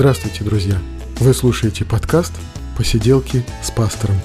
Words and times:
Здравствуйте, 0.00 0.44
друзья! 0.44 0.78
Вы 1.18 1.34
слушаете 1.34 1.84
подкаст 1.84 2.32
«Посиделки 2.74 3.44
с 3.62 3.70
пастором». 3.70 4.16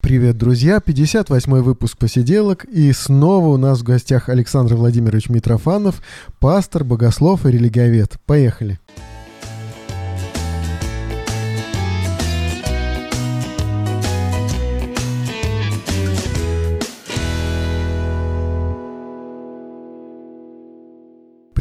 Привет, 0.00 0.36
друзья! 0.36 0.80
58-й 0.84 1.62
выпуск 1.62 1.96
«Посиделок», 1.98 2.64
и 2.64 2.90
снова 2.90 3.46
у 3.46 3.56
нас 3.58 3.78
в 3.78 3.84
гостях 3.84 4.28
Александр 4.28 4.74
Владимирович 4.74 5.28
Митрофанов, 5.28 6.02
пастор, 6.40 6.82
богослов 6.82 7.46
и 7.46 7.52
религиовед. 7.52 8.16
Поехали! 8.26 8.80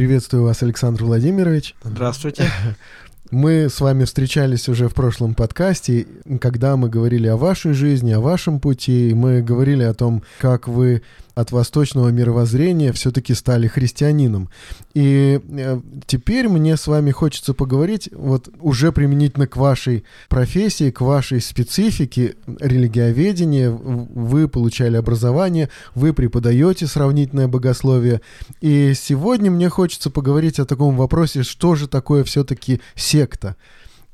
Приветствую 0.01 0.45
вас, 0.45 0.63
Александр 0.63 1.03
Владимирович. 1.03 1.75
Здравствуйте. 1.83 2.49
Мы 3.29 3.69
с 3.69 3.79
вами 3.79 4.05
встречались 4.05 4.67
уже 4.67 4.89
в 4.89 4.95
прошлом 4.95 5.35
подкасте, 5.35 6.07
когда 6.41 6.75
мы 6.75 6.89
говорили 6.89 7.27
о 7.27 7.37
вашей 7.37 7.73
жизни, 7.73 8.11
о 8.11 8.19
вашем 8.19 8.59
пути. 8.59 9.13
Мы 9.13 9.43
говорили 9.43 9.83
о 9.83 9.93
том, 9.93 10.23
как 10.39 10.67
вы 10.67 11.03
от 11.35 11.51
восточного 11.51 12.09
мировоззрения 12.09 12.91
все-таки 12.91 13.33
стали 13.33 13.67
христианином. 13.67 14.49
И 14.93 15.39
э, 15.47 15.81
теперь 16.05 16.49
мне 16.49 16.77
с 16.77 16.87
вами 16.87 17.11
хочется 17.11 17.53
поговорить 17.53 18.09
вот 18.11 18.49
уже 18.59 18.91
применительно 18.91 19.47
к 19.47 19.57
вашей 19.57 20.03
профессии, 20.29 20.91
к 20.91 21.01
вашей 21.01 21.41
специфике 21.41 22.35
религиоведения. 22.59 23.71
Вы 23.71 24.47
получали 24.47 24.97
образование, 24.97 25.69
вы 25.95 26.13
преподаете 26.13 26.87
сравнительное 26.87 27.47
богословие. 27.47 28.21
И 28.59 28.93
сегодня 28.95 29.51
мне 29.51 29.69
хочется 29.69 30.09
поговорить 30.09 30.59
о 30.59 30.65
таком 30.65 30.97
вопросе, 30.97 31.43
что 31.43 31.75
же 31.75 31.87
такое 31.87 32.23
все-таки 32.23 32.81
секта. 32.95 33.55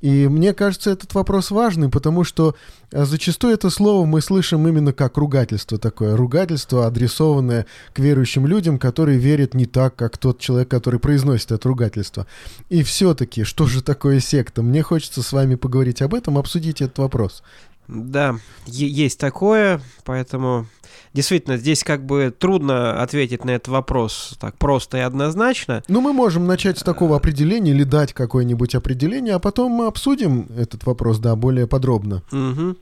И 0.01 0.27
мне 0.27 0.53
кажется, 0.53 0.91
этот 0.91 1.15
вопрос 1.15 1.49
важный, 1.49 1.89
потому 1.89 2.23
что 2.23 2.55
э, 2.91 3.05
зачастую 3.05 3.53
это 3.53 3.71
слово 3.71 4.05
мы 4.05 4.21
слышим 4.21 4.67
именно 4.67 4.93
как 4.93 5.17
ругательство 5.17 5.79
такое. 5.79 6.15
Ругательство, 6.15 6.85
адресованное 6.85 7.65
к 7.93 7.99
верующим 7.99 8.45
людям, 8.45 8.77
которые 8.77 9.17
верят 9.17 9.55
не 9.55 9.65
так, 9.65 9.95
как 9.95 10.17
тот 10.17 10.39
человек, 10.39 10.69
который 10.69 10.99
произносит 10.99 11.51
это 11.51 11.67
ругательство. 11.67 12.27
И 12.69 12.83
все-таки, 12.83 13.43
что 13.43 13.65
же 13.65 13.81
такое 13.81 14.19
секта? 14.19 14.61
Мне 14.61 14.83
хочется 14.83 15.23
с 15.23 15.31
вами 15.31 15.55
поговорить 15.55 16.03
об 16.03 16.13
этом, 16.13 16.37
обсудить 16.37 16.81
этот 16.81 16.99
вопрос. 16.99 17.41
Да, 17.88 18.38
есть 18.66 19.19
такое, 19.19 19.81
поэтому 20.03 20.66
действительно 21.13 21.57
здесь 21.57 21.83
как 21.83 22.05
бы 22.05 22.33
трудно 22.38 23.02
ответить 23.02 23.45
на 23.45 23.52
этот 23.52 23.69
вопрос 23.69 24.35
так 24.39 24.57
просто 24.57 24.97
и 24.97 25.02
однозначно. 25.02 25.83
Ну, 25.88 26.02
мы 26.02 26.13
можем 26.13 26.45
начать 26.45 26.77
с 26.77 26.83
такого 26.83 27.15
определения 27.15 27.71
или 27.71 27.83
дать 27.83 28.13
какое-нибудь 28.13 28.75
определение, 28.75 29.35
а 29.35 29.39
потом 29.39 29.71
мы 29.71 29.88
обсудим 29.88 30.47
этот 30.58 30.85
вопрос, 30.85 31.19
да, 31.19 31.35
более 31.35 31.65
подробно. 31.65 32.23
Угу. 32.31 32.75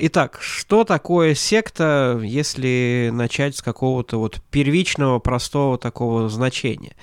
Итак, 0.00 0.38
что 0.40 0.84
такое 0.84 1.34
секта, 1.34 2.20
если 2.22 3.10
начать 3.12 3.56
с 3.56 3.62
какого-то 3.62 4.18
вот 4.18 4.40
первичного, 4.50 5.18
простого 5.18 5.78
такого 5.78 6.28
значения? 6.28 6.94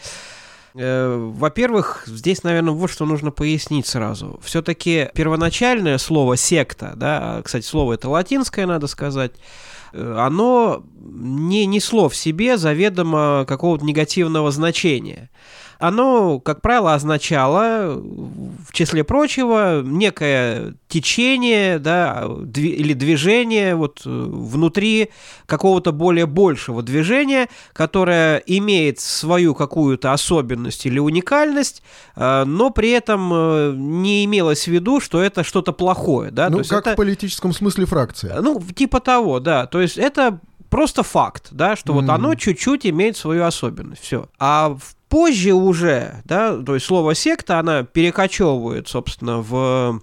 Э, 0.77 1.15
во-первых, 1.17 2.03
здесь, 2.05 2.43
наверное, 2.43 2.73
вот 2.73 2.89
что 2.89 3.05
нужно 3.05 3.31
пояснить 3.31 3.87
сразу. 3.87 4.39
Все-таки 4.43 5.09
первоначальное 5.13 5.97
слово 5.97 6.35
секта, 6.35 6.93
да, 6.95 7.41
кстати, 7.43 7.65
слово 7.65 7.93
это 7.93 8.09
латинское, 8.09 8.65
надо 8.65 8.87
сказать, 8.87 9.31
э, 9.93 10.15
оно 10.17 10.83
не 10.99 11.65
несло 11.65 12.09
в 12.09 12.15
себе 12.15 12.57
заведомо 12.57 13.45
какого-то 13.47 13.85
негативного 13.85 14.51
значения 14.51 15.29
оно, 15.79 16.39
как 16.39 16.61
правило, 16.61 16.93
означало, 16.93 17.95
в 17.95 18.71
числе 18.71 19.03
прочего, 19.03 19.81
некое 19.81 20.75
течение 20.87 21.79
да, 21.79 22.27
или 22.55 22.93
движение 22.93 23.75
вот, 23.75 24.01
э, 24.05 24.09
внутри 24.09 25.09
какого-то 25.45 25.91
более 25.91 26.25
большего 26.25 26.81
движения, 26.81 27.49
которое 27.73 28.37
имеет 28.45 28.99
свою 28.99 29.55
какую-то 29.55 30.13
особенность 30.13 30.85
или 30.85 30.99
уникальность, 30.99 31.83
э, 32.15 32.43
но 32.45 32.69
при 32.69 32.91
этом 32.91 33.31
э, 33.33 33.73
не 33.75 34.25
имелось 34.25 34.65
в 34.65 34.71
виду, 34.71 34.99
что 34.99 35.21
это 35.21 35.43
что-то 35.43 35.73
плохое. 35.73 36.31
Да? 36.31 36.49
Ну, 36.49 36.63
как 36.63 36.87
это, 36.87 36.93
в 36.93 36.95
политическом 36.95 37.53
смысле 37.53 37.85
фракция. 37.85 38.41
Ну, 38.41 38.61
типа 38.61 38.99
того, 38.99 39.39
да. 39.39 39.65
То 39.65 39.81
есть 39.81 39.97
это 39.97 40.39
просто 40.69 41.03
факт, 41.03 41.49
да, 41.51 41.75
что 41.75 41.93
mm. 41.93 41.95
вот 41.95 42.09
оно 42.09 42.35
чуть-чуть 42.35 42.85
имеет 42.85 43.17
свою 43.17 43.43
особенность, 43.43 44.03
все. 44.03 44.29
А 44.39 44.77
позже 45.09 45.53
уже, 45.53 46.21
да, 46.25 46.57
то 46.57 46.75
есть 46.75 46.85
слово 46.85 47.15
секта, 47.15 47.59
она 47.59 47.83
перекочевывает, 47.83 48.87
собственно, 48.87 49.41
в 49.41 50.01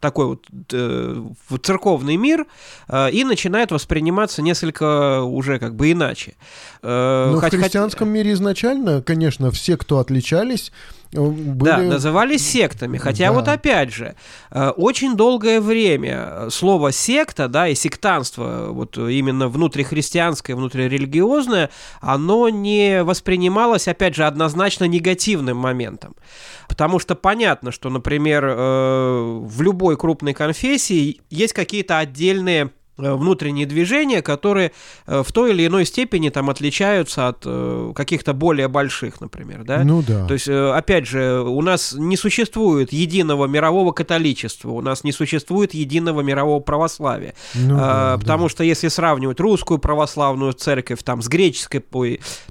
такой 0.00 0.26
вот 0.26 0.46
э, 0.72 1.24
в 1.48 1.58
церковный 1.58 2.16
мир 2.16 2.46
э, 2.88 3.10
и 3.10 3.24
начинает 3.24 3.72
восприниматься 3.72 4.42
несколько 4.42 5.22
уже 5.22 5.58
как 5.58 5.74
бы 5.74 5.90
иначе. 5.90 6.34
Э, 6.82 7.30
Но 7.32 7.40
хоть, 7.40 7.52
в 7.52 7.60
христианском 7.60 8.08
хоть... 8.08 8.14
мире 8.14 8.32
изначально, 8.32 9.02
конечно, 9.02 9.50
все, 9.50 9.76
кто 9.76 9.98
отличались, 9.98 10.72
были... 11.12 11.64
Да, 11.64 11.78
назывались 11.78 12.46
сектами. 12.46 12.98
Хотя 12.98 13.28
да. 13.28 13.32
вот 13.32 13.48
опять 13.48 13.92
же, 13.92 14.14
э, 14.50 14.68
очень 14.70 15.16
долгое 15.16 15.60
время 15.60 16.48
слово 16.50 16.92
секта, 16.92 17.48
да, 17.48 17.68
и 17.68 17.74
сектанство, 17.74 18.68
вот 18.70 18.96
именно 18.98 19.48
внутрихристианское, 19.48 20.54
внутрирелигиозное, 20.54 21.70
оно 22.00 22.48
не 22.48 23.02
воспринималось, 23.02 23.88
опять 23.88 24.14
же, 24.14 24.24
однозначно 24.24 24.84
негативным 24.84 25.56
моментом. 25.56 26.14
Потому 26.68 26.98
что 26.98 27.14
понятно, 27.14 27.72
что, 27.72 27.88
например, 27.88 28.44
э, 28.44 29.38
в 29.42 29.62
любой 29.62 29.96
крупной 29.96 30.34
конфессии 30.34 31.20
есть 31.30 31.54
какие-то 31.54 31.98
отдельные 31.98 32.66
Э, 32.66 32.77
внутренние 32.98 33.66
движения, 33.66 34.22
которые 34.22 34.72
э, 35.06 35.22
в 35.24 35.32
той 35.32 35.52
или 35.52 35.66
иной 35.66 35.86
степени 35.86 36.28
там 36.28 36.50
отличаются 36.50 37.28
от 37.28 37.42
э, 37.44 37.92
каких-то 37.94 38.32
более 38.34 38.68
больших, 38.68 39.20
например, 39.20 39.64
да? 39.64 39.84
Ну 39.84 40.02
да. 40.02 40.26
То 40.26 40.34
есть, 40.34 40.48
опять 40.48 41.06
же, 41.06 41.40
у 41.40 41.62
нас 41.62 41.94
не 41.96 42.16
существует 42.16 42.92
единого 42.92 43.46
мирового 43.46 43.92
католичества, 43.92 44.70
у 44.70 44.80
нас 44.80 45.04
не 45.04 45.12
существует 45.12 45.74
единого 45.74 46.20
мирового 46.20 46.60
православия, 46.60 47.34
ну, 47.54 47.76
а, 47.78 48.16
да, 48.16 48.18
потому 48.18 48.44
да. 48.44 48.48
что 48.50 48.64
если 48.64 48.88
сравнивать 48.88 49.40
русскую 49.40 49.78
православную 49.78 50.52
церковь 50.52 51.02
там 51.02 51.22
с 51.22 51.28
греческой, 51.28 51.84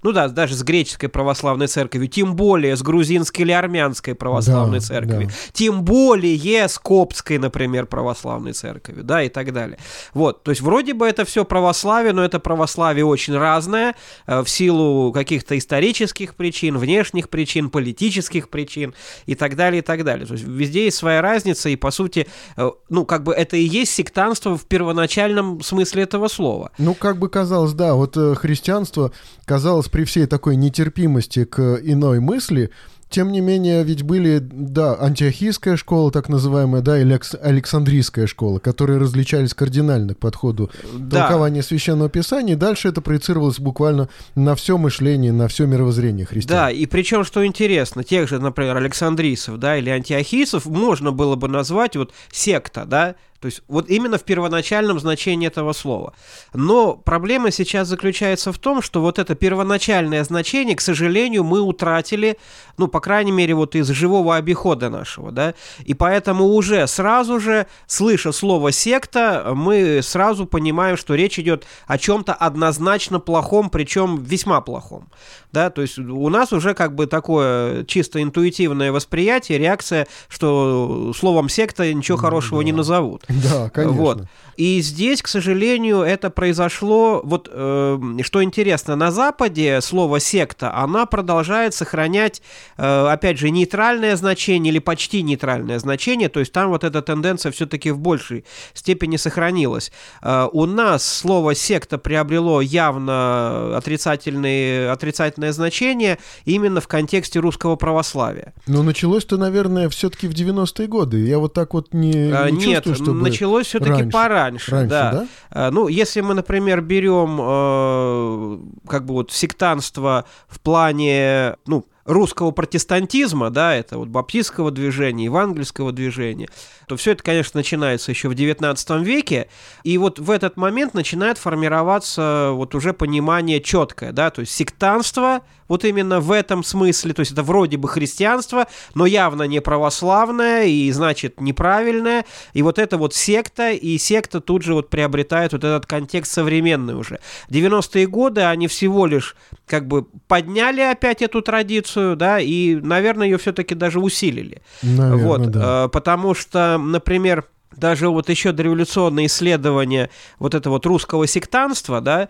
ну 0.02 0.12
да, 0.12 0.28
даже 0.28 0.56
с 0.56 0.64
греческой 0.64 1.10
православной 1.10 1.68
церковью, 1.68 2.08
тем 2.08 2.36
более 2.36 2.76
с 2.76 2.82
грузинской 2.82 3.44
или 3.44 3.52
армянской 3.52 4.16
православной 4.16 4.80
да, 4.80 4.86
церковью, 4.86 5.28
да. 5.28 5.34
тем 5.52 5.84
более 5.84 6.68
с 6.68 6.80
коптской, 6.80 7.38
например, 7.38 7.86
православной 7.86 8.54
церковью, 8.54 9.04
да, 9.04 9.24
и 9.24 9.30
так 9.30 9.54
далее. 9.54 9.78
Вот. 10.14 10.37
То 10.44 10.52
есть 10.52 10.62
вроде 10.62 10.94
бы 10.94 11.08
это 11.08 11.26
все 11.26 11.46
православие, 11.46 12.14
но 12.14 12.24
это 12.24 12.40
православие 12.40 13.06
очень 13.06 13.36
разное 13.38 13.96
э, 14.26 14.42
в 14.42 14.50
силу 14.50 15.12
каких-то 15.12 15.58
исторических 15.58 16.36
причин, 16.36 16.78
внешних 16.78 17.30
причин, 17.30 17.70
политических 17.70 18.50
причин 18.50 18.94
и 19.26 19.36
так 19.36 19.56
далее, 19.56 19.80
и 19.80 19.82
так 19.82 20.04
далее. 20.04 20.26
То 20.26 20.34
есть 20.34 20.46
везде 20.46 20.86
есть 20.86 20.98
своя 20.98 21.22
разница, 21.22 21.70
и 21.70 21.76
по 21.76 21.92
сути, 21.92 22.28
э, 22.56 22.72
ну, 22.90 23.06
как 23.06 23.24
бы 23.24 23.34
это 23.34 23.58
и 23.58 23.64
есть 23.64 23.94
сектанство 23.94 24.58
в 24.58 24.66
первоначальном 24.66 25.62
смысле 25.62 26.04
этого 26.04 26.28
слова. 26.28 26.72
Ну, 26.78 26.94
как 26.94 27.18
бы 27.18 27.30
казалось, 27.30 27.74
да, 27.74 27.94
вот 27.96 28.18
э, 28.18 28.36
христианство 28.36 29.12
казалось 29.46 29.88
при 29.90 30.04
всей 30.04 30.26
такой 30.26 30.56
нетерпимости 30.56 31.46
к 31.46 31.80
иной 31.84 32.20
мысли, 32.20 32.72
тем 33.10 33.32
не 33.32 33.42
менее, 33.42 33.84
ведь 33.84 34.04
были, 34.04 34.40
да, 34.40 34.98
антиохийская 35.00 35.78
школа, 35.78 36.12
так 36.12 36.30
называемая, 36.30 36.82
да, 36.82 37.00
или 37.00 37.20
Александрийская 37.42 38.28
школа, 38.28 38.60
которые 38.60 39.00
различались 39.00 39.54
кардинально 39.54 40.14
к 40.14 40.20
подходу 40.20 40.70
да. 40.94 41.22
толкования 41.22 41.64
Священного 41.64 42.10
Писания, 42.10 42.54
и 42.54 42.58
дальше 42.58 42.90
это 42.90 43.02
проецировалось 43.02 43.60
буквально 43.60 44.10
на 44.36 44.56
все 44.56 44.78
мышление, 44.78 45.32
на 45.32 45.48
все 45.48 45.66
мировоззрение 45.66 46.26
христиан. 46.26 46.58
Да, 46.58 46.72
и 46.72 46.86
причем, 46.86 47.24
что 47.24 47.46
интересно, 47.46 48.04
тех 48.04 48.28
же, 48.28 48.40
например, 48.40 48.76
Александрийцев, 48.78 49.58
да, 49.58 49.78
или 49.78 49.90
антиохийцев 49.90 50.66
можно 50.66 51.12
было 51.12 51.36
бы 51.36 51.48
назвать 51.48 51.96
вот 51.96 52.14
секта, 52.32 52.86
да, 52.86 53.16
то 53.40 53.46
есть 53.46 53.62
вот 53.68 53.90
именно 53.90 54.18
в 54.18 54.24
первоначальном 54.24 55.00
значении 55.00 55.48
этого 55.48 55.74
слова. 55.74 56.14
Но 56.54 56.96
проблема 56.96 57.52
сейчас 57.52 57.88
заключается 57.88 58.52
в 58.52 58.58
том, 58.58 58.82
что 58.82 59.02
вот 59.02 59.20
это 59.20 59.36
первоначальное 59.36 60.24
значение, 60.24 60.76
к 60.76 60.82
сожалению, 60.82 61.44
мы 61.44 61.62
утратили, 61.62 62.38
ну, 62.78 62.88
по 62.88 63.00
крайней 63.00 63.32
мере, 63.32 63.54
вот 63.54 63.76
из 63.76 63.88
живого 63.88 64.36
обихода 64.36 64.90
нашего, 64.90 65.32
да, 65.32 65.54
и 65.86 65.94
поэтому 65.94 66.46
уже 66.46 66.88
сразу 66.88 67.40
же, 67.40 67.68
слыша 67.86 68.32
слово 68.32 68.72
«секта», 68.72 69.52
мы 69.56 70.02
сразу 70.02 70.46
понимаем, 70.46 70.98
что 70.98 71.16
речь 71.16 71.40
идет 71.40 71.66
о 71.86 71.98
чем-то 71.98 72.34
однозначно 72.34 73.20
плохом, 73.20 73.70
причем 73.70 74.24
весьма 74.24 74.62
плохом. 74.62 75.10
Да, 75.52 75.70
то 75.70 75.82
есть 75.82 75.98
у 75.98 76.30
нас 76.30 76.54
уже 76.54 76.74
как 76.74 76.94
бы 76.96 77.08
такое 77.08 77.84
чисто 77.86 78.22
интуитивное 78.22 78.92
восприятие, 78.92 79.58
реакция, 79.58 80.08
что 80.28 81.14
словом 81.16 81.50
секта 81.50 81.92
ничего 81.94 82.18
хорошего 82.18 82.62
да. 82.62 82.66
не 82.66 82.72
назовут. 82.72 83.24
Да, 83.30 83.70
конечно. 83.70 83.98
Вот. 83.98 84.24
И 84.58 84.82
здесь, 84.82 85.22
к 85.22 85.28
сожалению, 85.28 86.02
это 86.02 86.32
произошло, 86.32 87.22
вот 87.24 87.48
э, 87.52 88.00
что 88.24 88.44
интересно, 88.44 88.96
на 88.96 89.12
Западе 89.12 89.80
слово 89.82 90.20
секта, 90.20 90.74
она 90.74 91.06
продолжает 91.06 91.76
сохранять, 91.76 92.42
э, 92.78 93.08
опять 93.08 93.38
же, 93.38 93.52
нейтральное 93.52 94.16
значение 94.16 94.74
или 94.74 94.80
почти 94.80 95.22
нейтральное 95.22 95.78
значение, 95.78 96.28
то 96.28 96.40
есть 96.40 96.52
там 96.52 96.70
вот 96.70 96.84
эта 96.84 97.04
тенденция 97.04 97.52
все-таки 97.52 97.92
в 97.92 98.00
большей 98.00 98.46
степени 98.74 99.18
сохранилась. 99.18 99.92
Э, 100.24 100.48
у 100.52 100.66
нас 100.66 101.06
слово 101.06 101.54
секта 101.54 102.00
приобрело 102.00 102.60
явно 102.60 103.78
отрицательные, 103.78 104.90
отрицательное 104.90 105.52
значение 105.52 106.18
именно 106.46 106.82
в 106.82 106.88
контексте 106.88 107.40
русского 107.40 107.76
православия. 107.76 108.56
Но 108.66 108.82
началось-то, 108.82 109.38
наверное, 109.38 109.88
все-таки 109.90 110.28
в 110.28 110.32
90-е 110.32 110.88
годы. 110.88 111.20
Я 111.20 111.38
вот 111.38 111.54
так 111.54 111.76
вот 111.76 111.94
не, 111.94 112.12
не 112.12 112.32
А, 112.32 112.50
Нет, 112.50 112.86
чувствую, 112.86 112.96
чтобы 112.96 113.22
началось 113.22 113.68
все-таки 113.68 113.92
раньше. 113.92 114.10
пораньше. 114.10 114.47
Раньше, 114.72 114.90
да. 114.90 115.12
да? 115.12 115.28
А, 115.52 115.72
Ну, 115.72 115.88
если 115.88 116.22
мы, 116.22 116.34
например, 116.34 116.82
берем 116.82 117.40
э, 117.40 118.88
как 118.88 119.06
бы 119.06 119.14
вот 119.14 119.32
сектанство 119.32 120.26
в 120.48 120.60
плане, 120.60 121.56
ну, 121.66 121.86
русского 122.08 122.52
протестантизма, 122.52 123.50
да, 123.52 123.76
это 123.76 123.98
вот 123.98 124.08
баптистского 124.08 124.72
движения, 124.72 125.26
евангельского 125.26 125.92
движения, 125.92 126.48
то 126.88 126.96
все 126.96 127.12
это, 127.12 127.22
конечно, 127.22 127.60
начинается 127.60 128.12
еще 128.12 128.30
в 128.30 128.32
XIX 128.32 129.04
веке, 129.04 129.50
и 129.84 129.98
вот 129.98 130.18
в 130.18 130.32
этот 130.32 130.56
момент 130.56 130.94
начинает 130.94 131.38
формироваться 131.38 132.52
вот 132.54 132.74
уже 132.74 132.94
понимание 132.94 133.62
четкое, 133.62 134.14
да, 134.14 134.32
то 134.32 134.42
есть 134.42 134.54
сектанство 134.54 135.42
вот 135.68 135.86
именно 135.86 136.20
в 136.20 136.32
этом 136.32 136.64
смысле, 136.64 137.14
то 137.14 137.22
есть 137.22 137.32
это 137.32 137.44
вроде 137.44 137.78
бы 137.78 137.88
христианство, 137.88 138.68
но 138.94 139.06
явно 139.06 139.44
не 139.44 139.62
православное 139.62 140.66
и, 140.66 140.92
значит, 140.92 141.40
неправильное, 141.42 142.26
и 142.54 142.62
вот 142.62 142.80
это 142.80 142.98
вот 142.98 143.14
секта, 143.14 143.72
и 143.72 143.98
секта 143.98 144.42
тут 144.42 144.64
же 144.64 144.74
вот 144.74 144.90
приобретает 144.90 145.54
вот 145.54 145.64
этот 145.64 145.86
контекст 145.86 146.34
современный 146.34 146.96
уже. 146.96 147.20
90-е 147.50 148.08
годы 148.08 148.42
они 148.42 148.68
всего 148.68 149.06
лишь 149.06 149.36
как 149.66 149.88
бы 149.88 150.06
подняли 150.28 150.82
опять 150.82 151.22
эту 151.22 151.42
традицию, 151.42 152.16
да, 152.16 152.40
и, 152.40 152.76
наверное, 152.76 153.28
ее 153.28 153.38
все-таки 153.38 153.76
даже 153.76 154.00
усилили. 154.00 154.62
Наверное, 154.82 155.26
вот, 155.26 155.52
да. 155.52 155.86
э, 155.86 155.90
потому 155.90 156.34
что, 156.34 156.78
например, 156.78 157.46
даже 157.76 158.10
вот 158.10 158.30
еще 158.30 158.52
дореволюционные 158.54 159.28
исследования 159.28 160.10
вот 160.40 160.56
этого 160.56 160.74
вот 160.74 160.86
русского 160.86 161.28
сектанства, 161.28 162.02
да, 162.02 162.30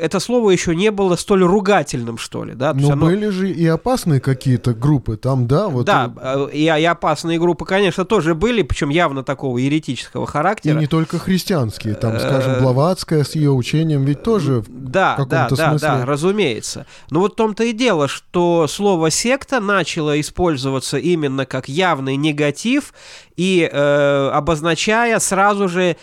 это 0.00 0.20
слово 0.20 0.50
еще 0.50 0.74
не 0.74 0.90
было 0.90 1.16
столь 1.16 1.44
ругательным, 1.44 2.16
что 2.18 2.44
ли, 2.44 2.54
да. 2.54 2.72
то 2.72 2.78
Но 2.78 2.92
оно- 2.92 3.06
были 3.06 3.28
же 3.28 3.50
и 3.50 3.66
опасные 3.66 4.20
какие-то 4.20 4.72
группы 4.74 5.16
там, 5.16 5.46
да? 5.46 5.68
Вот, 5.68 5.84
да, 5.86 6.12
э, 6.16 6.48
и, 6.52 6.62
и 6.64 6.84
опасные 6.84 7.38
группы, 7.38 7.64
конечно, 7.66 8.04
тоже 8.04 8.34
были, 8.34 8.62
причем 8.62 8.88
явно 8.88 9.22
такого 9.22 9.58
еретического 9.58 10.24
И 10.24 10.26
характера. 10.26 10.78
не 10.78 10.86
только 10.86 11.18
христианские, 11.18 11.94
там, 11.94 12.14
Э, 12.14 12.20
скажем, 12.20 12.62
Блаватская 12.62 13.24
с 13.24 13.34
ее 13.34 13.50
учением 13.52 14.04
ведь 14.04 14.22
тоже 14.22 14.60
в 14.60 14.66
Да, 14.68 15.16
да, 15.18 15.24
каком-то 15.46 15.56
да, 15.56 15.70
смысле. 15.70 15.88
да, 15.88 16.06
разумеется. 16.06 16.86
Но 17.10 17.20
вот 17.20 17.32
в 17.32 17.36
том-то 17.36 17.64
и 17.64 17.72
дело, 17.72 18.08
что 18.08 18.66
слово 18.68 19.10
секта 19.10 19.60
начало 19.60 20.18
использоваться 20.20 20.96
именно 20.96 21.44
как 21.44 21.68
явный 21.68 22.16
негатив 22.16 22.94
и 23.36 23.68
э, 23.70 24.30
обозначая 24.32 25.18
сразу 25.18 25.68
же 25.68 25.96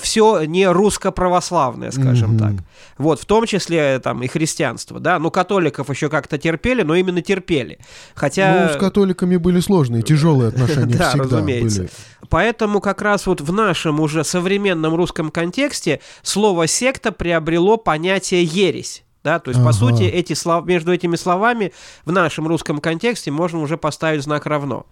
все 0.00 0.44
не 0.44 0.66
русско-православное, 0.70 1.90
скажем 1.90 2.30
Мгм. 2.34 2.38
так. 2.38 2.52
Вот, 2.98 3.20
в 3.20 3.24
том 3.24 3.46
числе 3.46 3.78
э, 3.96 3.98
там 4.00 4.22
и 4.22 4.28
христианство, 4.28 5.00
да. 5.00 5.18
Ну, 5.18 5.30
католиков 5.30 5.88
еще 5.90 6.08
как-то 6.08 6.38
терпели, 6.38 6.82
но 6.82 6.94
именно 6.94 7.22
терпели. 7.22 7.78
Хотя... 8.14 8.68
Ну, 8.68 8.74
с 8.74 8.80
католиками 8.80 9.36
были 9.36 9.60
сложные, 9.60 10.02
тяжелые 10.02 10.48
отношения 10.48 10.94
Да, 10.98 11.08
всегда 11.10 11.24
разумеется. 11.38 11.78
были. 11.80 11.90
Поэтому 12.28 12.80
как 12.80 13.02
раз 13.02 13.26
вот 13.26 13.40
в 13.40 13.52
нашем 13.52 14.00
уже 14.00 14.24
современном 14.24 14.94
русском 14.94 15.30
контексте 15.30 16.00
слово 16.22 16.66
секта 16.66 17.12
приобрело 17.12 17.76
понятие 17.76 18.44
ересь. 18.44 19.04
Да, 19.24 19.38
то 19.38 19.50
есть, 19.50 19.62
по 19.62 19.68
Ага. 19.68 19.78
сути, 19.78 20.02
эти 20.02 20.32
слов... 20.32 20.66
между 20.66 20.92
этими 20.92 21.14
словами 21.14 21.72
в 22.04 22.10
нашем 22.10 22.48
русском 22.48 22.78
контексте 22.78 23.30
можно 23.30 23.60
уже 23.60 23.76
поставить 23.76 24.22
знак 24.24 24.46
равно. 24.46 24.84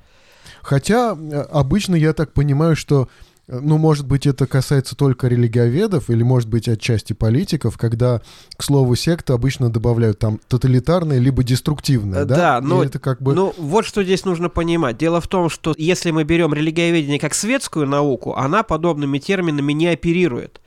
Хотя 0.62 1.16
э, 1.16 1.40
обычно 1.50 1.94
я 1.94 2.12
так 2.12 2.32
понимаю, 2.32 2.76
что 2.76 3.08
э, 3.48 3.58
ну, 3.60 3.78
может 3.78 4.06
быть, 4.06 4.26
это 4.26 4.46
касается 4.46 4.94
только 4.96 5.26
религиоведов 5.28 6.10
или, 6.10 6.22
может 6.22 6.48
быть, 6.48 6.68
отчасти 6.68 7.12
политиков, 7.12 7.76
когда 7.78 8.20
к 8.56 8.62
слову 8.62 8.94
секта 8.96 9.34
обычно 9.34 9.70
добавляют 9.70 10.18
там 10.18 10.38
тоталитарное 10.48 11.18
либо 11.18 11.42
деструктивное, 11.42 12.22
Э, 12.22 12.24
да? 12.24 12.36
да, 12.36 12.58
И 12.58 12.68
но- 12.68 12.84
это 12.84 12.98
как 12.98 13.20
бы... 13.22 13.34
Ну, 13.34 13.54
вот 13.58 13.84
что 13.86 14.02
здесь 14.04 14.24
нужно 14.24 14.48
понимать. 14.48 14.96
Дело 14.98 15.20
в 15.20 15.26
том, 15.28 15.48
что 15.50 15.74
если 15.76 16.10
мы 16.10 16.24
берем 16.24 16.54
религиоведение 16.54 17.18
как 17.18 17.34
светскую 17.34 17.86
науку, 17.86 18.34
она 18.36 18.62
подобными 18.62 19.18
терминами 19.18 19.72
не 19.72 19.88
оперирует. 19.88 20.60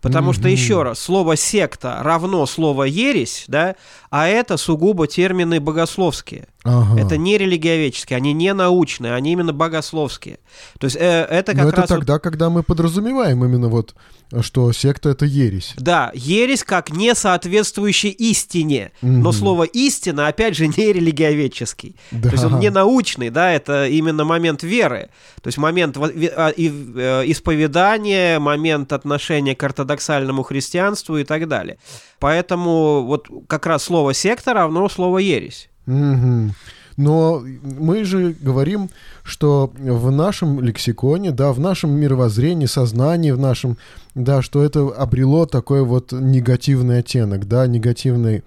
Потому 0.00 0.34
что, 0.34 0.42
Мгм. 0.42 0.50
еще 0.50 0.82
раз, 0.82 0.98
слово 0.98 1.34
«секта» 1.34 1.98
равно 2.02 2.44
слово 2.44 2.82
«ересь», 2.84 3.44
да, 3.48 3.74
а 4.10 4.28
это 4.28 4.58
сугубо 4.58 5.06
термины 5.06 5.60
богословские. 5.60 6.48
Ага. 6.64 6.98
Это 6.98 7.18
не 7.18 7.36
религиоведческие, 7.36 8.16
они 8.16 8.32
не 8.32 8.54
научные, 8.54 9.12
они 9.14 9.32
именно 9.32 9.52
богословские. 9.52 10.38
То 10.80 10.86
есть 10.86 10.96
э, 10.96 11.26
это 11.30 11.52
как 11.52 11.62
Но 11.64 11.68
это 11.68 11.80
раз... 11.82 11.90
вот- 11.90 11.96
тогда, 11.98 12.18
когда 12.18 12.48
мы 12.48 12.62
подразумеваем 12.62 13.44
именно 13.44 13.68
вот, 13.68 13.94
что 14.40 14.72
секта— 14.72 15.08
это 15.10 15.26
ересь. 15.26 15.74
да, 15.76 16.10
ересь 16.14 16.64
как 16.64 16.90
не 16.90 17.14
соответствующий 17.14 18.08
истине. 18.10 18.92
Но 19.02 19.28
Мгм. 19.28 19.32
слово 19.32 19.64
истина, 19.64 20.26
опять 20.28 20.56
же, 20.56 20.66
не 20.76 20.92
религиоведческий. 20.92 21.96
Да. 22.10 22.30
То 22.30 22.34
есть 22.34 22.44
он 22.44 22.58
не 22.60 22.70
научный, 22.70 23.28
да, 23.28 23.52
это 23.52 23.86
именно 23.86 24.24
момент 24.24 24.62
веры. 24.62 25.10
То 25.42 25.48
есть 25.48 25.58
момент 25.58 25.98
а, 25.98 26.50
э, 26.56 27.22
исповедания, 27.26 28.38
момент 28.38 28.92
отношения 28.94 29.54
к 29.54 29.62
ортодоксальному 29.62 30.42
христианству 30.42 31.18
и 31.18 31.24
так 31.24 31.46
далее. 31.46 31.76
Поэтому 32.18 33.02
вот 33.04 33.28
как 33.48 33.66
раз 33.66 33.84
слово 33.84 34.14
секта 34.14 34.54
равно 34.54 34.88
слово 34.88 35.18
ересь. 35.18 35.68
Мгм. 35.86 36.54
Но 36.96 37.42
мы 37.62 38.04
же 38.04 38.36
говорим, 38.40 38.88
что 39.24 39.72
в 39.76 40.10
нашем 40.10 40.60
лексиконе, 40.60 41.32
да, 41.32 41.52
в 41.52 41.58
нашем 41.58 41.90
мировоззрении, 41.90 42.66
сознании, 42.66 43.32
в 43.32 43.38
нашем, 43.38 43.78
да, 44.14 44.42
что 44.42 44.62
это 44.62 44.88
обрело 44.88 45.46
такой 45.46 45.82
вот 45.82 46.12
негативный 46.12 47.00
оттенок, 47.00 47.48
да, 47.48 47.66
негативный 47.66 48.44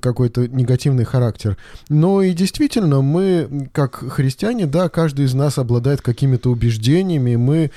какой-то 0.00 0.46
негативный 0.46 1.04
характер. 1.04 1.56
Но 1.88 2.22
и 2.22 2.32
действительно, 2.32 3.00
мы, 3.00 3.68
как 3.72 3.96
христиане, 3.96 4.66
да, 4.66 4.88
каждый 4.88 5.24
из 5.24 5.34
нас 5.34 5.58
обладает 5.58 6.02
какими-то 6.02 6.50
убеждениями, 6.50 7.36
мы 7.36 7.70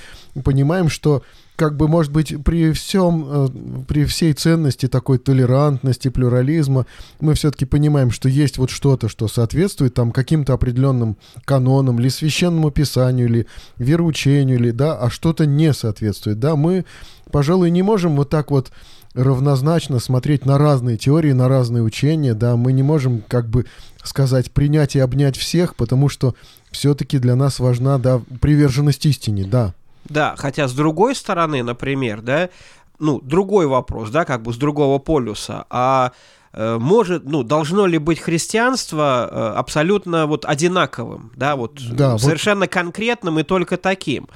понимаем, 0.43 0.89
что 0.89 1.23
как 1.55 1.77
бы, 1.77 1.87
может 1.87 2.11
быть, 2.11 2.35
при 2.43 2.71
всем, 2.71 3.25
э, 3.27 3.47
при 3.87 4.05
всей 4.05 4.33
ценности 4.33 4.87
такой 4.87 5.19
толерантности, 5.19 6.09
плюрализма, 6.09 6.85
мы 7.19 7.35
все-таки 7.35 7.65
понимаем, 7.65 8.11
что 8.11 8.27
есть 8.27 8.57
вот 8.57 8.69
что-то, 8.69 9.07
что 9.07 9.27
соответствует 9.27 9.93
там 9.93 10.11
каким-то 10.11 10.53
определенным 10.53 11.17
канонам, 11.45 11.99
или 11.99 12.09
священному 12.09 12.71
писанию, 12.71 13.27
или 13.27 13.47
вероучению, 13.77 14.57
или, 14.57 14.71
да, 14.71 14.97
а 14.97 15.09
что-то 15.09 15.45
не 15.45 15.73
соответствует, 15.73 16.39
да, 16.39 16.55
мы, 16.55 16.85
пожалуй, 17.31 17.69
не 17.69 17.83
можем 17.83 18.15
вот 18.15 18.29
так 18.29 18.49
вот 18.49 18.71
равнозначно 19.13 19.99
смотреть 19.99 20.45
на 20.45 20.57
разные 20.57 20.97
теории, 20.97 21.33
на 21.33 21.47
разные 21.47 21.83
учения, 21.83 22.33
да, 22.33 22.55
мы 22.55 22.73
не 22.73 22.81
можем 22.81 23.21
как 23.27 23.47
бы 23.47 23.65
сказать 24.03 24.51
принять 24.51 24.95
и 24.95 24.99
обнять 24.99 25.37
всех, 25.37 25.75
потому 25.75 26.09
что 26.09 26.35
все-таки 26.71 27.19
для 27.19 27.35
нас 27.35 27.59
важна, 27.59 27.99
да, 27.99 28.21
приверженность 28.41 29.05
истине, 29.05 29.45
да. 29.45 29.75
Да, 30.13 30.35
хотя 30.37 30.67
с 30.67 30.73
другой 30.73 31.15
стороны, 31.15 31.63
например, 31.63 32.21
да, 32.21 32.49
ну, 32.99 33.19
другой 33.21 33.67
вопрос, 33.67 34.09
да, 34.09 34.23
как 34.25 34.43
бы 34.43 34.53
с 34.53 34.57
другого 34.57 34.99
полюса, 34.99 35.65
а 35.69 36.11
э, 36.53 36.77
может, 36.79 37.25
ну, 37.25 37.43
должно 37.43 37.85
ли 37.87 37.97
быть 37.97 38.19
христианство 38.19 39.27
э, 39.29 39.57
абсолютно 39.57 40.27
вот 40.27 40.45
одинаковым, 40.45 41.31
да, 41.35 41.55
вот 41.55 41.79
Да, 41.91 42.11
вот- 42.13 42.21
совершенно 42.21 42.67
конкретным 42.67 43.39
и 43.39 43.43
только 43.43 43.77
таким, 43.77 44.29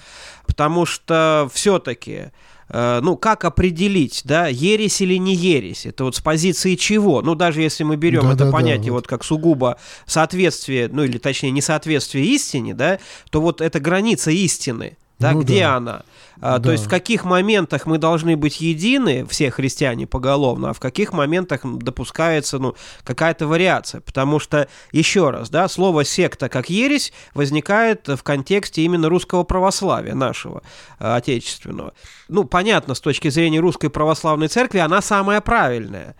потому 0.47 0.85
что 0.85 1.47
все-таки 1.53 2.31
э, 2.69 2.99
ну, 3.01 3.15
как 3.15 3.45
определить, 3.45 4.23
да, 4.25 4.47
ересь 4.47 4.99
или 5.01 5.15
не 5.17 5.35
ересь? 5.35 5.85
Это 5.85 6.03
вот 6.03 6.15
с 6.15 6.19
позиции 6.19 6.75
чего? 6.75 7.21
Ну, 7.21 7.35
даже 7.35 7.61
если 7.61 7.83
мы 7.83 7.95
берем 7.95 8.25
это 8.25 8.39
Да-да-да, 8.39 8.51
понятие 8.51 8.91
вот. 8.91 9.03
вот 9.03 9.07
как 9.07 9.23
сугубо 9.23 9.77
соответствие, 10.05 10.89
ну, 10.91 11.03
или 11.03 11.17
точнее, 11.17 11.51
несоответствие 11.51 12.25
истине, 12.25 12.73
да, 12.73 12.99
то 13.29 13.39
вот 13.39 13.61
это 13.61 13.79
граница 13.79 14.31
истины, 14.31 14.97
да, 15.19 15.31
Ну 15.31 15.41
где 15.41 15.61
да. 15.61 15.75
она? 15.75 16.03
А, 16.39 16.59
Да. 16.59 16.65
То 16.65 16.71
есть 16.71 16.85
в 16.85 16.89
каких 16.89 17.25
моментах 17.25 17.87
мы 17.87 17.97
должны 17.97 18.37
быть 18.37 18.61
едины, 18.61 19.25
все 19.25 19.49
христиане 19.49 20.05
поголовно, 20.05 20.69
а 20.69 20.73
в 20.73 20.79
каких 20.79 21.11
моментах 21.13 21.61
допускается 21.63 22.59
ну, 22.59 22.75
какая-то 23.03 23.47
вариация. 23.47 24.01
Потому 24.01 24.39
что, 24.39 24.67
еще 24.91 25.31
раз, 25.31 25.49
да, 25.49 25.67
слово 25.67 26.05
секта 26.05 26.49
как 26.49 26.69
ересь 26.69 27.11
возникает 27.33 28.07
в 28.07 28.21
контексте 28.21 28.83
именно 28.83 29.09
русского 29.09 29.43
православия 29.43 30.13
нашего, 30.13 30.61
э, 30.99 31.15
отечественного. 31.15 31.93
Ну, 32.27 32.43
понятно, 32.43 32.93
с 32.93 32.99
точки 32.99 33.29
зрения 33.29 33.59
русской 33.59 33.89
православной 33.89 34.47
церкви, 34.47 34.77
она 34.77 35.01
самая 35.01 35.41
правильная. 35.41 36.15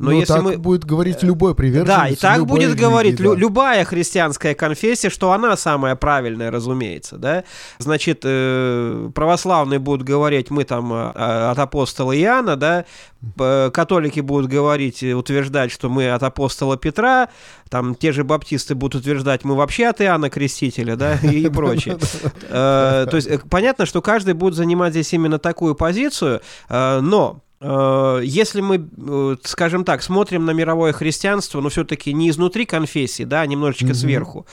Но, 0.00 0.12
Но 0.12 0.16
если 0.16 0.32
так 0.32 0.42
мы... 0.42 0.56
будет 0.56 0.86
говорить 0.86 1.22
любой 1.22 1.54
приверженец. 1.54 1.86
Да, 1.86 2.08
и 2.08 2.16
так 2.16 2.46
будет 2.46 2.74
говорить 2.74 3.16
да. 3.16 3.34
любая 3.34 3.84
христианская 3.84 4.54
конфессия, 4.54 5.10
что 5.10 5.30
она 5.32 5.58
самая 5.58 5.94
правильная, 5.94 6.50
разумеется, 6.50 7.18
да. 7.18 7.44
Значит, 7.78 8.22
э, 8.24 9.10
православные 9.14 9.78
будут 9.78 10.06
говорить, 10.06 10.48
мы 10.50 10.64
там 10.64 10.90
э, 10.90 11.10
от 11.50 11.58
апостола 11.58 12.18
Иоанна, 12.18 12.56
да, 12.56 12.86
католики 13.70 14.20
будут 14.20 14.50
говорить, 14.50 15.02
утверждать, 15.02 15.70
что 15.70 15.90
мы 15.90 16.10
от 16.10 16.22
апостола 16.22 16.78
Петра, 16.78 17.28
там 17.68 17.94
те 17.94 18.12
же 18.12 18.24
баптисты 18.24 18.74
будут 18.74 19.02
утверждать, 19.02 19.44
мы 19.44 19.54
вообще 19.54 19.88
от 19.88 20.00
Иоанна 20.00 20.30
Крестителя, 20.30 20.96
да, 20.96 21.16
и 21.16 21.46
прочее. 21.50 21.98
Э, 22.52 23.06
то 23.08 23.16
есть 23.16 23.28
понятно, 23.50 23.86
что 23.86 24.00
каждый 24.00 24.34
будет 24.34 24.54
занимать 24.54 24.92
здесь 24.92 25.12
именно 25.12 25.38
такую 25.38 25.74
позицию, 25.74 26.40
но 26.68 27.40
Э, 27.40 27.49
если 27.62 28.62
мы, 28.62 28.88
э, 28.96 29.36
скажем 29.44 29.84
так, 29.84 30.02
смотрим 30.02 30.46
на 30.46 30.52
мировое 30.52 30.92
христианство, 30.92 31.60
но 31.60 31.68
все-таки 31.68 32.12
не 32.14 32.30
изнутри 32.30 32.64
конфессии, 32.64 33.24
да, 33.24 33.42
а 33.42 33.46
немножечко 33.46 33.86
mm-hmm. 33.86 33.94
сверху, 33.94 34.46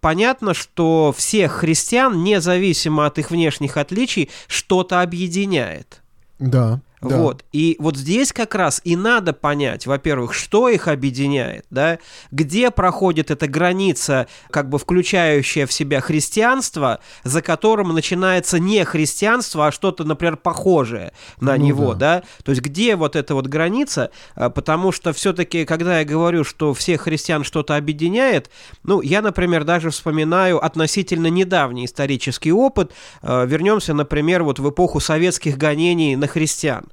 понятно, 0.00 0.54
что 0.54 1.12
всех 1.16 1.52
христиан, 1.52 2.22
независимо 2.22 3.06
от 3.06 3.18
их 3.18 3.32
внешних 3.32 3.76
отличий, 3.76 4.30
что-то 4.46 5.02
объединяет. 5.02 6.00
Да. 6.38 6.80
Да. 7.08 7.18
Вот. 7.18 7.44
И 7.52 7.76
вот 7.78 7.96
здесь 7.96 8.32
как 8.32 8.54
раз 8.54 8.80
и 8.84 8.96
надо 8.96 9.32
понять, 9.32 9.86
во-первых, 9.86 10.34
что 10.34 10.68
их 10.68 10.88
объединяет, 10.88 11.66
да, 11.70 11.98
где 12.30 12.70
проходит 12.70 13.30
эта 13.30 13.46
граница, 13.46 14.26
как 14.50 14.68
бы 14.68 14.78
включающая 14.78 15.66
в 15.66 15.72
себя 15.72 16.00
христианство, 16.00 17.00
за 17.22 17.42
которым 17.42 17.94
начинается 17.94 18.58
не 18.58 18.84
христианство, 18.84 19.68
а 19.68 19.72
что-то, 19.72 20.04
например, 20.04 20.36
похожее 20.36 21.12
на 21.40 21.56
ну, 21.56 21.64
него, 21.64 21.94
да. 21.94 22.20
да. 22.20 22.22
То 22.44 22.52
есть 22.52 22.62
где 22.62 22.96
вот 22.96 23.16
эта 23.16 23.34
вот 23.34 23.46
граница, 23.46 24.10
а, 24.34 24.50
потому 24.50 24.92
что 24.92 25.12
все-таки, 25.12 25.64
когда 25.64 26.00
я 26.00 26.04
говорю, 26.04 26.44
что 26.44 26.74
всех 26.74 27.02
христиан 27.02 27.44
что-то 27.44 27.76
объединяет, 27.76 28.50
ну, 28.82 29.00
я, 29.00 29.22
например, 29.22 29.64
даже 29.64 29.90
вспоминаю 29.90 30.64
относительно 30.64 31.28
недавний 31.28 31.84
исторический 31.84 32.52
опыт, 32.52 32.92
а, 33.22 33.44
вернемся, 33.44 33.94
например, 33.94 34.42
вот 34.42 34.58
в 34.58 34.70
эпоху 34.70 35.00
советских 35.00 35.58
гонений 35.58 36.16
на 36.16 36.26
христиан. 36.26 36.86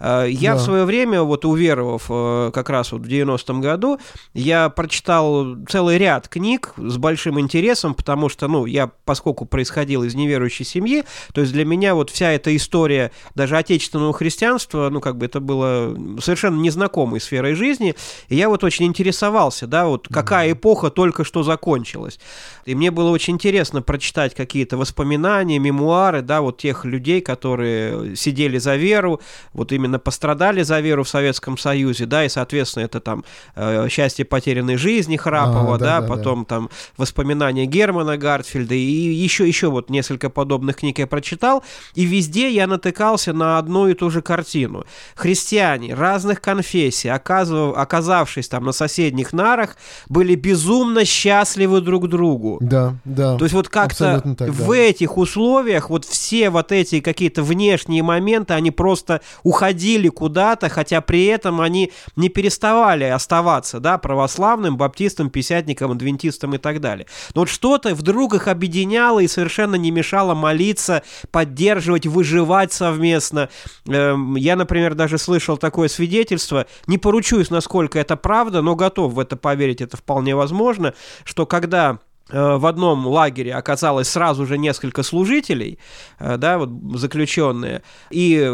я 0.00 0.52
да. 0.52 0.58
в 0.58 0.60
свое 0.60 0.84
время, 0.84 1.22
вот 1.22 1.44
уверовав 1.44 2.06
э, 2.08 2.50
как 2.54 2.70
раз 2.70 2.92
вот 2.92 3.02
в 3.02 3.08
90-м 3.08 3.60
году, 3.60 3.98
я 4.32 4.68
прочитал 4.68 5.56
целый 5.68 5.98
ряд 5.98 6.28
книг 6.28 6.74
с 6.76 6.96
большим 6.96 7.40
интересом, 7.40 7.94
потому 7.94 8.28
что, 8.28 8.46
ну, 8.46 8.66
я, 8.66 8.90
поскольку 9.04 9.44
происходил 9.44 10.04
из 10.04 10.14
неверующей 10.14 10.64
семьи, 10.64 11.04
то 11.32 11.40
есть 11.40 11.52
для 11.52 11.64
меня 11.64 11.94
вот 11.94 12.10
вся 12.10 12.30
эта 12.30 12.54
история 12.54 13.10
даже 13.34 13.56
отечественного 13.56 14.12
христианства, 14.12 14.88
ну, 14.90 15.00
как 15.00 15.16
бы 15.16 15.26
это 15.26 15.40
было 15.40 15.96
совершенно 16.20 16.60
незнакомой 16.60 17.20
сферой 17.20 17.54
жизни, 17.54 17.94
и 18.28 18.36
я 18.36 18.48
вот 18.48 18.64
очень 18.64 18.86
интересовался, 18.86 19.66
да, 19.66 19.86
вот 19.86 20.08
какая 20.08 20.52
эпоха 20.52 20.90
только 20.90 21.24
что 21.24 21.42
закончилась. 21.42 22.20
И 22.66 22.74
мне 22.74 22.90
было 22.90 23.10
очень 23.10 23.34
интересно 23.34 23.80
прочитать 23.80 24.34
какие-то 24.34 24.76
воспоминания, 24.76 25.58
мемуары, 25.58 26.22
да, 26.22 26.42
вот 26.42 26.58
тех 26.58 26.84
людей, 26.84 27.20
которые 27.20 28.14
сидели 28.14 28.58
за 28.58 28.76
веру, 28.76 29.20
вот 29.52 29.72
именно 29.72 29.87
именно 29.88 29.98
пострадали 29.98 30.62
за 30.62 30.80
веру 30.80 31.02
в 31.02 31.08
Советском 31.08 31.56
Союзе, 31.56 32.06
да, 32.06 32.24
и, 32.24 32.28
соответственно, 32.28 32.84
это 32.84 33.00
там 33.00 33.24
э, 33.56 33.88
«Счастье 33.88 34.24
потерянной 34.24 34.76
жизни» 34.76 35.16
Храпова, 35.16 35.76
а, 35.76 35.78
да, 35.78 36.00
да, 36.00 36.06
потом 36.06 36.40
да. 36.40 36.56
там 36.56 36.70
воспоминания 36.96 37.66
Германа 37.66 38.16
Гартфельда, 38.16 38.74
и 38.74 38.78
еще, 38.78 39.48
еще 39.48 39.68
вот 39.68 39.90
несколько 39.90 40.28
подобных 40.30 40.76
книг 40.76 40.98
я 40.98 41.06
прочитал, 41.06 41.64
и 41.94 42.04
везде 42.04 42.50
я 42.50 42.66
натыкался 42.66 43.32
на 43.32 43.58
одну 43.58 43.88
и 43.88 43.94
ту 43.94 44.10
же 44.10 44.20
картину. 44.20 44.84
Христиане 45.14 45.94
разных 45.94 46.40
конфессий, 46.40 47.08
оказыв, 47.08 47.76
оказавшись 47.76 48.48
там 48.48 48.64
на 48.64 48.72
соседних 48.72 49.32
нарах, 49.32 49.76
были 50.08 50.34
безумно 50.34 51.04
счастливы 51.04 51.80
друг 51.80 52.08
другу. 52.08 52.58
Да, 52.60 52.94
да. 53.04 53.36
То 53.38 53.44
есть 53.44 53.54
вот 53.54 53.68
как-то 53.68 54.22
в 54.24 54.68
да. 54.68 54.76
этих 54.76 55.16
условиях 55.16 55.88
вот 55.90 56.04
все 56.04 56.50
вот 56.50 56.72
эти 56.72 57.00
какие-то 57.00 57.42
внешние 57.42 58.02
моменты, 58.02 58.54
они 58.54 58.70
просто 58.70 59.20
уходили 59.42 59.77
уходили 59.78 60.08
куда-то, 60.08 60.68
хотя 60.68 61.00
при 61.00 61.26
этом 61.26 61.60
они 61.60 61.92
не 62.16 62.28
переставали 62.28 63.04
оставаться, 63.04 63.78
да, 63.80 63.98
православным, 63.98 64.76
баптистом, 64.76 65.30
писятником, 65.30 65.92
адвентистом 65.92 66.54
и 66.54 66.58
так 66.58 66.80
далее. 66.80 67.06
Но 67.34 67.42
вот 67.42 67.48
что-то 67.48 67.94
вдруг 67.94 68.34
их 68.34 68.48
объединяло 68.48 69.20
и 69.20 69.28
совершенно 69.28 69.76
не 69.76 69.90
мешало 69.90 70.34
молиться, 70.34 71.02
поддерживать, 71.30 72.06
выживать 72.06 72.72
совместно. 72.72 73.48
Эм, 73.86 74.36
я, 74.36 74.56
например, 74.56 74.94
даже 74.94 75.18
слышал 75.18 75.56
такое 75.56 75.88
свидетельство, 75.88 76.66
не 76.86 76.98
поручусь, 76.98 77.50
насколько 77.50 77.98
это 77.98 78.16
правда, 78.16 78.62
но 78.62 78.74
готов 78.74 79.12
в 79.12 79.20
это 79.20 79.36
поверить, 79.36 79.80
это 79.80 79.96
вполне 79.96 80.34
возможно, 80.34 80.94
что 81.24 81.46
когда 81.46 81.98
в 82.30 82.66
одном 82.66 83.06
лагере 83.06 83.54
оказалось 83.54 84.08
сразу 84.08 84.46
же 84.46 84.58
несколько 84.58 85.02
служителей, 85.02 85.78
э, 86.18 86.36
да, 86.36 86.58
вот 86.58 86.70
заключенные, 86.98 87.82
и 88.10 88.52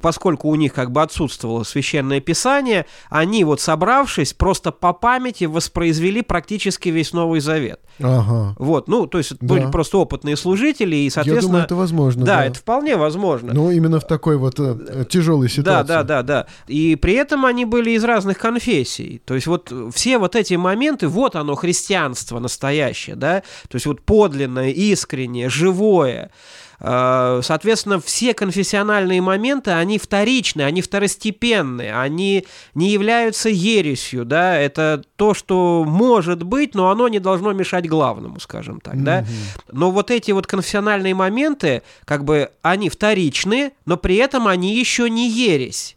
поскольку 0.00 0.48
у 0.48 0.54
них 0.54 0.72
как 0.72 0.92
бы 0.92 1.02
отсутствовало 1.02 1.64
священное 1.64 2.20
писание, 2.20 2.86
они 3.10 3.44
вот 3.44 3.60
собравшись 3.60 4.32
просто 4.32 4.72
по 4.72 4.92
памяти 4.92 5.44
воспроизвели 5.44 6.22
практически 6.22 6.88
весь 6.88 7.12
Новый 7.12 7.40
Завет. 7.40 7.80
Ага. 8.00 8.54
Вот, 8.58 8.88
ну, 8.88 9.06
то 9.06 9.18
есть 9.18 9.36
да. 9.40 9.46
были 9.46 9.70
просто 9.70 9.98
опытные 9.98 10.36
служители, 10.36 10.96
и, 10.96 11.10
соответственно... 11.10 11.40
Я 11.40 11.48
думаю, 11.48 11.64
это 11.64 11.74
возможно. 11.74 12.24
Да, 12.24 12.36
да. 12.36 12.44
это 12.46 12.58
вполне 12.58 12.96
возможно. 12.96 13.52
Ну, 13.54 13.70
именно 13.70 14.00
в 14.00 14.06
такой 14.06 14.36
вот 14.36 14.60
э, 14.60 15.04
тяжелой 15.08 15.48
ситуации. 15.48 15.88
Да, 15.88 16.02
да, 16.02 16.02
да, 16.02 16.22
да. 16.22 16.46
И 16.66 16.96
при 16.96 17.14
этом 17.14 17.46
они 17.46 17.64
были 17.64 17.90
из 17.90 18.04
разных 18.04 18.38
конфессий. 18.38 19.20
То 19.24 19.34
есть 19.34 19.46
вот 19.46 19.72
все 19.94 20.18
вот 20.18 20.36
эти 20.36 20.54
моменты, 20.54 21.08
вот 21.08 21.36
оно, 21.36 21.54
христианство 21.54 22.38
настоящее, 22.38 23.15
да, 23.18 23.42
то 23.68 23.76
есть 23.76 23.86
вот 23.86 24.02
подлинное, 24.02 24.70
искреннее, 24.70 25.48
живое. 25.48 26.30
А, 26.78 27.40
соответственно, 27.42 28.00
все 28.00 28.34
конфессиональные 28.34 29.20
моменты, 29.22 29.70
они 29.70 29.98
вторичны, 29.98 30.62
они 30.62 30.82
второстепенные, 30.82 31.98
они 31.98 32.46
не 32.74 32.90
являются 32.90 33.48
ересью, 33.48 34.24
да, 34.24 34.58
это 34.58 35.02
то, 35.16 35.32
что 35.32 35.84
может 35.86 36.42
быть, 36.42 36.74
но 36.74 36.90
оно 36.90 37.08
не 37.08 37.18
должно 37.18 37.52
мешать 37.52 37.88
главному, 37.88 38.40
скажем 38.40 38.80
так, 38.80 39.02
да. 39.02 39.24
Но 39.72 39.90
вот 39.90 40.10
эти 40.10 40.32
вот 40.32 40.46
конфессиональные 40.46 41.14
моменты, 41.14 41.82
как 42.04 42.24
бы, 42.24 42.50
они 42.62 42.90
вторичны, 42.90 43.72
но 43.86 43.96
при 43.96 44.16
этом 44.16 44.46
они 44.46 44.78
еще 44.78 45.08
не 45.08 45.30
ересь. 45.30 45.96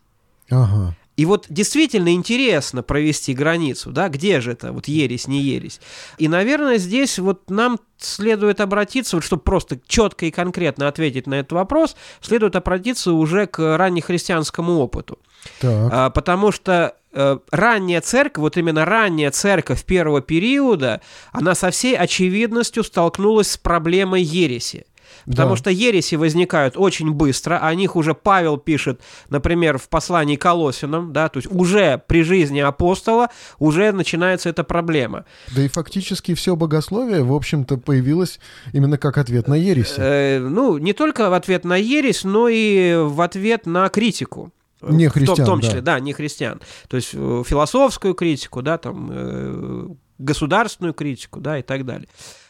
Ага. 0.49 0.95
И 1.19 1.25
вот 1.25 1.47
действительно 1.49 2.13
интересно 2.13 2.81
провести 2.81 3.33
границу, 3.33 3.91
да, 3.91 4.07
где 4.07 4.39
же 4.39 4.53
это, 4.53 4.71
вот 4.71 4.87
ересь, 4.87 5.27
не 5.27 5.41
ересь. 5.41 5.81
И, 6.17 6.29
наверное, 6.29 6.77
здесь 6.77 7.19
вот 7.19 7.49
нам 7.49 7.77
следует 7.97 8.61
обратиться, 8.61 9.17
вот 9.17 9.25
чтобы 9.25 9.41
просто 9.41 9.81
четко 9.85 10.27
и 10.27 10.31
конкретно 10.31 10.87
ответить 10.87 11.27
на 11.27 11.33
этот 11.33 11.51
вопрос, 11.51 11.97
следует 12.21 12.55
обратиться 12.55 13.11
уже 13.11 13.47
к 13.47 13.59
раннехристианскому 13.77 14.77
опыту. 14.79 15.19
Так. 15.59 15.89
А, 15.91 16.09
потому 16.09 16.53
что 16.53 16.95
э, 17.11 17.37
ранняя 17.51 17.99
церковь, 17.99 18.41
вот 18.41 18.55
именно 18.55 18.85
ранняя 18.85 19.31
церковь 19.31 19.83
первого 19.83 20.21
периода, 20.21 21.01
она 21.33 21.53
со 21.53 21.69
всей 21.69 21.97
очевидностью 21.97 22.81
столкнулась 22.85 23.51
с 23.51 23.57
проблемой 23.57 24.21
ереси. 24.21 24.85
Потому 25.25 25.51
да. 25.51 25.57
что 25.57 25.69
ереси 25.69 26.15
возникают 26.15 26.75
очень 26.77 27.11
быстро, 27.11 27.59
о 27.59 27.73
них 27.75 27.95
уже 27.95 28.13
Павел 28.13 28.57
пишет, 28.57 29.01
например, 29.29 29.77
в 29.77 29.89
послании 29.89 30.35
к 30.35 30.41
Колосинам, 30.41 31.13
да, 31.13 31.29
то 31.29 31.37
есть 31.37 31.49
уже 31.51 32.01
при 32.07 32.23
жизни 32.23 32.59
апостола 32.59 33.29
уже 33.59 33.91
начинается 33.91 34.49
эта 34.49 34.63
проблема. 34.63 35.25
Да 35.55 35.61
и 35.61 35.67
фактически 35.67 36.33
все 36.33 36.55
богословие, 36.55 37.23
в 37.23 37.33
общем-то, 37.33 37.77
появилось 37.77 38.39
именно 38.73 38.97
как 38.97 39.17
ответ 39.17 39.47
на 39.47 39.55
ереси. 39.55 39.95
Э, 39.97 40.39
ну, 40.39 40.77
не 40.77 40.93
только 40.93 41.29
в 41.29 41.33
ответ 41.33 41.65
на 41.65 41.75
ересь, 41.75 42.23
но 42.23 42.47
и 42.49 42.95
в 42.95 43.21
ответ 43.21 43.65
на 43.65 43.89
критику. 43.89 44.51
Не 44.81 45.09
христиан, 45.09 45.43
в 45.43 45.45
том, 45.45 45.61
числе, 45.61 45.81
да. 45.81 45.95
да, 45.95 45.99
не 45.99 46.13
христиан. 46.13 46.61
То 46.87 46.95
есть 46.97 47.11
э, 47.13 47.43
философскую 47.45 48.13
критику, 48.13 48.61
да, 48.61 48.77
там, 48.77 49.09
э, 49.11 49.87
государственную 50.17 50.93
критику, 50.93 51.41
да, 51.41 51.57
и 51.59 51.61
так 51.61 51.85
далее. 51.85 52.07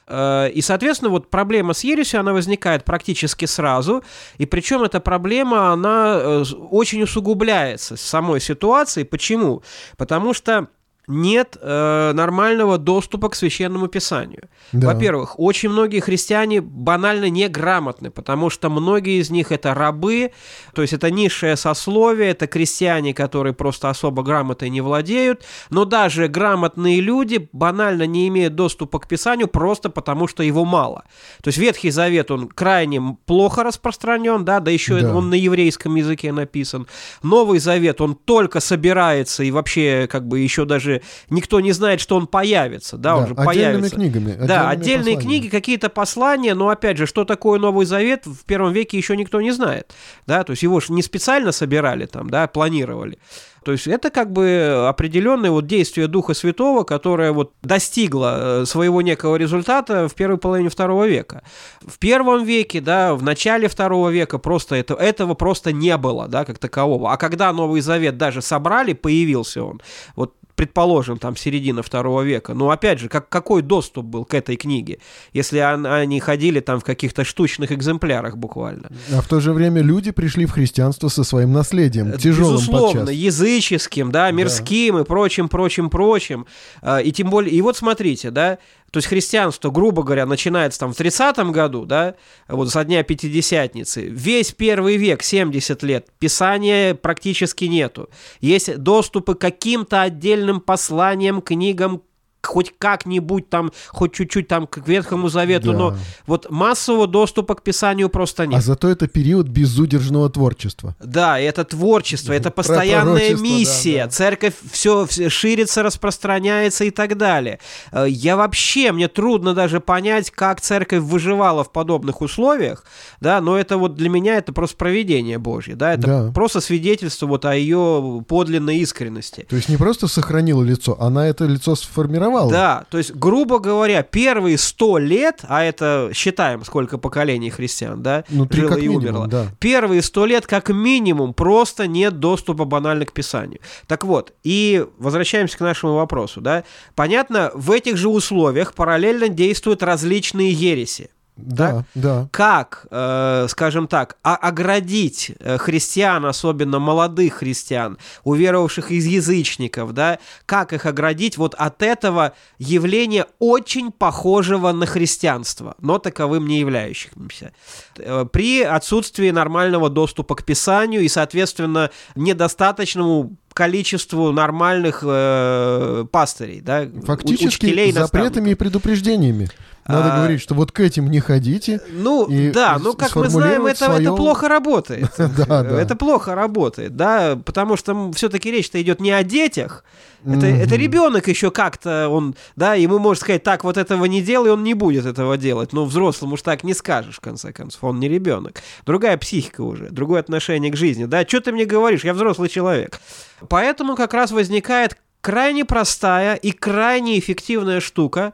Э, 0.09 0.49
и, 0.49 0.61
соответственно, 0.61 1.11
вот 1.11 1.29
проблема 1.29 1.73
с 1.73 1.83
ересью, 1.83 2.19
она 2.19 2.33
возникает 2.33 2.83
практически 2.83 3.45
сразу, 3.45 4.03
и 4.37 4.45
причем 4.45 4.83
эта 4.83 4.99
проблема, 4.99 5.71
она 5.71 6.19
э, 6.19 6.43
очень 6.71 7.03
усугубляется 7.03 7.95
с 7.95 8.01
самой 8.01 8.41
ситуацией. 8.41 9.05
Почему? 9.05 9.61
Потому 9.97 10.33
что 10.33 10.67
нет 11.09 11.57
э, 11.59 12.11
нормального 12.13 12.77
доступа 12.77 13.29
к 13.29 13.35
священному 13.35 13.87
писанию. 13.87 14.47
Да. 14.71 14.93
Во-первых, 14.93 15.39
очень 15.39 15.69
многие 15.69 15.99
христиане 16.01 16.61
банально 16.61 17.29
неграмотны, 17.29 18.11
потому 18.11 18.51
что 18.51 18.69
многие 18.69 19.19
из 19.19 19.31
них 19.31 19.51
это 19.51 19.73
рабы, 19.73 20.31
то 20.73 20.83
есть 20.83 20.93
это 20.93 21.09
низшее 21.09 21.55
сословие, 21.55 22.29
это 22.29 22.45
крестьяне, 22.45 23.15
которые 23.15 23.53
просто 23.53 23.89
особо 23.89 24.21
грамотой 24.21 24.69
не 24.69 24.81
владеют, 24.81 25.43
но 25.71 25.83
даже 25.83 26.27
грамотные 26.27 27.01
люди 27.01 27.49
банально 27.53 28.03
не 28.03 28.27
имеют 28.27 28.53
доступа 28.53 28.99
к 28.99 29.07
писанию 29.07 29.47
просто 29.47 29.89
потому, 29.89 30.27
что 30.27 30.43
его 30.43 30.63
мало. 30.63 31.05
То 31.41 31.47
есть 31.47 31.57
Ветхий 31.57 31.89
Завет, 31.89 32.29
он 32.29 32.47
крайне 32.47 33.17
плохо 33.25 33.63
распространен, 33.63 34.45
да, 34.45 34.59
да 34.59 34.69
еще 34.69 34.99
да. 34.99 35.15
он 35.15 35.31
на 35.31 35.35
еврейском 35.35 35.95
языке 35.95 36.31
написан. 36.31 36.85
Новый 37.23 37.57
Завет, 37.57 37.99
он 37.99 38.13
только 38.13 38.59
собирается 38.59 39.43
и 39.43 39.49
вообще 39.49 40.07
как 40.07 40.27
бы 40.27 40.39
еще 40.39 40.65
даже 40.65 40.98
никто 41.29 41.59
не 41.59 41.71
знает, 41.71 42.01
что 42.01 42.15
он 42.15 42.27
появится, 42.27 42.97
да, 42.97 43.15
да 43.15 43.17
он 43.17 43.27
же 43.27 43.35
появится. 43.35 43.95
книгами. 43.95 44.33
Да, 44.33 44.69
отдельные 44.69 45.15
послания. 45.15 45.39
книги, 45.39 45.47
какие-то 45.49 45.89
послания, 45.89 46.53
но 46.53 46.69
опять 46.69 46.97
же, 46.97 47.05
что 47.05 47.25
такое 47.25 47.59
Новый 47.59 47.85
Завет 47.85 48.25
в 48.25 48.45
первом 48.45 48.73
веке 48.73 48.97
еще 48.97 49.15
никто 49.17 49.41
не 49.41 49.51
знает, 49.51 49.93
да, 50.27 50.43
то 50.43 50.51
есть 50.51 50.63
его 50.63 50.81
не 50.89 51.01
специально 51.01 51.51
собирали 51.51 52.05
там, 52.05 52.29
да, 52.29 52.47
планировали. 52.47 53.17
То 53.63 53.73
есть 53.73 53.87
это 53.87 54.09
как 54.09 54.31
бы 54.31 54.85
определенное 54.87 55.51
вот 55.51 55.67
действие 55.67 56.07
Духа 56.07 56.33
Святого, 56.33 56.83
которое 56.83 57.31
вот 57.31 57.53
достигло 57.61 58.61
э, 58.61 58.65
своего 58.65 59.01
некого 59.01 59.35
результата 59.35 60.07
в 60.07 60.15
первой 60.15 60.37
половине 60.37 60.69
второго 60.69 61.05
века. 61.05 61.43
В 61.81 61.99
первом 61.99 62.43
веке, 62.43 62.81
да, 62.81 63.15
в 63.15 63.23
начале 63.23 63.67
второго 63.67 64.09
века 64.09 64.37
просто 64.37 64.75
это, 64.75 64.93
этого 64.93 65.33
просто 65.33 65.71
не 65.71 65.97
было, 65.97 66.27
да, 66.27 66.45
как 66.45 66.57
такового. 66.57 67.11
А 67.11 67.17
когда 67.17 67.51
Новый 67.51 67.81
Завет 67.81 68.17
даже 68.17 68.41
собрали, 68.41 68.93
появился 68.93 69.63
он, 69.63 69.81
вот 70.15 70.33
предположим, 70.59 71.17
там, 71.17 71.37
середина 71.37 71.81
второго 71.81 72.21
века. 72.21 72.53
Но, 72.53 72.69
опять 72.69 72.99
же, 72.99 73.07
как, 73.07 73.29
какой 73.29 73.61
доступ 73.61 74.05
был 74.05 74.25
к 74.25 74.33
этой 74.33 74.57
книге, 74.57 74.99
если 75.31 75.61
он, 75.61 75.85
они 75.85 76.19
ходили 76.19 76.59
там 76.59 76.81
в 76.81 76.83
каких-то 76.83 77.23
штучных 77.23 77.71
экземплярах 77.71 78.35
буквально? 78.35 78.89
А 79.13 79.21
в 79.21 79.27
то 79.29 79.39
же 79.39 79.53
время 79.53 79.81
люди 79.81 80.11
пришли 80.11 80.45
в 80.45 80.51
христианство 80.51 81.07
со 81.07 81.23
своим 81.23 81.53
наследием, 81.53 82.09
э, 82.09 82.17
тяжелым 82.17 82.57
Безусловно, 82.57 82.99
подчас. 83.05 83.15
языческим, 83.15 84.11
да, 84.11 84.29
мирским 84.31 84.95
да. 84.95 85.01
и 85.01 85.05
прочим, 85.05 85.47
прочим, 85.47 85.89
прочим. 85.89 86.45
А, 86.81 86.97
и 86.97 87.13
тем 87.13 87.29
более, 87.29 87.55
и 87.55 87.61
вот 87.61 87.77
смотрите, 87.77 88.29
да, 88.29 88.57
то 88.91 88.97
есть 88.97 89.07
христианство, 89.07 89.69
грубо 89.69 90.03
говоря, 90.03 90.25
начинается 90.25 90.79
там 90.79 90.93
в 90.93 90.99
30-м 90.99 91.51
году, 91.51 91.85
да, 91.85 92.15
вот 92.47 92.69
со 92.69 92.83
дня 92.83 93.03
Пятидесятницы. 93.03 94.03
Весь 94.03 94.51
первый 94.51 94.97
век, 94.97 95.23
70 95.23 95.83
лет, 95.83 96.07
писания 96.19 96.95
практически 96.95 97.65
нету. 97.65 98.09
Есть 98.41 98.77
доступы 98.77 99.35
к 99.35 99.41
каким-то 99.41 100.01
отдельным 100.01 100.59
посланиям, 100.61 101.41
книгам, 101.41 102.03
хоть 102.43 102.73
как-нибудь 102.77 103.49
там, 103.49 103.71
хоть 103.87 104.13
чуть-чуть 104.13 104.47
там 104.47 104.67
к 104.67 104.85
Ветхому 104.87 105.29
Завету, 105.29 105.71
да. 105.71 105.77
но 105.77 105.97
вот 106.25 106.49
массового 106.49 107.07
доступа 107.07 107.55
к 107.55 107.63
Писанию 107.63 108.09
просто 108.09 108.47
нет. 108.47 108.59
А 108.59 108.61
зато 108.61 108.89
это 108.89 109.07
период 109.07 109.47
безудержного 109.47 110.29
творчества. 110.29 110.95
Да, 110.99 111.39
это 111.39 111.63
творчество, 111.65 112.33
это 112.33 112.51
постоянная 112.51 113.35
миссия. 113.35 113.99
Да, 113.99 114.05
да. 114.05 114.11
Церковь 114.11 114.53
все, 114.71 115.05
все 115.05 115.29
ширится, 115.29 115.83
распространяется 115.83 116.85
и 116.85 116.91
так 116.91 117.17
далее. 117.17 117.59
Э, 117.91 118.05
я 118.07 118.35
вообще, 118.35 118.91
мне 118.91 119.07
трудно 119.07 119.53
даже 119.53 119.79
понять, 119.79 120.31
как 120.31 120.61
церковь 120.61 121.03
выживала 121.03 121.63
в 121.63 121.71
подобных 121.71 122.21
условиях, 122.21 122.83
да, 123.19 123.41
но 123.41 123.57
это 123.57 123.77
вот 123.77 123.95
для 123.95 124.09
меня 124.09 124.37
это 124.37 124.53
просто 124.53 124.77
проведение 124.77 125.37
Божье, 125.37 125.75
да, 125.75 125.93
это 125.93 126.07
да. 126.07 126.31
просто 126.33 126.61
свидетельство 126.61 127.27
вот 127.27 127.45
о 127.45 127.55
ее 127.55 128.23
подлинной 128.27 128.77
искренности. 128.77 129.45
То 129.49 129.55
есть 129.55 129.69
не 129.69 129.77
просто 129.77 130.07
сохранила 130.07 130.63
лицо, 130.63 130.97
она 130.99 131.27
это 131.27 131.45
лицо 131.45 131.75
сформировала 131.75 132.28
сформировала. 132.29 132.51
Да, 132.51 132.85
то 132.89 132.97
есть, 132.97 133.13
грубо 133.13 133.59
говоря, 133.59 134.03
первые 134.03 134.57
сто 134.57 134.97
лет, 134.97 135.41
а 135.47 135.63
это 135.63 136.11
считаем, 136.13 136.63
сколько 136.63 136.97
поколений 136.97 137.49
христиан, 137.49 138.01
да, 138.01 138.23
ну, 138.29 138.47
жило 138.49 138.75
и 138.75 138.87
минимум, 138.87 138.97
умерло. 138.97 139.27
Да. 139.27 139.47
Первые 139.59 140.01
сто 140.01 140.25
лет, 140.25 140.45
как 140.45 140.69
минимум, 140.69 141.33
просто 141.33 141.87
нет 141.87 142.19
доступа 142.19 142.65
банально 142.65 143.05
к 143.05 143.13
Писанию. 143.13 143.59
Так 143.87 144.03
вот, 144.03 144.33
и 144.43 144.85
возвращаемся 144.97 145.57
к 145.57 145.61
нашему 145.61 145.95
вопросу, 145.95 146.41
да. 146.41 146.63
Понятно, 146.95 147.51
в 147.53 147.71
этих 147.71 147.97
же 147.97 148.09
условиях 148.09 148.73
параллельно 148.73 149.29
действуют 149.29 149.83
различные 149.83 150.51
ереси. 150.51 151.09
Да, 151.45 151.85
да. 151.95 152.27
Как, 152.31 152.87
э, 152.91 153.47
скажем 153.49 153.87
так, 153.87 154.17
оградить 154.21 155.31
э, 155.39 155.57
христиан, 155.57 156.25
особенно 156.25 156.79
молодых 156.79 157.35
христиан, 157.35 157.97
уверовавших 158.23 158.91
из 158.91 159.05
язычников, 159.05 159.93
да, 159.93 160.19
как 160.45 160.73
их 160.73 160.85
оградить 160.85 161.37
вот 161.37 161.55
от 161.55 161.81
этого 161.81 162.33
явления 162.57 163.25
очень 163.39 163.91
похожего 163.91 164.71
на 164.71 164.85
христианство, 164.85 165.75
но 165.81 165.99
таковым 165.99 166.47
не 166.47 166.59
являющимся. 166.59 167.53
Э, 167.97 168.25
при 168.31 168.61
отсутствии 168.61 169.29
нормального 169.31 169.89
доступа 169.89 170.35
к 170.35 170.43
Писанию 170.43 171.01
и, 171.01 171.07
соответственно, 171.07 171.91
недостаточному 172.15 173.37
количеству 173.53 174.31
нормальных 174.31 175.03
э, 175.05 176.05
пастырей, 176.11 176.61
да, 176.61 176.87
Фактически 177.03 177.47
учителей, 177.47 177.91
запретами 177.91 178.51
и 178.51 178.55
предупреждениями. 178.55 179.49
Надо 179.89 180.13
а... 180.13 180.17
говорить, 180.17 180.39
что 180.39 180.53
вот 180.53 180.71
к 180.71 180.79
этим 180.79 181.09
не 181.09 181.19
ходите. 181.19 181.81
Ну, 181.91 182.25
и 182.25 182.51
да, 182.51 182.77
ну, 182.79 182.93
как 182.93 183.15
мы 183.15 183.27
знаем, 183.27 183.65
это, 183.65 183.85
свое... 183.85 184.01
это 184.01 184.13
плохо 184.13 184.47
работает. 184.47 185.09
Это 185.19 185.95
плохо 185.95 186.35
работает, 186.35 186.95
да, 186.95 187.37
потому 187.43 187.75
что 187.75 188.11
все-таки 188.11 188.51
речь-то 188.51 188.81
идет 188.81 188.99
не 188.99 189.11
о 189.11 189.23
детях. 189.23 189.83
Это, 190.25 190.45
это 190.45 190.75
ребенок 190.75 191.27
еще 191.27 191.49
как-то, 191.49 192.09
он, 192.09 192.35
да, 192.55 192.75
ему 192.75 192.99
может 192.99 193.23
сказать, 193.23 193.43
так, 193.43 193.63
вот 193.63 193.77
этого 193.77 194.05
не 194.05 194.21
делай, 194.21 194.51
он 194.51 194.63
не 194.63 194.73
будет 194.73 195.05
этого 195.05 195.37
делать. 195.37 195.73
Но 195.73 195.85
взрослому 195.85 196.33
уж 196.33 196.41
так 196.41 196.63
не 196.63 196.73
скажешь, 196.73 197.15
в 197.15 197.21
конце 197.21 197.51
концов, 197.51 197.83
он 197.83 197.99
не 197.99 198.09
ребенок. 198.09 198.61
Другая 198.85 199.17
психика 199.17 199.61
уже, 199.61 199.89
другое 199.89 200.19
отношение 200.19 200.71
к 200.71 200.75
жизни, 200.75 201.05
да. 201.05 201.23
Что 201.25 201.41
ты 201.41 201.51
мне 201.51 201.65
говоришь, 201.65 202.03
я 202.03 202.13
взрослый 202.13 202.49
человек. 202.49 202.99
Поэтому 203.47 203.95
как 203.95 204.13
раз 204.13 204.31
возникает 204.31 204.97
крайне 205.21 205.65
простая 205.65 206.35
и 206.35 206.51
крайне 206.51 207.17
эффективная 207.17 207.79
штука, 207.79 208.33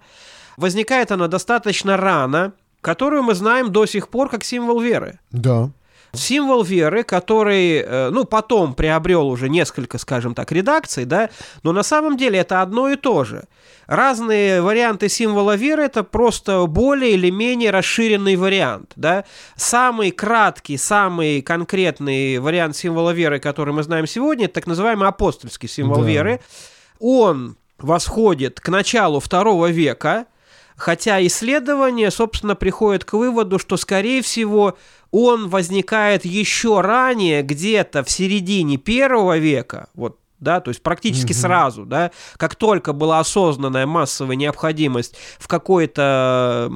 Возникает 0.58 1.12
она 1.12 1.28
достаточно 1.28 1.98
рано, 1.98 2.54
которую 2.82 3.24
мы 3.24 3.34
знаем 3.36 3.72
до 3.72 3.86
сих 3.86 4.10
пор 4.10 4.30
как 4.30 4.44
символ 4.44 4.80
веры. 4.80 5.20
Да. 5.32 5.70
Символ 6.13 6.63
веры, 6.63 7.04
который, 7.04 7.80
э, 7.80 8.10
ну, 8.10 8.26
потом 8.26 8.74
приобрел 8.74 9.28
уже 9.28 9.50
несколько, 9.50 9.98
скажем 9.98 10.34
так, 10.34 10.52
редакций, 10.52 11.06
да, 11.06 11.30
но 11.63 11.72
на 11.72 11.84
самом 11.84 12.15
деле 12.15 12.39
это 12.39 12.62
одно 12.62 12.89
и 12.89 12.96
то 12.96 13.24
же. 13.24 13.46
Разные 13.88 14.62
варианты 14.62 15.10
символа 15.10 15.56
веры– 15.56 15.84
это 15.86 16.04
просто 16.04 16.65
более 16.68 17.12
или 17.12 17.30
менее 17.30 17.72
расширенный 17.72 18.36
вариант, 18.36 18.94
да. 18.96 19.26
Самый 19.56 20.12
краткий, 20.12 20.78
самый 20.78 21.41
конкретный 21.41 22.39
вариант 22.39 22.76
символа 22.76 23.12
веры, 23.12 23.39
который 23.39 23.74
мы 23.74 23.84
знаем 23.84 24.08
сегодня, 24.08 24.46
это 24.46 24.56
так 24.56 24.68
называемый 24.68 25.08
апостольский 25.08 25.70
символ 25.70 26.02
да. 26.02 26.08
веры. 26.08 26.39
Он 27.00 27.58
восходит 27.78 28.60
к 28.60 28.70
началу 28.70 29.20
второго 29.20 29.70
века, 29.70 30.26
Хотя 30.76 31.26
исследование, 31.26 32.12
собственно, 32.12 32.56
приходит 32.56 33.06
к 33.06 33.14
выводу, 33.14 33.60
что, 33.60 33.78
скорее 33.78 34.22
всего, 34.22 34.78
он 35.12 35.50
возникает 35.50 36.26
еще 36.26 36.82
ранее, 36.82 37.42
где-то 37.42 38.04
в 38.04 38.12
середине 38.12 38.78
первого 38.78 39.38
века, 39.38 39.88
вот 39.94 40.20
да, 40.40 40.60
то 40.60 40.70
есть 40.70 40.84
практически 40.84 41.32
угу. 41.32 41.40
сразу, 41.40 41.86
да, 41.86 42.12
как 42.38 42.56
только 42.56 42.94
была 42.94 43.20
осознанная 43.20 43.86
массовая 43.86 44.36
необходимость 44.36 45.16
в 45.40 45.48
какой-то 45.48 46.72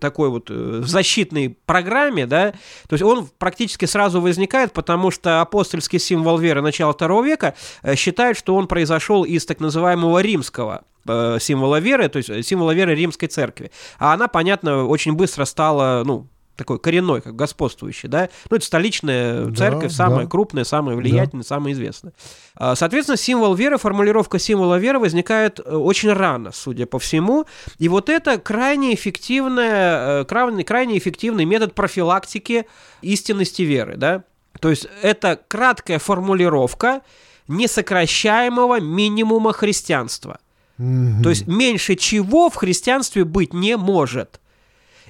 такой 0.00 0.30
вот 0.30 0.46
э, 0.48 0.82
защитной 0.84 1.56
программе, 1.66 2.26
да, 2.26 2.52
то 2.88 2.92
есть 2.92 3.02
он 3.02 3.28
практически 3.38 3.84
сразу 3.84 4.20
возникает, 4.20 4.72
потому 4.72 5.10
что 5.10 5.42
апостольский 5.42 5.98
символ 5.98 6.38
веры 6.38 6.62
начала 6.62 6.92
второго 6.92 7.24
века 7.24 7.54
э, 7.82 7.94
считает, 7.94 8.38
что 8.38 8.56
он 8.56 8.66
произошел 8.66 9.24
из 9.24 9.44
так 9.44 9.60
называемого 9.60 10.20
римского 10.20 10.84
символа 11.06 11.80
веры, 11.80 12.08
то 12.08 12.18
есть 12.18 12.30
э, 12.30 12.42
символа 12.42 12.72
веры 12.72 12.94
римской 12.94 13.28
церкви. 13.28 13.70
А 13.98 14.14
она, 14.14 14.28
понятно, 14.28 14.86
очень 14.86 15.12
быстро 15.14 15.44
стала, 15.44 16.02
ну, 16.04 16.28
такой 16.56 16.78
коренной, 16.78 17.20
как 17.20 17.34
господствующий, 17.34 18.08
да, 18.08 18.28
ну, 18.48 18.56
это 18.56 18.64
столичная 18.64 19.46
да, 19.46 19.56
церковь, 19.56 19.92
самая 19.92 20.24
да. 20.24 20.30
крупная, 20.30 20.64
самая 20.64 20.96
влиятельная, 20.96 21.42
да. 21.42 21.48
самая 21.48 21.72
известная. 21.72 22.12
А, 22.54 22.76
соответственно, 22.76 23.16
символ 23.16 23.54
веры, 23.54 23.76
формулировка 23.76 24.38
символа 24.38 24.78
веры 24.78 24.98
возникает 24.98 25.58
э, 25.58 25.74
очень 25.74 26.12
рано, 26.12 26.52
судя 26.52 26.86
по 26.86 26.98
всему, 26.98 27.46
и 27.78 27.88
вот 27.88 28.08
это 28.08 28.38
крайне 28.38 28.94
эффективная, 28.94 30.24
крайне, 30.24 30.64
крайне 30.64 30.96
эффективный 30.96 31.44
метод 31.44 31.74
профилактики 31.74 32.66
истинности 33.02 33.62
веры, 33.62 33.96
да, 33.96 34.22
то 34.60 34.70
есть 34.70 34.86
это 35.02 35.40
краткая 35.48 35.98
формулировка 35.98 37.02
несокращаемого 37.48 38.80
минимума 38.80 39.52
христианства. 39.52 40.38
То 40.76 41.30
есть 41.30 41.46
меньше 41.46 41.94
чего 41.94 42.50
в 42.50 42.56
христианстве 42.56 43.24
быть 43.24 43.52
не 43.52 43.76
может. 43.76 44.40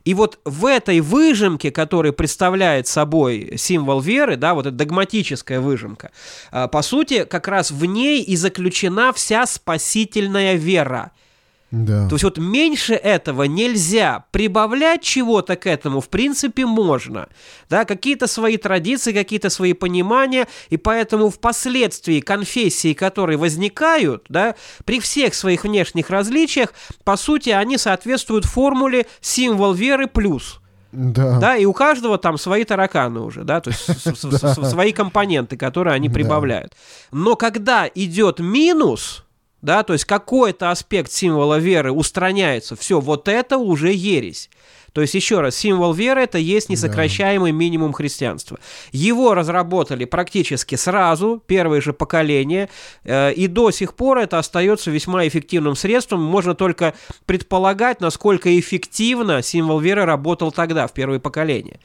И 0.04 0.12
вот 0.12 0.38
в 0.44 0.66
этой 0.66 1.00
выжимке, 1.00 1.70
которая 1.70 2.12
представляет 2.12 2.86
собой 2.86 3.54
символ 3.56 4.00
веры, 4.00 4.36
да, 4.36 4.52
вот 4.52 4.66
эта 4.66 4.76
догматическая 4.76 5.60
выжимка, 5.60 6.10
а, 6.50 6.68
по 6.68 6.82
сути, 6.82 7.24
как 7.24 7.48
раз 7.48 7.70
в 7.70 7.84
ней 7.86 8.22
и 8.22 8.36
заключена 8.36 9.14
вся 9.14 9.46
спасительная 9.46 10.54
вера– 10.54 11.12
да. 11.74 12.08
То 12.08 12.14
есть 12.14 12.22
вот 12.22 12.38
меньше 12.38 12.94
этого 12.94 13.44
нельзя. 13.44 14.24
Прибавлять 14.30 15.02
чего-то 15.02 15.56
к 15.56 15.66
этому, 15.66 16.00
в 16.00 16.08
принципе, 16.08 16.66
можно. 16.66 17.28
Да, 17.68 17.84
какие-то 17.84 18.28
свои 18.28 18.56
традиции, 18.58 19.12
какие-то 19.12 19.50
свои 19.50 19.72
понимания, 19.72 20.46
и 20.70 20.76
поэтому 20.76 21.30
впоследствии 21.30 22.20
конфессии, 22.20 22.92
которые 22.92 23.38
возникают, 23.38 24.26
да, 24.28 24.54
при 24.84 25.00
всех 25.00 25.34
своих 25.34 25.64
внешних 25.64 26.10
различиях, 26.10 26.72
по 27.02 27.16
сути, 27.16 27.50
они 27.50 27.76
соответствуют 27.76 28.44
формуле 28.44 29.06
символ 29.20 29.72
веры 29.72 30.06
плюс. 30.06 30.60
Да. 30.92 31.40
да, 31.40 31.56
и 31.56 31.64
у 31.64 31.72
каждого 31.72 32.18
там 32.18 32.38
свои 32.38 32.62
тараканы 32.62 33.18
уже, 33.18 33.42
да, 33.42 33.60
то 33.60 33.70
есть 33.70 34.16
свои 34.70 34.92
компоненты, 34.92 35.56
которые 35.56 35.94
они 35.94 36.08
прибавляют. 36.08 36.72
Но 37.10 37.34
когда 37.34 37.90
идет 37.92 38.38
минус, 38.38 39.24
да, 39.64 39.82
то 39.82 39.94
есть 39.94 40.04
какой-то 40.04 40.70
аспект 40.70 41.10
символа 41.10 41.58
веры 41.58 41.90
устраняется, 41.90 42.76
все, 42.76 43.00
вот 43.00 43.28
это 43.28 43.56
уже 43.56 43.92
ересь. 43.92 44.50
То 44.92 45.00
есть, 45.00 45.14
еще 45.14 45.40
раз, 45.40 45.56
символ 45.56 45.92
веры– 45.92 46.20
это 46.22 46.38
есть 46.38 46.68
несокращаемый 46.68 47.50
да. 47.50 47.58
минимум 47.58 47.92
христианства. 47.92 48.60
Его 48.92 49.34
разработали 49.34 50.04
практически 50.04 50.76
сразу, 50.76 51.42
первые 51.44 51.80
же 51.80 51.92
поколения, 51.92 52.68
э, 53.02 53.32
и 53.32 53.48
до 53.48 53.72
сих 53.72 53.94
пор 53.94 54.18
это 54.18 54.38
остается 54.38 54.92
весьма 54.92 55.26
эффективным 55.26 55.74
средством. 55.74 56.22
Можно 56.22 56.54
только 56.54 56.94
предполагать, 57.26 58.00
насколько 58.00 58.56
эффективно 58.56 59.42
символ 59.42 59.80
веры 59.80 60.04
работал 60.04 60.52
тогда, 60.52 60.86
в 60.86 60.92
первые 60.92 61.18
поколения. 61.18 61.80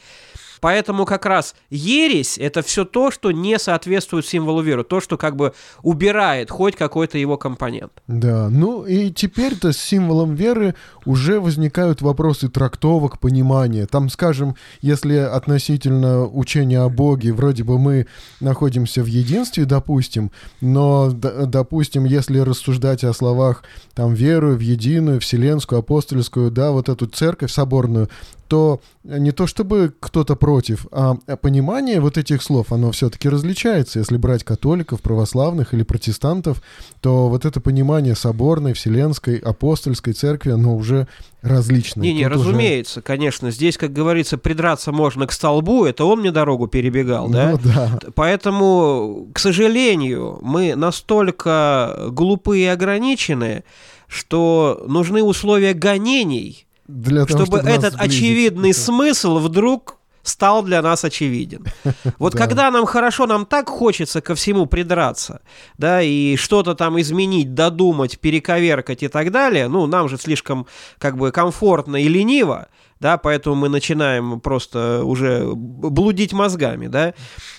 Поэтому 0.60 1.06
как 1.06 1.26
раз 1.26 1.56
ересь– 1.70 2.38
это 2.40 2.62
все 2.62 2.86
то, 2.86 3.12
что 3.12 3.32
не 3.32 3.58
соответствует 3.60 4.26
символу 4.26 4.62
веры, 4.62 4.84
то, 4.84 5.00
что 5.00 5.18
как 5.18 5.36
бы 5.36 5.54
убирает 5.84 6.52
хоть 6.52 6.76
какой-то 6.76 7.18
его 7.18 7.38
компонент. 7.38 7.92
Да, 8.08 8.50
ну 8.50 8.86
и 8.86 9.12
теперь-то 9.12 9.72
с 9.72 9.78
символом 9.78 10.36
веры 10.36 10.76
уже 11.06 11.40
возникают 11.40 12.02
вопросы 12.02 12.50
трактовок, 12.50 13.20
понимания. 13.20 13.86
Там, 13.86 14.10
скажем, 14.10 14.56
если 14.82 15.16
относительно 15.16 16.26
учения 16.26 16.82
о 16.82 16.90
Боге, 16.90 17.34
вроде 17.34 17.64
бы 17.64 17.80
мы 17.80 18.08
находимся 18.40 19.04
в 19.04 19.08
единстве, 19.08 19.66
допустим, 19.66 20.32
но, 20.62 21.12
допустим, 21.12 22.06
если 22.06 22.40
рассуждать 22.40 23.04
о 23.04 23.14
словах 23.14 23.64
там 23.94 24.14
веру 24.14 24.56
в 24.56 24.60
единую, 24.60 25.20
вселенскую, 25.20 25.80
апостольскую, 25.80 26.52
да, 26.52 26.72
вот 26.72 26.90
эту 26.90 27.06
церковь 27.08 27.52
соборную, 27.52 28.10
то 28.50 28.82
не 29.04 29.32
то 29.32 29.48
чтобы 29.48 29.94
кто-то 30.00 30.36
против, 30.36 30.88
а 30.92 31.16
понимание 31.42 32.02
вот 32.02 32.18
этих 32.18 32.42
слов, 32.42 32.74
оно 32.74 32.92
все-таки 32.92 33.30
различается. 33.30 34.00
Если 34.00 34.18
брать 34.18 34.44
католиков, 34.44 35.02
православных 35.02 35.74
или 35.74 35.84
протестантов, 35.84 36.62
то 37.00 37.30
вот 37.30 37.46
это 37.46 37.62
понимание 37.62 38.16
соборной, 38.16 38.74
вселенской, 38.74 39.38
апостольской 39.38 40.14
церкви, 40.14 40.52
оно 40.52 40.76
уже 40.76 41.08
различное. 41.42 42.04
Не-не, 42.04 42.28
разумеется, 42.28 43.00
уже... 43.00 43.06
конечно. 43.06 43.52
Здесь, 43.52 43.78
как 43.78 43.94
говорится, 43.94 44.38
придраться 44.38 44.92
можно 44.92 45.28
к 45.28 45.32
столбу, 45.32 45.86
это 45.86 46.04
он 46.04 46.22
мне 46.22 46.32
дорогу 46.32 46.68
перебегал, 46.68 47.30
да? 47.30 47.52
Ну, 47.52 47.60
да. 47.64 48.00
Поэтому, 48.16 49.30
к 49.34 49.40
сожалению, 49.40 50.40
мы 50.42 50.76
настолько 50.76 52.08
глупые 52.10 52.64
и 52.64 52.68
ограничены, 52.68 53.64
что 54.08 54.84
нужны 54.88 55.24
условия 55.24 55.74
гонений– 55.74 56.66
для 56.90 57.26
того, 57.26 57.46
чтобы, 57.46 57.60
чтобы 57.60 57.70
этот 57.70 57.96
очевидный 57.96 58.74
смысл 58.74 59.38
вдруг 59.38 59.98
стал 60.24 60.64
для 60.64 60.82
нас 60.82 61.06
очевиден. 61.06 61.66
Вот 62.20 62.34
да. 62.34 62.40
когда 62.40 62.72
нам 62.72 62.86
хорошо, 62.86 63.26
нам 63.28 63.46
так 63.46 63.70
хочется 63.70 64.22
ко 64.22 64.36
всему 64.36 64.66
придраться, 64.66 65.42
да, 65.78 66.02
и 66.02 66.36
что-то 66.36 66.76
там 66.76 67.00
изменить, 67.00 67.54
додумать, 67.54 68.20
перековеркать 68.20 69.04
и 69.04 69.08
так 69.08 69.32
далее, 69.32 69.68
ну, 69.68 69.86
нам 69.88 70.10
же 70.10 70.18
слишком 70.18 70.66
как 70.98 71.18
бы 71.18 71.32
комфортно 71.32 71.96
и 71.96 72.08
лениво, 72.08 72.68
да, 73.00 73.18
поэтому 73.18 73.56
мы 73.56 73.70
начинаем 73.70 74.40
просто 74.42 75.04
уже 75.04 75.50
блудить 75.54 76.34
мозгами, 76.34 76.88
да. 76.88 77.14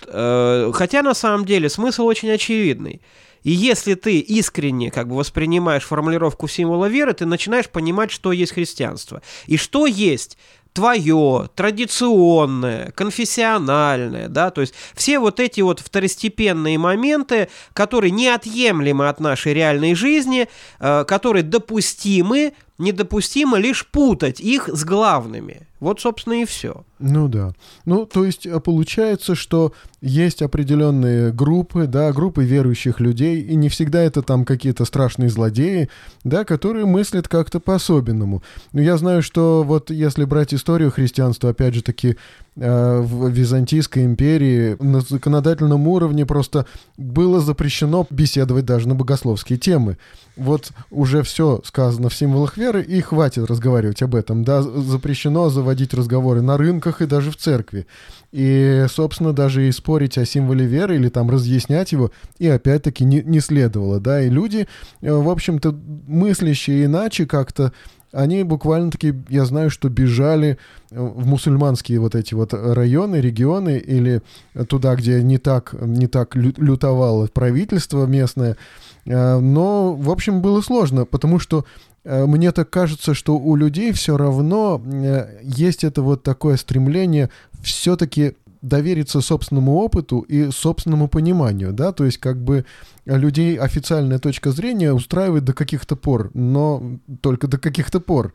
Э, 0.07 0.71
хотя 0.75 1.03
на 1.03 1.15
самом 1.15 1.47
деле 1.47 1.69
смысл 1.69 2.05
очень 2.05 2.31
очевидный. 2.31 3.01
И 3.43 3.51
если 3.51 3.95
ты 3.95 4.19
искренне 4.19 4.91
как 4.91 5.09
бы 5.09 5.17
воспринимаешь 5.17 5.85
формулировку 5.85 6.49
символа 6.49 6.87
веры, 6.87 7.13
ты 7.13 7.27
начинаешь 7.27 7.69
понимать, 7.69 8.11
что 8.11 8.33
есть 8.33 8.53
христианство. 8.53 9.23
И 9.47 9.57
что 9.57 9.87
есть 9.87 10.37
твое, 10.73 11.51
традиционное, 11.55 12.93
конфессиональное, 12.93 14.29
да, 14.29 14.51
то 14.51 14.61
есть 14.61 14.75
все 14.95 15.19
вот 15.19 15.41
эти 15.41 15.61
вот 15.61 15.81
второстепенные 15.81 16.79
моменты, 16.79 17.49
которые 17.73 18.13
неотъемлемы 18.13 19.09
от 19.09 19.21
нашей 19.21 19.53
реальной 19.53 19.95
жизни, 19.95 20.49
э, 20.79 21.05
которые 21.07 21.43
допустимы, 21.43 22.53
недопустимо 22.81 23.59
лишь 23.59 23.87
путать 23.87 24.41
их 24.41 24.69
с 24.69 24.85
главными. 24.85 25.69
Вот, 25.81 25.99
собственно, 26.01 26.43
и 26.43 26.45
все. 26.45 26.85
Ну 26.99 27.29
да. 27.29 27.55
Ну, 27.87 28.05
то 28.05 28.27
есть 28.27 28.45
э, 28.47 28.61
получается, 28.61 29.35
что 29.35 29.73
есть 30.03 30.43
определенные 30.43 31.33
группы, 31.33 31.87
да, 31.87 32.13
группы 32.13 32.45
верующих 32.45 33.01
людей, 33.01 33.41
и 33.41 33.55
не 33.55 33.71
всегда 33.71 34.03
это 34.03 34.21
там 34.21 34.45
какие-то 34.45 34.85
страшные 34.85 35.31
злодеи, 35.31 35.89
да, 36.23 36.45
которые 36.45 36.85
мыслят 36.85 37.29
как-то 37.29 37.61
по-особенному. 37.61 38.43
Но 38.73 38.83
я 38.83 38.99
знаю, 38.99 39.23
что 39.23 39.63
вот 39.63 39.91
если 39.91 40.25
брать 40.25 40.53
историю 40.53 40.91
христианства, 40.91 41.51
опять 41.51 41.75
же 41.75 41.83
таки, 41.83 42.17
в 42.57 43.29
Византийской 43.29 44.05
империи 44.05 44.77
на 44.81 45.01
законодательном 45.01 45.87
уровне 45.89 46.27
просто 46.27 46.67
было 46.97 47.41
запрещено 47.41 48.07
беседовать 48.11 48.65
даже 48.65 48.89
на 48.89 48.95
богословские 48.95 49.59
темы. 49.59 49.97
Вот 50.37 50.71
уже 50.91 51.23
все 51.23 51.61
сказано 51.65 52.09
в 52.09 52.15
символах 52.15 52.57
веры, 52.57 52.83
и 52.83 53.01
хватит 53.01 53.45
разговаривать 53.47 54.03
об 54.03 54.15
этом. 54.15 54.45
Да, 54.45 54.63
запрещено 54.63 55.49
заводить 55.51 55.95
разговоры 55.95 56.43
на 56.43 56.57
рынках 56.57 57.03
и 57.03 57.07
даже 57.07 57.31
в 57.31 57.37
церкви. 57.37 57.87
И, 58.33 58.87
собственно, 58.89 59.33
даже 59.33 59.69
и 59.69 59.73
спорить 59.73 60.19
о 60.19 60.25
символе 60.25 60.65
веры 60.65 60.97
или 60.97 61.09
там 61.09 61.31
разъяснять 61.31 61.93
его, 61.93 62.11
и 62.39 62.47
опять-таки 62.47 63.05
не, 63.05 63.23
не 63.23 63.41
следовало, 63.41 64.01
да, 64.01 64.23
и 64.23 64.31
люди, 64.31 64.69
э, 65.01 65.13
в 65.13 65.29
общем-то, 65.29 65.73
мыслящие 66.07 66.85
иначе 66.85 67.27
как-то, 67.27 67.73
они 68.13 68.43
буквально-таки, 68.43 69.15
я 69.29 69.45
знаю, 69.45 69.71
что 69.71 69.89
бежали 69.89 70.59
э, 70.91 71.01
в 71.01 71.27
мусульманские 71.27 72.01
вот 72.01 72.15
эти 72.15 72.35
вот 72.35 72.53
районы, 72.55 73.17
регионы 73.17 73.79
или 73.79 74.23
туда, 74.69 74.95
где 74.97 75.23
не 75.23 75.39
так, 75.39 75.75
не 75.81 76.07
так 76.07 76.35
лютовало 76.35 77.27
правительство 77.27 78.07
местное. 78.07 78.57
Э, 79.07 79.39
но, 79.39 79.95
в 79.95 80.11
общем, 80.11 80.43
было 80.43 80.61
сложно, 80.61 81.05
потому 81.05 81.39
что 81.39 81.65
Э, 82.05 82.27
мне 82.27 82.53
так 82.53 82.71
кажется, 82.71 83.15
что 83.15 83.39
у 83.39 83.57
людей 83.57 83.93
все 83.93 84.17
равно 84.17 84.83
есть 85.43 85.85
это 85.85 86.03
вот 86.03 86.23
такое 86.23 86.57
стремление 86.57 87.31
все-таки 87.63 88.37
довериться 88.63 89.21
собственному 89.21 89.77
опыту 89.77 90.21
и 90.21 90.51
собственному 90.51 91.09
пониманию, 91.09 91.73
да, 91.73 91.93
то 91.93 92.05
есть 92.05 92.19
как 92.19 92.43
бы 92.43 92.67
людей 93.07 93.57
официальная 93.57 94.19
точка 94.19 94.51
зрения 94.51 94.93
устраивает 94.93 95.45
до 95.45 95.53
каких-то 95.53 95.97
пор, 95.97 96.31
но 96.35 96.83
только 97.23 97.47
до 97.47 97.59
каких-то 97.59 98.01
пор. 98.01 98.33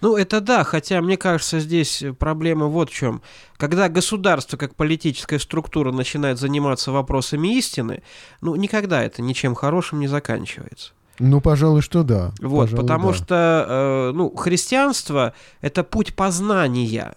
Ну, 0.00 0.16
это 0.16 0.40
да, 0.40 0.64
хотя 0.64 1.00
мне 1.00 1.16
кажется, 1.16 1.58
здесь 1.60 2.04
проблема 2.18 2.66
вот 2.66 2.90
в 2.90 2.94
чем. 2.94 3.22
Когда 3.56 3.88
государство 3.88 4.56
как 4.56 4.74
политическая 4.74 5.38
структура 5.38 5.92
начинает 5.92 6.38
заниматься 6.38 6.92
вопросами 6.92 7.56
истины, 7.58 8.02
ну, 8.40 8.54
никогда 8.54 9.02
это 9.02 9.22
ничем 9.22 9.54
хорошим 9.54 10.00
не 10.00 10.06
заканчивается. 10.06 10.92
Ну, 11.18 11.40
пожалуй, 11.40 11.80
что 11.80 12.02
да. 12.02 12.32
Вот, 12.40 12.70
пожалуй, 12.70 12.82
потому 12.82 13.08
да. 13.08 13.14
что, 13.14 13.66
э, 13.68 14.12
ну, 14.14 14.34
христианство– 14.34 15.32
это 15.60 15.84
путь 15.84 16.16
познания, 16.16 17.14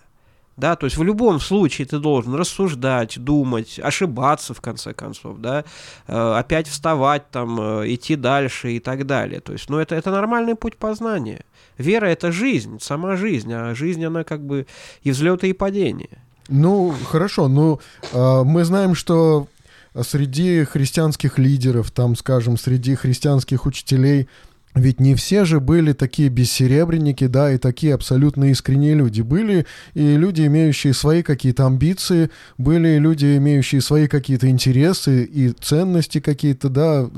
да, 0.57 0.75
то 0.75 0.85
есть 0.85 0.97
в 0.97 1.03
любом 1.03 1.39
случае 1.39 1.85
ты 1.87 1.99
должен 1.99 2.33
рассуждать, 2.33 3.19
думать, 3.23 3.79
ошибаться, 3.81 4.55
в 4.55 4.61
конце 4.61 4.93
концов, 4.93 5.37
да, 5.39 5.63
э, 6.07 6.33
опять 6.37 6.67
вставать, 6.67 7.29
там, 7.29 7.61
э, 7.61 7.93
идти 7.93 8.15
дальше 8.15 8.73
и 8.73 8.79
так 8.79 9.05
далее. 9.05 9.39
То 9.39 9.53
есть, 9.53 9.69
ну, 9.69 9.77
это, 9.77 9.95
это 9.95 10.09
нормальный 10.09 10.55
путь 10.55 10.75
познания. 10.75 11.45
Вера– 11.77 12.05
это 12.07 12.31
жизнь, 12.31 12.79
сама 12.81 13.15
жизнь, 13.15 13.53
а 13.53 13.75
жизнь, 13.75 14.03
она 14.03 14.23
как 14.23 14.41
бы 14.41 14.65
и 15.03 15.11
взлеты, 15.11 15.47
и 15.49 15.53
падения. 15.53 16.23
Ну, 16.49 16.93
хорошо, 17.05 17.47
ну, 17.47 17.79
э, 18.11 18.43
мы 18.43 18.65
знаем, 18.65 18.95
что 18.95 19.47
среди 20.01 20.63
христианских 20.63 21.37
лидеров, 21.37 21.91
там, 21.91 22.15
скажем, 22.15 22.57
среди 22.57 22.95
христианских 22.95 23.67
учителей, 23.67 24.27
ведь 24.79 24.99
не 24.99 25.15
все 25.15 25.45
же 25.45 25.59
были 25.59 25.93
такие 25.93 26.29
бессеребренники, 26.29 27.27
да, 27.27 27.51
и 27.51 27.57
такие 27.57 27.93
абсолютно 27.93 28.45
искренние 28.45 28.95
люди. 28.95 29.21
Были 29.21 29.65
и 29.93 30.15
люди, 30.15 30.45
имеющие 30.45 30.93
свои 30.93 31.23
какие-то 31.23 31.65
амбиции, 31.65 32.29
были 32.57 32.97
люди, 32.97 33.37
имеющие 33.37 33.81
свои 33.81 34.07
какие-то 34.07 34.49
интересы 34.49 35.23
и 35.23 35.49
ценности 35.49 36.19
какие-то, 36.19 36.69
да, 36.69 37.09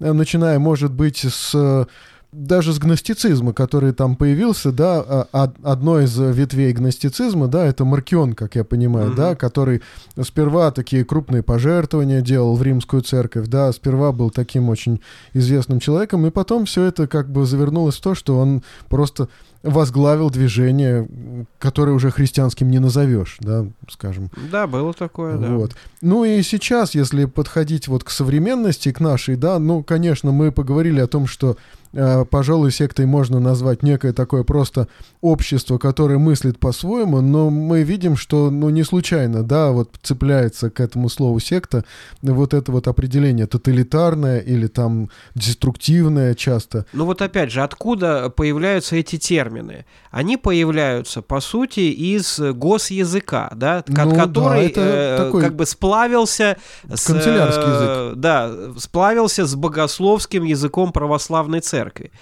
э, 0.00 0.12
начиная, 0.12 0.58
может 0.58 0.92
быть, 0.92 1.24
с 1.28 1.86
даже 2.32 2.72
с 2.72 2.78
гностицизма, 2.78 3.52
который 3.52 3.92
там 3.92 4.14
появился, 4.14 4.70
да, 4.70 5.26
а, 5.32 5.52
одно 5.62 6.00
из 6.00 6.16
ветвей 6.16 6.72
гностицизма, 6.72 7.48
да, 7.48 7.66
это 7.66 7.84
Маркион, 7.84 8.34
как 8.34 8.54
я 8.54 8.62
понимаю, 8.62 9.10
mm-hmm. 9.10 9.16
да, 9.16 9.34
который 9.34 9.82
сперва 10.22 10.70
такие 10.70 11.04
крупные 11.04 11.42
пожертвования 11.42 12.20
делал 12.20 12.54
в 12.54 12.62
римскую 12.62 13.02
церковь, 13.02 13.48
да, 13.48 13.72
сперва 13.72 14.12
был 14.12 14.30
таким 14.30 14.68
очень 14.68 15.00
известным 15.34 15.80
человеком, 15.80 16.24
и 16.24 16.30
потом 16.30 16.66
все 16.66 16.84
это 16.84 17.08
как 17.08 17.30
бы 17.30 17.46
завернулось 17.46 17.96
в 17.96 18.02
то, 18.02 18.14
что 18.14 18.38
он 18.38 18.62
просто 18.88 19.28
возглавил 19.62 20.30
движение, 20.30 21.46
которое 21.58 21.92
уже 21.92 22.10
христианским 22.10 22.70
не 22.70 22.78
назовешь, 22.78 23.36
да, 23.40 23.66
скажем. 23.90 24.30
Да, 24.50 24.66
было 24.66 24.94
такое, 24.94 25.36
да. 25.36 25.48
Вот. 25.48 25.76
Ну 26.00 26.24
и 26.24 26.40
сейчас, 26.42 26.94
если 26.94 27.26
подходить 27.26 27.86
вот 27.86 28.04
к 28.04 28.10
современности, 28.10 28.90
к 28.90 29.00
нашей, 29.00 29.36
да, 29.36 29.58
ну, 29.58 29.82
конечно, 29.82 30.32
мы 30.32 30.50
поговорили 30.50 31.00
о 31.00 31.06
том, 31.06 31.26
что 31.26 31.58
пожалуй, 31.92 32.70
сектой 32.70 33.06
можно 33.06 33.40
назвать 33.40 33.82
некое 33.82 34.12
такое 34.12 34.44
просто 34.44 34.88
общество, 35.20 35.78
которое 35.78 36.18
мыслит 36.18 36.58
по-своему, 36.58 37.20
но 37.20 37.50
мы 37.50 37.82
видим, 37.82 38.16
что, 38.16 38.50
ну, 38.50 38.70
не 38.70 38.84
случайно, 38.84 39.42
да, 39.42 39.70
вот 39.70 39.90
цепляется 40.02 40.70
к 40.70 40.80
этому 40.80 41.08
слову 41.08 41.40
секта 41.40 41.84
вот 42.22 42.54
это 42.54 42.70
вот 42.72 42.88
определение 42.88 43.46
тоталитарное 43.46 44.38
или 44.38 44.66
там 44.66 45.10
деструктивное 45.34 46.34
часто. 46.34 46.86
Ну 46.92 47.04
вот 47.04 47.22
опять 47.22 47.50
же, 47.50 47.62
откуда 47.62 48.30
появляются 48.30 48.96
эти 48.96 49.16
термины? 49.18 49.84
Они 50.10 50.36
появляются, 50.36 51.22
по 51.22 51.40
сути, 51.40 51.80
из 51.80 52.38
госязыка, 52.38 53.52
да, 53.56 53.84
ну, 53.86 54.14
который 54.14 54.72
да, 54.72 54.82
э, 54.82 55.16
такой 55.18 55.42
как 55.42 55.54
бы 55.54 55.66
сплавился 55.66 56.56
с... 56.88 57.06
Канцелярский 57.06 57.62
язык. 57.62 57.88
Э, 57.88 58.12
да, 58.16 58.52
сплавился 58.78 59.46
с 59.46 59.54
богословским 59.54 60.44
языком 60.44 60.92
православной 60.92 61.60
церкви 61.60 61.79
церкви. 61.80 62.12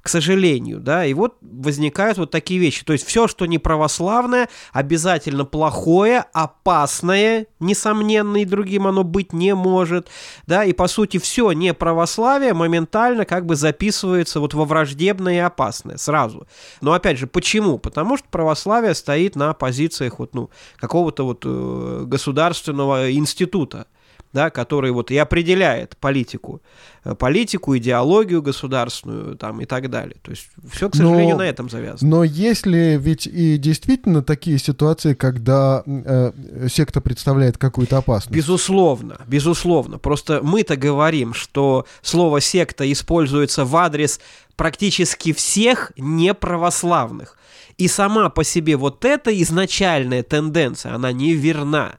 К 0.00 0.08
сожалению, 0.08 0.78
да, 0.78 1.04
и 1.04 1.12
вот 1.12 1.36
возникают 1.40 2.18
вот 2.18 2.30
такие 2.30 2.60
вещи. 2.60 2.84
То 2.84 2.92
есть 2.92 3.04
все, 3.04 3.26
что 3.26 3.46
не 3.46 3.58
православное, 3.58 4.48
обязательно 4.72 5.44
плохое, 5.44 6.24
опасное, 6.32 7.46
несомненно, 7.58 8.36
и 8.38 8.44
другим 8.44 8.86
оно 8.86 9.02
быть 9.02 9.32
не 9.32 9.54
может, 9.54 10.08
да, 10.46 10.64
и 10.64 10.72
по 10.72 10.86
сути 10.86 11.18
все 11.18 11.50
не 11.50 11.74
православие 11.74 12.54
моментально 12.54 13.24
как 13.24 13.44
бы 13.44 13.56
записывается 13.56 14.38
вот 14.38 14.54
во 14.54 14.64
враждебное 14.64 15.34
и 15.34 15.38
опасное 15.38 15.96
сразу. 15.96 16.46
Но 16.80 16.92
опять 16.92 17.18
же, 17.18 17.26
почему? 17.26 17.78
Потому 17.78 18.16
что 18.16 18.28
православие 18.30 18.94
стоит 18.94 19.34
на 19.34 19.52
позициях 19.52 20.20
вот, 20.20 20.32
ну, 20.32 20.48
какого-то 20.76 21.24
вот 21.24 21.42
э, 21.44 22.04
государственного 22.06 23.12
института 23.12 23.88
да, 24.32 24.50
который 24.50 24.90
вот 24.90 25.10
и 25.10 25.16
определяет 25.16 25.96
политику, 25.96 26.60
э, 27.04 27.14
политику, 27.14 27.76
идеологию 27.76 28.42
государственную 28.42 29.36
там, 29.36 29.60
и 29.60 29.64
так 29.64 29.90
далее. 29.90 30.16
То 30.22 30.30
есть 30.30 30.48
все, 30.70 30.90
к 30.90 30.96
сожалению, 30.96 31.36
но, 31.36 31.42
на 31.42 31.48
этом 31.48 31.70
завязано. 31.70 32.10
Но 32.10 32.24
если 32.24 32.98
ведь 33.00 33.26
и 33.26 33.56
действительно 33.56 34.22
такие 34.22 34.58
ситуации, 34.58 35.14
когда 35.14 35.82
э, 35.86 36.32
секта 36.70 37.00
представляет 37.00 37.58
какую-то 37.58 37.98
опасность? 37.98 38.36
Безусловно, 38.36 39.18
безусловно. 39.26 39.98
Просто 39.98 40.40
мы-то 40.42 40.76
говорим, 40.76 41.34
что 41.34 41.86
слово 42.02 42.40
секта 42.40 42.90
используется 42.90 43.64
в 43.64 43.74
адрес 43.76 44.20
практически 44.56 45.32
всех 45.32 45.92
неправославных. 45.96 47.36
И 47.78 47.86
сама 47.86 48.28
по 48.28 48.42
себе 48.44 48.76
вот 48.76 49.04
эта 49.04 49.30
изначальная 49.42 50.22
тенденция, 50.24 50.94
она 50.94 51.12
неверна. 51.12 51.94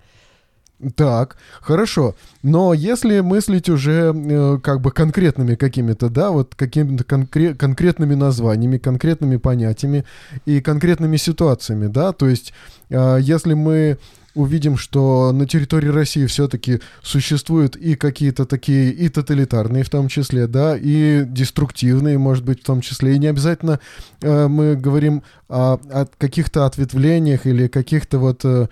Так, 0.95 1.35
хорошо. 1.59 2.15
Но 2.41 2.73
если 2.73 3.19
мыслить 3.19 3.67
уже 3.67 4.13
э, 4.15 4.59
как 4.63 4.79
бы 4.79 4.91
конкретными 4.91 5.55
какими-то, 5.55 6.09
да, 6.09 6.31
вот 6.31 6.55
какими-то 6.55 7.03
конкре- 7.03 7.53
конкретными 7.53 8.15
названиями, 8.15 8.77
конкретными 8.77 9.35
понятиями 9.35 10.05
и 10.45 10.61
конкретными 10.61 11.17
ситуациями, 11.17 11.87
да, 11.87 12.13
то 12.13 12.29
есть 12.29 12.53
э, 12.89 13.17
если 13.19 13.55
мы 13.55 13.97
увидим, 14.35 14.77
что 14.77 15.33
на 15.33 15.45
территории 15.47 15.89
России 15.89 16.25
все-таки 16.27 16.79
существуют 17.01 17.75
и 17.75 17.95
какие-то 17.95 18.45
такие, 18.45 18.91
и 18.91 19.09
тоталитарные 19.09 19.83
в 19.83 19.89
том 19.89 20.07
числе, 20.07 20.47
да, 20.47 20.77
и 20.77 21.25
деструктивные, 21.25 22.17
может 22.17 22.45
быть, 22.45 22.61
в 22.61 22.65
том 22.65 22.79
числе. 22.79 23.15
И 23.15 23.19
не 23.19 23.27
обязательно 23.27 23.81
э, 24.21 24.47
мы 24.47 24.77
говорим 24.77 25.23
о, 25.49 25.73
о 25.73 26.07
каких-то 26.17 26.65
ответвлениях 26.65 27.45
или 27.45 27.67
каких-то 27.67 28.17
вот... 28.17 28.45
Э, 28.45 28.67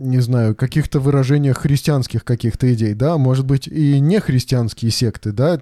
не 0.00 0.20
знаю, 0.20 0.54
каких-то 0.54 0.98
выражениях 1.00 1.58
христианских 1.58 2.24
каких-то 2.24 2.72
идей, 2.72 2.94
да, 2.94 3.18
может 3.18 3.46
быть, 3.46 3.66
и 3.66 4.00
не 4.00 4.20
христианские 4.20 4.90
секты, 4.90 5.32
да, 5.32 5.60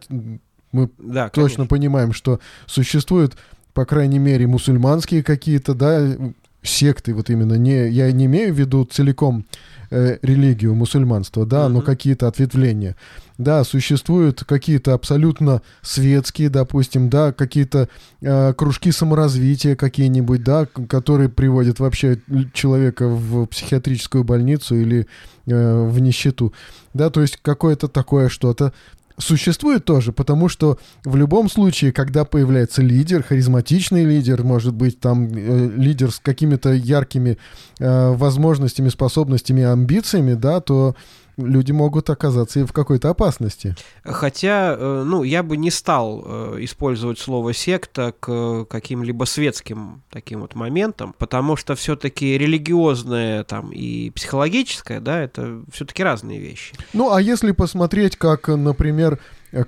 мы 0.72 0.90
да, 0.98 1.28
точно 1.30 1.66
понимаем, 1.66 2.12
что 2.12 2.40
существуют, 2.66 3.36
по 3.74 3.84
крайней 3.84 4.18
мере, 4.18 4.46
мусульманские 4.46 5.22
какие-то, 5.22 5.74
да, 5.74 6.16
секты, 6.62 7.14
вот 7.14 7.30
именно, 7.30 7.54
не, 7.54 7.88
я 7.88 8.10
не 8.12 8.26
имею 8.26 8.52
в 8.52 8.58
виду 8.58 8.84
целиком 8.84 9.46
э, 9.90 10.18
религию, 10.22 10.74
мусульманство, 10.74 11.46
да, 11.46 11.66
mm-hmm. 11.66 11.68
но 11.68 11.80
какие-то 11.80 12.28
ответвления. 12.28 12.96
Да, 13.38 13.62
существуют 13.62 14.42
какие-то 14.44 14.94
абсолютно 14.94 15.62
светские, 15.80 16.50
допустим, 16.50 17.08
да, 17.08 17.32
какие-то 17.32 17.88
э, 18.20 18.52
кружки 18.54 18.90
саморазвития 18.90 19.76
какие-нибудь, 19.76 20.42
да, 20.42 20.66
которые 20.66 21.28
приводят 21.28 21.78
вообще 21.78 22.20
человека 22.52 23.06
в 23.06 23.46
психиатрическую 23.46 24.24
больницу 24.24 24.74
или 24.74 25.06
э, 25.46 25.82
в 25.88 26.00
нищету. 26.00 26.52
Да, 26.94 27.10
то 27.10 27.20
есть 27.20 27.38
какое-то 27.40 27.86
такое 27.86 28.28
что-то 28.28 28.72
существует 29.18 29.84
тоже, 29.84 30.12
потому 30.12 30.48
что 30.48 30.78
в 31.04 31.16
любом 31.16 31.50
случае, 31.50 31.92
когда 31.92 32.24
появляется 32.24 32.82
лидер, 32.82 33.22
харизматичный 33.22 34.04
лидер, 34.04 34.44
может 34.44 34.74
быть, 34.74 35.00
там 35.00 35.28
э, 35.28 35.70
лидер 35.76 36.10
с 36.10 36.20
какими-то 36.20 36.72
яркими 36.72 37.38
э, 37.78 38.10
возможностями, 38.12 38.88
способностями, 38.88 39.64
амбициями, 39.64 40.34
да, 40.34 40.60
то 40.60 40.94
люди 41.38 41.72
могут 41.72 42.10
оказаться 42.10 42.60
и 42.60 42.64
в 42.64 42.72
какой-то 42.72 43.10
опасности. 43.10 43.74
Хотя, 44.02 44.74
э, 44.76 45.02
ну, 45.06 45.22
я 45.22 45.42
бы 45.42 45.56
не 45.56 45.70
стал 45.70 46.22
э, 46.24 46.56
использовать 46.60 47.18
слово 47.18 47.54
секта 47.54 48.12
к 48.18 48.66
каким-либо 48.66 49.24
светским 49.24 50.02
таким 50.10 50.40
вот 50.40 50.54
моментам, 50.54 51.14
потому 51.16 51.56
что 51.56 51.74
все-таки 51.74 52.36
религиозное 52.36 53.44
там 53.44 53.70
и 53.70 54.10
психологическое, 54.10 55.00
да, 55.00 55.20
это 55.20 55.62
все-таки 55.72 56.02
разные 56.02 56.38
вещи. 56.38 56.74
Ну, 56.92 57.12
а 57.12 57.22
если 57.22 57.52
посмотреть, 57.52 58.16
как, 58.16 58.48
например, 58.48 59.18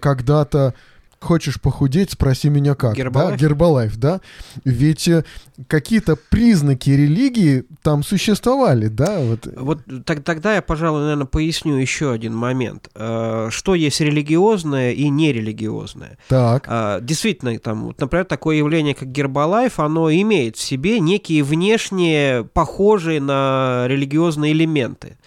когда-то 0.00 0.74
хочешь 1.20 1.60
похудеть, 1.60 2.10
спроси 2.10 2.48
меня 2.48 2.74
как. 2.74 2.96
Гербалайф? 2.96 3.30
Да, 3.30 3.36
Гербалайф, 3.36 3.96
да. 3.96 4.20
Ведь 4.64 5.06
э, 5.08 5.24
какие-то 5.68 6.16
признаки 6.16 6.90
религии 6.90 7.64
там 7.82 8.02
существовали, 8.02 8.88
да? 8.88 9.18
Вот, 9.20 9.46
вот 9.56 9.80
так, 10.06 10.22
тогда 10.24 10.54
я, 10.54 10.62
пожалуй, 10.62 11.02
наверное, 11.02 11.26
поясню 11.26 11.76
еще 11.76 12.12
один 12.12 12.34
момент. 12.34 12.88
Э, 12.94 13.48
что 13.50 13.74
есть 13.74 14.00
религиозное 14.00 14.92
и 14.92 15.08
нерелигиозное? 15.08 16.18
Так. 16.28 16.64
Э, 16.66 16.98
действительно, 17.02 17.58
там, 17.58 17.84
вот, 17.84 18.00
например, 18.00 18.24
такое 18.24 18.56
явление, 18.56 18.94
как 18.94 19.12
Гербалайф, 19.12 19.78
оно 19.78 20.10
имеет 20.10 20.56
в 20.56 20.62
себе 20.62 21.00
некие 21.00 21.42
внешние, 21.42 22.44
похожие 22.44 23.20
на 23.20 23.84
религиозные 23.86 24.52
элементы 24.52 25.18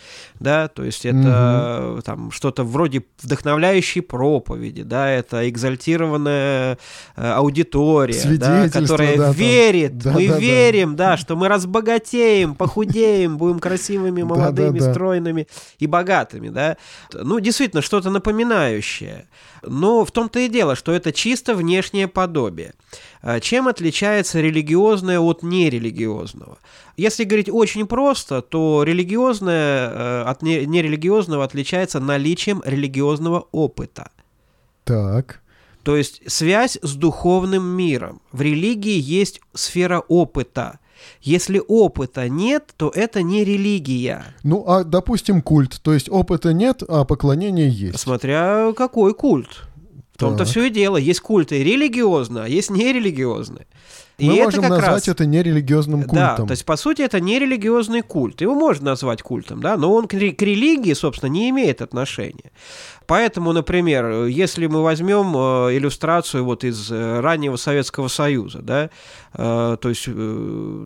да, 0.43 0.67
то 0.67 0.84
есть 0.84 1.06
это 1.06 1.93
угу. 1.93 2.01
там 2.01 2.32
что-то 2.32 2.63
вроде 2.63 3.03
вдохновляющей 3.21 4.01
проповеди, 4.01 4.84
да, 4.84 5.10
это 5.10 5.49
экзальтированная 5.49 6.77
э, 7.15 7.32
аудитория, 7.32 8.38
да, 8.38 8.69
которая 8.69 9.17
да, 9.17 9.32
верит, 9.32 9.97
да, 9.97 10.12
мы 10.12 10.27
да, 10.27 10.38
верим, 10.38 10.95
да. 10.95 11.12
да, 11.12 11.17
что 11.17 11.36
мы 11.38 11.47
разбогатеем, 11.47 12.56
похудеем, 12.56 13.38
будем 13.38 13.60
красивыми, 13.60 14.21
молодыми, 14.21 14.79
стройными 14.79 15.47
и 15.79 15.88
богатыми, 15.88 16.49
да. 16.49 16.77
Ну, 17.13 17.39
действительно, 17.39 17.82
что-то 17.82 18.10
напоминающее. 18.10 19.25
Но 19.65 20.06
в 20.06 20.12
том-то 20.12 20.39
и 20.39 20.49
дело, 20.49 20.76
что 20.76 20.91
это 20.91 21.12
чисто 21.12 21.56
внешнее 21.56 22.08
подобие. 22.08 22.73
А 23.21 23.39
чем 23.39 23.67
отличается 23.67 24.41
религиозное 24.41 25.19
от 25.19 25.43
нерелигиозного? 25.43 26.58
Если 26.97 27.23
говорить 27.23 27.49
очень 27.49 27.88
просто, 27.88 28.41
то 28.41 28.84
религиозное 28.84 29.89
э, 29.89 30.23
от 30.23 30.41
нерелигиозного 30.41 31.43
отличается 31.43 31.99
наличием 31.99 32.62
религиозного 32.65 33.47
опыта. 33.52 34.12
Так. 34.84 35.41
То 35.84 35.97
есть 35.97 36.21
связь 36.28 36.78
с 36.82 36.95
духовным 36.95 37.63
миром. 37.63 38.21
В 38.32 38.41
религии 38.41 38.99
есть 38.99 39.41
сфера 39.54 39.99
опыта. 39.99 40.80
Если 41.21 41.62
опыта 41.67 42.29
нет, 42.29 42.73
то 42.77 42.91
это 42.93 43.21
не 43.21 43.43
религия. 43.43 44.25
Ну, 44.43 44.63
а, 44.67 44.84
допустим, 44.84 45.41
культ. 45.41 45.79
То 45.82 45.93
есть 45.93 46.10
опыта 46.10 46.53
нет, 46.53 46.84
а 46.88 47.06
поклонение 47.06 47.69
есть. 47.69 47.99
Смотря 47.99 48.73
какой 48.75 49.13
культ. 49.13 49.63
В 50.13 50.17
том-то 50.17 50.45
все 50.45 50.65
и 50.65 50.69
дело. 50.69 50.97
Есть 50.97 51.21
культы 51.21 51.63
религиозные, 51.63 52.45
а 52.45 52.47
есть 52.47 52.69
нерелигиозные. 52.69 53.65
Мы 54.28 54.36
и 54.38 54.42
можем 54.42 54.60
это 54.62 54.70
как 54.70 54.70
назвать 54.82 55.08
раз... 55.08 55.08
это 55.08 55.26
нерелигиозным 55.26 56.02
культом. 56.04 56.16
Да, 56.18 56.36
то 56.36 56.52
есть, 56.52 56.66
по 56.66 56.76
сути, 56.78 57.02
это 57.02 57.20
не 57.20 57.40
религиозный 57.40 58.02
культ. 58.02 58.42
Его 58.42 58.56
можно 58.56 58.92
назвать 58.92 59.22
культом, 59.22 59.62
да, 59.62 59.78
но 59.78 59.94
он 59.94 60.08
к, 60.08 60.14
ре- 60.14 60.32
к 60.32 60.42
религии, 60.42 60.94
собственно, 60.94 61.30
не 61.30 61.50
имеет 61.50 61.82
отношения. 61.82 62.52
Поэтому, 63.06 63.52
например, 63.52 64.26
если 64.28 64.66
мы 64.68 64.82
возьмем 64.82 65.36
э, 65.36 65.76
иллюстрацию 65.78 66.46
вот 66.46 66.64
из 66.64 66.90
э, 66.90 67.20
раннего 67.20 67.58
Советского 67.58 68.08
Союза, 68.08 68.60
да, 68.62 68.90
э, 69.34 69.78
то 69.82 69.90
есть, 69.90 70.06
э, 70.08 70.12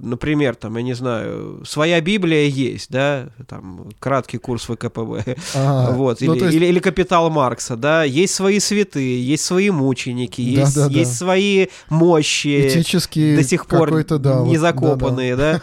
например, 0.01 0.55
там, 0.55 0.75
я 0.77 0.83
не 0.83 0.93
знаю, 0.95 1.61
своя 1.63 2.01
Библия 2.01 2.45
есть, 2.47 2.89
да, 2.89 3.29
там, 3.47 3.89
краткий 3.99 4.39
курс 4.39 4.63
ВКПБ, 4.63 5.35
А, 5.55 5.91
вот, 5.95 6.19
ну, 6.21 6.33
или, 6.33 6.43
есть- 6.45 6.55
или, 6.55 6.65
или 6.65 6.79
«Капитал 6.79 7.29
Маркса», 7.29 7.75
да, 7.75 8.03
есть 8.03 8.33
свои 8.33 8.59
святые, 8.59 9.23
есть 9.23 9.43
свои 9.45 9.69
мученики, 9.69 10.41
Да, 10.55 10.61
есть, 10.61 10.75
да, 10.75 10.87
да. 10.89 10.93
есть 10.99 11.15
свои 11.15 11.67
мощи, 11.89 12.47
До 13.35 13.43
сих 13.43 13.65
пор 13.65 13.91
да, 14.03 14.39
не 14.39 14.49
вот, 14.49 14.57
закопанные, 14.57 15.35
да, 15.35 15.61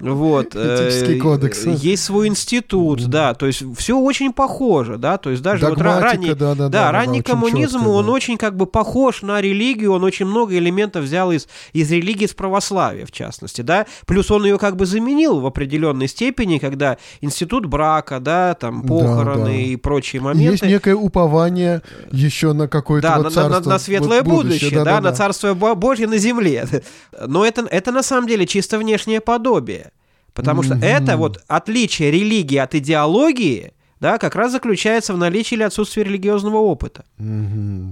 вот. 0.00 0.48
э, 0.54 0.88
Этический 0.88 1.18
кодекс. 1.18 1.64
Есть 1.64 2.04
свой 2.04 2.28
институт, 2.28 3.06
да, 3.06 3.34
то 3.34 3.46
есть 3.46 3.62
все 3.76 3.98
очень 3.98 4.32
похоже, 4.32 4.98
да, 4.98 5.18
то 5.18 5.30
есть 5.30 5.42
даже 5.42 5.66
вот 5.66 5.80
ранний, 5.80 6.34
да, 6.34 6.90
ранний 6.92 7.22
коммунизм, 7.22 7.86
он 7.86 8.08
очень 8.08 8.38
как 8.38 8.56
бы 8.56 8.66
похож 8.66 9.22
на 9.22 9.40
религию, 9.40 9.92
он 9.92 10.04
очень 10.04 10.26
много 10.26 10.56
элементов 10.56 11.04
взял 11.04 11.32
из, 11.32 11.48
из 11.72 11.90
религии, 11.90 12.24
из 12.24 12.34
православия, 12.34 13.06
в 13.06 13.12
частности, 13.12 13.62
да, 13.62 13.86
плюс 14.06 14.30
он 14.30 14.44
ее 14.44 14.58
как 14.58 14.76
бы 14.76 14.86
заменил 14.86 15.40
в 15.40 15.46
определенной 15.46 16.08
степени, 16.08 16.58
когда 16.58 16.98
институт 17.20 17.66
брака, 17.66 18.20
да, 18.20 18.54
там 18.54 18.82
похороны 18.82 19.44
да. 19.44 19.52
и 19.52 19.76
прочие 19.76 20.22
моменты. 20.22 20.52
Есть 20.52 20.62
некое 20.64 20.94
упование 20.94 21.82
еще 22.10 22.52
на 22.52 22.68
какое-то 22.68 23.08
Да, 23.08 23.16
вот 23.18 23.34
на, 23.34 23.42
на- 23.42 23.50
царство, 23.50 23.70
на 23.70 23.78
светлое 23.78 24.22
вот 24.22 24.44
будущее, 24.44 24.84
да, 24.84 25.00
на 25.00 25.12
царство 25.12 25.54
Бо- 25.54 25.74
Божье 25.74 26.06
на 26.06 26.18
земле. 26.18 26.66
Но 27.26 27.44
это, 27.44 27.62
это 27.70 27.92
на 27.92 28.02
самом 28.02 28.26
деле 28.28 28.46
чисто 28.46 28.78
внешнее 28.78 29.20
подобие. 29.20 29.90
Потому 30.34 30.62
что 30.62 30.74
Мгм. 30.74 30.84
это 30.84 31.16
вот 31.16 31.42
отличие 31.46 32.10
религии 32.10 32.56
от 32.56 32.74
идеологии, 32.74 33.72
да, 34.00 34.18
как 34.18 34.34
раз 34.34 34.52
заключается 34.52 35.12
в 35.12 35.18
наличии 35.18 35.54
или 35.56 35.62
отсутствии 35.62 36.02
религиозного 36.02 36.56
опыта. 36.56 37.04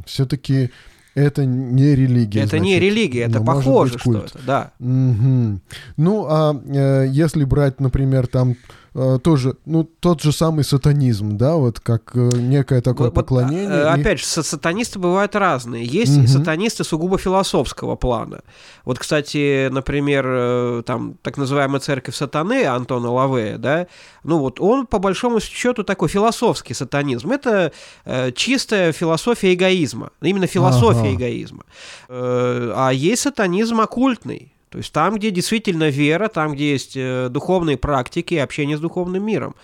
Все-таки 0.06 0.70
это 1.14 1.44
не 1.44 1.94
религия. 1.94 2.40
это 2.42 2.58
не 2.58 2.70
значит, 2.76 2.82
религия, 2.82 3.20
это 3.22 3.40
может 3.40 3.64
похоже, 3.64 3.92
быть 3.94 4.00
что 4.00 4.10
культ. 4.10 4.24
это, 4.34 4.38
да. 4.46 4.72
Мгм. 4.78 5.60
Ну, 5.96 6.26
а 6.28 6.54
э, 6.66 7.06
если 7.10 7.44
брать, 7.44 7.80
например, 7.80 8.26
там 8.26 8.56
тоже, 8.92 9.54
ну, 9.66 9.84
тот 9.84 10.20
же 10.20 10.32
самый 10.32 10.64
сатанизм, 10.64 11.36
да, 11.36 11.54
вот 11.54 11.78
как 11.80 12.10
э, 12.14 12.28
некое 12.36 12.80
такое 12.80 13.08
Вот, 13.08 13.16
вот, 13.16 13.24
поклонение. 13.24 13.68
э, 13.70 13.96
и- 13.96 14.00
Опять 14.00 14.18
же, 14.18 14.24
са- 14.24 14.42
сатанисты 14.42 14.98
бывают 14.98 15.36
разные. 15.36 15.84
Есть 15.84 16.16
Мгм. 16.16 16.26
сатанисты 16.26 16.82
сугубо 16.84 17.16
философского 17.18 17.94
плана. 17.96 18.40
Вот, 18.84 18.98
кстати, 18.98 19.68
например, 19.68 20.24
э, 20.28 20.82
там 20.84 21.14
так 21.22 21.36
называемая 21.38 21.80
церковь 21.80 22.16
сатаны 22.16 22.64
Антона 22.66 23.10
Лавея, 23.12 23.58
да, 23.58 23.86
ну 24.24 24.38
вот 24.38 24.60
он 24.60 24.86
по 24.86 24.98
большому 24.98 25.40
счету 25.40 25.84
такой 25.84 26.08
философский 26.08 26.74
сатанизм. 26.74 27.30
Это 27.30 27.72
э, 28.04 28.32
чистая 28.32 28.92
философия 28.92 29.54
эгоизма, 29.54 30.10
именно 30.20 30.46
философия 30.48 31.00
Ага. 31.10 31.14
эгоизма. 31.14 31.62
Э, 32.08 32.72
а 32.74 32.90
есть 32.90 33.22
сатанизм 33.22 33.80
оккультный. 33.80 34.52
То 34.70 34.78
есть 34.78 34.92
там, 34.92 35.16
где 35.16 35.30
действительно 35.30 35.88
вера, 35.88 36.28
там, 36.28 36.52
где 36.52 36.70
есть 36.70 36.96
э, 36.96 37.28
духовные 37.28 37.76
практики 37.76 38.34
и 38.34 38.38
общение 38.38 38.76
с 38.76 38.80
духовным 38.80 39.24
миром. 39.24 39.56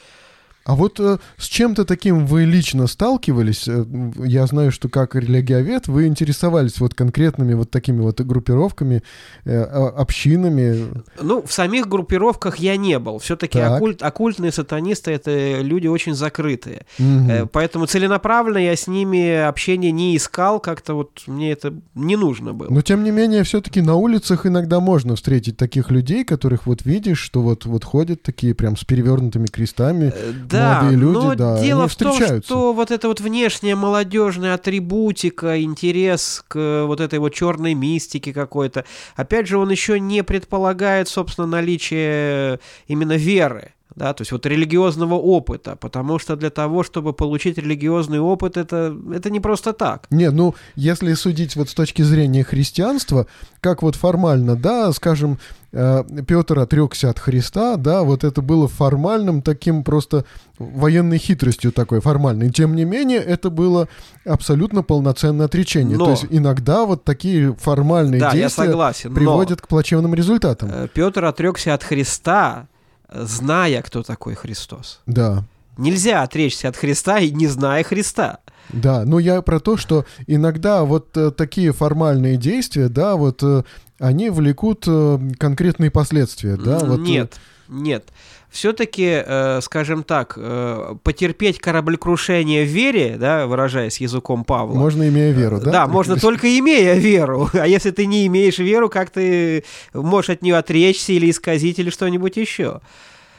А 0.66 0.74
вот 0.74 0.98
э, 0.98 1.18
с 1.38 1.44
чем-то 1.46 1.84
таким 1.84 2.26
вы 2.26 2.44
лично 2.44 2.88
сталкивались? 2.88 3.68
Э, 3.68 3.84
Я 4.24 4.46
знаю, 4.46 4.72
что 4.72 4.88
как 4.88 5.14
религиовед 5.14 5.86
вы 5.86 6.06
интересовались 6.08 6.80
вот 6.80 6.92
конкретными 6.92 7.54
вот 7.54 7.70
такими 7.70 8.00
вот 8.00 8.20
группировками, 8.20 9.04
э, 9.44 9.62
а- 9.62 9.88
общинами. 9.96 10.76
Ну, 11.22 11.42
в 11.46 11.52
самих 11.52 11.86
группировках 11.86 12.56
я 12.56 12.76
не 12.76 12.98
был. 12.98 13.18
Все-таки 13.20 13.58
Так. 13.58 13.74
оккульт, 13.76 14.02
оккультные 14.02 14.50
сатанисты 14.50 15.12
это 15.12 15.60
люди 15.60 15.86
очень 15.86 16.14
закрытые. 16.14 16.84
Э, 16.98 17.46
Поэтому 17.46 17.86
целенаправленно 17.86 18.58
я 18.58 18.74
с 18.74 18.88
ними 18.88 19.36
общения 19.46 19.92
не 19.92 20.16
искал, 20.16 20.58
как-то 20.58 20.94
вот 20.94 21.22
мне 21.28 21.52
это 21.52 21.74
не 21.94 22.16
нужно 22.16 22.52
было. 22.54 22.70
Но 22.70 22.82
тем 22.82 23.04
не 23.04 23.12
менее, 23.12 23.44
все-таки 23.44 23.80
на 23.82 23.94
улицах 23.94 24.46
иногда 24.46 24.80
можно 24.80 25.14
встретить 25.14 25.56
таких 25.56 25.92
людей, 25.92 26.24
которых 26.24 26.66
вот 26.66 26.84
видишь, 26.84 27.20
что 27.20 27.42
вот, 27.42 27.66
вот 27.66 27.84
ходят 27.84 28.22
такие 28.22 28.52
прям 28.52 28.76
с 28.76 28.82
перевернутыми 28.84 29.46
крестами. 29.46 30.12
Э, 30.12 30.32
Да, 30.56 30.80
молодые 30.80 30.98
люди, 30.98 31.14
но 31.14 31.34
да, 31.34 31.60
дело 31.60 31.82
они 31.82 31.88
в 31.88 31.96
том, 31.96 32.42
что 32.42 32.72
вот 32.72 32.90
эта 32.90 33.08
вот 33.08 33.20
внешняя 33.20 33.76
молодежная 33.76 34.54
атрибутика, 34.54 35.62
интерес 35.62 36.44
к 36.48 36.58
э, 36.58 36.84
вот 36.84 37.00
этой 37.00 37.18
вот 37.18 37.34
черной 37.34 37.74
мистике 37.74 38.32
какой-то, 38.32 38.84
опять 39.14 39.46
же, 39.46 39.58
он 39.58 39.70
еще 39.70 40.00
не 40.00 40.22
предполагает, 40.24 41.08
собственно, 41.08 41.46
наличие 41.46 42.60
именно 42.88 43.16
веры. 43.16 43.75
Да, 43.94 44.12
то 44.12 44.22
есть 44.22 44.32
вот 44.32 44.44
религиозного 44.44 45.14
опыта, 45.14 45.74
потому 45.76 46.18
что 46.18 46.36
для 46.36 46.50
того, 46.50 46.82
чтобы 46.82 47.12
получить 47.14 47.56
религиозный 47.56 48.18
опыт, 48.18 48.56
это, 48.58 48.94
это 49.14 49.30
не 49.30 49.40
просто 49.40 49.72
так. 49.72 50.06
Не, 50.10 50.30
ну, 50.30 50.54
если 50.74 51.14
судить 51.14 51.56
вот 51.56 51.70
с 51.70 51.74
точки 51.74 52.02
зрения 52.02 52.44
христианства, 52.44 53.26
как 53.60 53.82
вот 53.82 53.94
формально, 53.96 54.54
да, 54.54 54.92
скажем, 54.92 55.38
э, 55.72 56.04
Петр 56.26 56.58
отрекся 56.58 57.08
от 57.08 57.18
Христа, 57.18 57.76
да, 57.76 58.02
вот 58.02 58.22
это 58.24 58.42
было 58.42 58.68
формальным 58.68 59.40
таким 59.40 59.82
просто 59.82 60.26
военной 60.58 61.18
хитростью 61.18 61.72
такой 61.72 62.00
формальной. 62.00 62.50
Тем 62.50 62.74
не 62.76 62.84
менее, 62.84 63.20
это 63.20 63.48
было 63.48 63.88
абсолютно 64.26 64.82
полноценное 64.82 65.46
отречение. 65.46 65.96
Но- 65.96 66.06
То 66.06 66.10
есть 66.10 66.26
иногда 66.28 66.84
вот 66.84 67.04
такие 67.04 67.54
формальные 67.54 68.20
да, 68.20 68.32
действия 68.32 68.66
согласен. 68.66 69.14
приводят 69.14 69.62
к 69.62 69.68
плачевным 69.68 70.14
результатам. 70.14 70.70
э, 70.70 70.88
Петр 70.92 71.24
отрекся 71.24 71.72
от 71.72 71.82
Христа, 71.82 72.68
зная, 73.10 73.82
кто 73.82 74.02
такой 74.02 74.34
Христос. 74.34 75.00
Да. 75.06 75.44
Нельзя 75.76 76.22
отречься 76.22 76.68
от 76.68 76.76
Христа 76.76 77.18
и 77.18 77.30
не 77.30 77.46
зная 77.46 77.84
Христа. 77.84 78.38
Да, 78.70 79.04
но 79.04 79.18
я 79.18 79.42
про 79.42 79.60
то, 79.60 79.76
что 79.76 80.04
иногда 80.26 80.84
вот 80.84 81.16
э, 81.16 81.30
такие 81.30 81.72
формальные 81.72 82.36
действия, 82.36 82.88
да, 82.88 83.16
вот 83.16 83.42
э, 83.42 83.62
они 83.98 84.30
влекут 84.30 84.84
э, 84.88 85.18
конкретные 85.38 85.90
последствия, 85.90 86.56
да, 86.56 86.78
вот. 86.80 87.00
Нет, 87.00 87.34
нет. 87.68 88.08
Все-таки, 88.56 89.22
скажем 89.60 90.02
так, 90.02 90.34
э, 90.38 90.94
потерпеть 91.02 91.58
кораблекрушение 91.58 92.64
в 92.64 92.68
вере, 92.68 93.16
да, 93.18 93.46
выражаясь 93.46 94.00
языком 94.00 94.44
Павла. 94.44 94.74
Можно 94.74 95.06
имея 95.08 95.30
веру, 95.32 95.60
да? 95.60 95.70
Да, 95.70 95.86
можно 95.86 96.16
только 96.16 96.46
имея 96.58 96.94
веру. 96.94 97.50
А 97.66 97.66
если 97.66 97.90
ты 97.90 98.06
не 98.06 98.26
имеешь 98.28 98.58
веру, 98.58 98.88
как 98.88 99.10
ты 99.10 99.64
можешь 99.92 100.30
от 100.30 100.42
нее 100.42 100.56
отречься 100.56 101.12
или 101.12 101.30
исказить 101.30 101.78
или 101.78 101.90
что-нибудь 101.90 102.36
еще? 102.38 102.80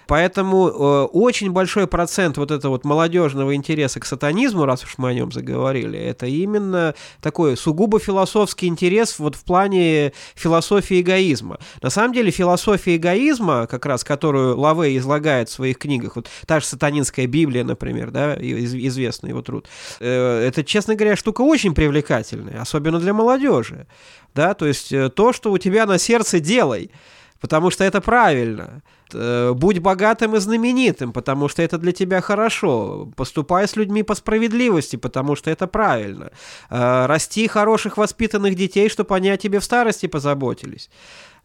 Поэтому 0.08 0.70
э, 0.70 1.04
очень 1.12 1.52
большой 1.52 1.86
процент 1.86 2.38
вот 2.38 2.52
этого 2.52 2.74
вот 2.74 2.86
молодежного 2.86 3.54
интереса 3.56 4.00
к 4.00 4.06
сатанизму, 4.06 4.65
раз 4.65 4.84
уж 4.84 4.98
мы 4.98 5.10
о 5.10 5.13
нем 5.13 5.32
заговорили, 5.32 6.00
это 6.00 6.26
именно 6.26 6.96
такой 7.22 7.58
сугубо 7.58 8.00
философский 8.00 8.67
интерес 8.67 9.20
вот 9.20 9.36
в 9.36 9.43
плане 9.43 10.13
философии 10.36 11.02
эгоизма. 11.02 11.60
На 11.82 11.89
самом 11.89 12.13
деле 12.13 12.32
философия 12.32 12.96
эгоизма, 12.96 13.67
как 13.67 13.86
раз 13.86 14.04
которую 14.04 14.58
Лаве 14.58 14.98
излагает 14.98 15.50
в 15.50 15.54
своих 15.54 15.78
книгах, 15.78 16.15
вот 16.15 16.30
та 16.46 16.60
же 16.60 16.65
сатанинская 16.65 17.28
Библия, 17.28 17.65
например, 17.65 18.12
да, 18.12 18.34
из- 18.36 18.74
известный 18.74 19.30
его 19.30 19.41
труд, 19.41 19.67
э, 20.00 20.48
это, 20.48 20.63
честно 20.63 20.96
говоря, 20.96 21.17
штука 21.17 21.41
очень 21.41 21.74
привлекательная, 21.76 22.62
особенно 22.62 23.00
для 23.00 23.13
молодежи. 23.13 23.88
Да, 24.34 24.54
то 24.54 24.67
есть 24.67 24.93
э, 24.93 25.10
то, 25.10 25.34
что 25.34 25.52
у 25.52 25.58
тебя 25.58 25.86
на 25.86 25.98
сердце, 25.98 26.39
делай 26.39 26.91
потому 27.39 27.71
что 27.71 27.84
это 27.84 28.02
правильно. 28.02 28.82
Э, 29.13 29.54
Будь 29.54 29.80
богатым 29.80 30.36
и 30.36 30.39
знаменитым, 30.39 31.13
потому 31.13 31.50
что 31.50 31.62
это 31.62 31.78
для 31.78 31.91
тебя 31.91 32.21
хорошо. 32.21 33.10
Поступай 33.15 33.67
с 33.67 33.76
людьми 33.76 34.04
по 34.04 34.15
справедливости, 34.15 34.97
потому 34.97 35.36
что 35.36 35.50
это 35.50 35.67
правильно. 35.67 36.32
Э, 36.69 37.06
Расти 37.06 37.47
хороших 37.47 37.97
воспитанных 37.97 38.56
детей, 38.56 38.89
чтобы 38.89 39.15
они 39.15 39.30
о 39.30 39.38
тебе 39.38 39.60
в 39.60 39.63
старости 39.63 40.08
позаботились. 40.08 40.89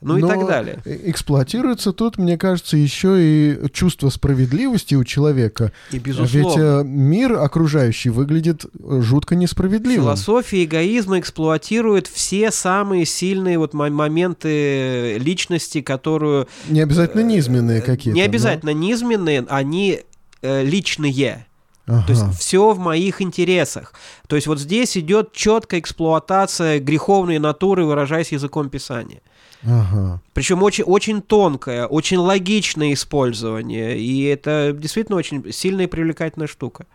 Ну 0.03 0.19
и 0.19 0.21
Но 0.21 0.29
так 0.29 0.47
далее. 0.47 0.83
э- 0.85 0.99
Эксплуатируется 1.11 1.93
тут, 1.93 2.19
мне 2.19 2.37
кажется, 2.37 2.77
еще 2.77 3.17
и 3.19 3.69
чувство 3.73 4.09
справедливости 4.11 4.95
у 4.95 5.05
человека. 5.05 5.73
И 5.91 5.95
Ведь 5.95 6.03
безусловно. 6.03 6.61
э, 6.81 6.85
мир 6.85 7.35
окружающий 7.35 8.11
выглядит 8.11 8.65
э, 8.65 9.01
жутко 9.01 9.37
несправедливым. 9.37 10.03
Философия 10.05 10.65
эгоизма 10.65 11.19
эксплуатирует 11.21 12.07
все 12.09 12.51
самые 12.51 13.07
сильные 13.07 13.59
вот 13.59 13.75
мо- 13.75 13.91
моменты 13.91 15.19
личности, 15.19 15.81
которую... 15.83 16.49
Не 16.69 16.81
обязательно 16.81 17.23
низменные 17.23 17.81
какие-то. 17.81 18.17
Не 18.17 18.23
но- 18.23 18.29
обязательно 18.29 18.71
низменные, 18.71 19.45
они 19.49 20.01
личные. 20.43 21.47
Ага. 21.87 22.05
То 22.07 22.13
есть 22.13 22.39
все 22.39 22.71
в 22.73 22.79
моих 22.79 23.21
интересах. 23.21 23.93
То 24.29 24.37
есть 24.37 24.47
вот 24.47 24.61
здесь 24.61 24.97
идет 24.97 25.33
четкая 25.33 25.81
эксплуатация 25.81 26.79
греховной 26.79 27.39
натуры, 27.39 27.85
выражаясь 27.85 28.33
языком 28.33 28.71
Писания. 28.71 29.21
Ага. 29.65 30.21
Причем 30.33 30.63
очень, 30.63 30.85
очень 30.85 31.23
тонкое, 31.23 31.87
очень 31.87 32.19
логичное 32.19 32.93
использование. 32.93 33.99
И 33.99 34.25
это 34.25 34.75
действительно 34.77 35.19
очень 35.19 35.53
сильная 35.53 35.85
и 35.85 35.89
привлекательная 35.89 36.49
штука. 36.49 36.87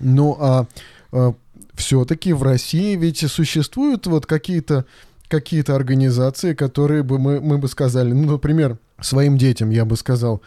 Ну, 0.00 0.36
а, 0.40 0.66
все-таки 1.74 2.32
в 2.32 2.42
России 2.42 2.96
ведь 2.96 3.18
существуют 3.30 4.06
вот 4.06 4.26
какие-то 4.26 4.86
какие-то 5.28 5.76
организации, 5.76 6.54
которые 6.54 7.04
бы 7.04 7.20
мы, 7.20 7.40
мы 7.40 7.58
бы 7.58 7.68
сказали, 7.68 8.12
ну, 8.12 8.32
например, 8.32 8.78
своим 9.00 9.38
детям 9.38 9.70
я 9.70 9.84
бы 9.84 9.96
сказал, 9.96 10.42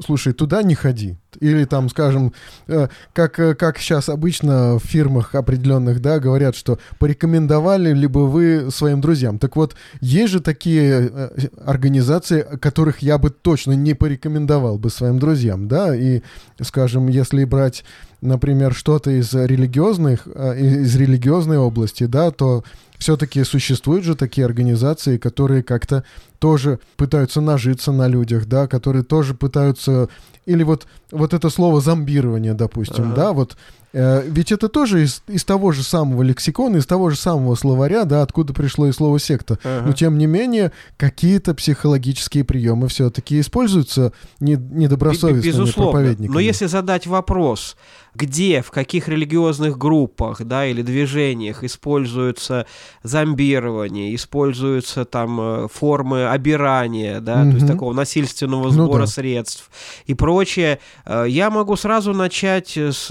слушай, 0.00 0.32
туда 0.32 0.62
не 0.62 0.74
ходи. 0.74 1.16
Или 1.40 1.64
там, 1.64 1.88
скажем, 1.88 2.32
э, 2.66 2.88
как, 3.12 3.38
э, 3.38 3.54
как 3.54 3.78
сейчас 3.78 4.08
обычно 4.08 4.78
в 4.78 4.84
фирмах 4.84 5.34
определенных, 5.34 6.00
да, 6.00 6.18
говорят, 6.18 6.56
что 6.56 6.78
порекомендовали 6.98 7.92
ли 7.92 8.06
бы 8.06 8.28
вы 8.28 8.70
своим 8.70 9.00
друзьям. 9.00 9.38
Так 9.38 9.56
вот, 9.56 9.74
есть 10.00 10.32
же 10.32 10.40
такие 10.40 11.10
э, 11.12 11.30
организации, 11.64 12.46
которых 12.60 13.00
я 13.00 13.18
бы 13.18 13.30
точно 13.30 13.72
не 13.72 13.94
порекомендовал 13.94 14.78
бы 14.78 14.90
своим 14.90 15.18
друзьям, 15.18 15.68
да, 15.68 15.94
и, 15.94 16.22
скажем, 16.60 17.08
если 17.08 17.44
брать 17.44 17.84
например, 18.20 18.74
что-то 18.74 19.12
из 19.12 19.32
религиозных, 19.32 20.26
из 20.26 20.96
религиозной 20.96 21.56
области, 21.56 22.02
да, 22.06 22.32
то 22.32 22.64
все-таки 22.98 23.44
существуют 23.44 24.04
же 24.04 24.14
такие 24.14 24.44
организации, 24.44 25.18
которые 25.18 25.62
как-то 25.62 26.04
тоже 26.38 26.78
пытаются 26.96 27.40
нажиться 27.40 27.92
на 27.92 28.08
людях, 28.08 28.46
да, 28.46 28.66
которые 28.66 29.04
тоже 29.04 29.34
пытаются 29.34 30.08
или 30.46 30.62
вот, 30.62 30.86
вот 31.10 31.34
это 31.34 31.50
слово 31.50 31.80
зомбирование, 31.80 32.54
допустим, 32.54 33.08
ага. 33.08 33.14
да, 33.14 33.32
вот 33.32 33.56
ведь 33.98 34.52
это 34.52 34.68
тоже 34.68 35.04
из, 35.04 35.22
из 35.26 35.44
того 35.44 35.72
же 35.72 35.82
самого 35.82 36.22
лексикона, 36.22 36.76
из 36.76 36.86
того 36.86 37.10
же 37.10 37.16
самого 37.16 37.54
словаря, 37.54 38.04
да, 38.04 38.22
откуда 38.22 38.52
пришло 38.52 38.86
и 38.86 38.92
слово 38.92 39.18
секта. 39.18 39.58
Ага. 39.64 39.86
Но 39.86 39.92
тем 39.92 40.18
не 40.18 40.26
менее, 40.26 40.72
какие-то 40.96 41.54
психологические 41.54 42.44
приемы 42.44 42.88
все-таки 42.88 43.40
используются 43.40 44.12
не, 44.40 44.54
недобросовестными 44.54 45.42
Безусловно. 45.42 45.92
проповедниками. 45.92 46.34
Но 46.34 46.40
если 46.40 46.66
задать 46.66 47.06
вопрос, 47.06 47.76
где, 48.14 48.62
в 48.62 48.70
каких 48.70 49.08
религиозных 49.08 49.78
группах, 49.78 50.42
да, 50.42 50.66
или 50.66 50.82
движениях 50.82 51.62
используется 51.64 52.66
зомбирование, 53.02 54.14
используются 54.14 55.04
там 55.04 55.40
э, 55.40 55.68
формы 55.72 56.28
обирания, 56.28 57.20
да, 57.20 57.42
угу. 57.42 57.50
то 57.50 57.56
есть 57.56 57.66
такого 57.66 57.92
насильственного 57.92 58.70
сбора 58.70 58.92
ну, 58.92 58.98
да. 59.00 59.06
средств 59.06 59.70
и 60.06 60.14
прочее, 60.14 60.80
э, 61.04 61.26
я 61.28 61.50
могу 61.50 61.76
сразу 61.76 62.12
начать 62.12 62.76
с 62.76 63.08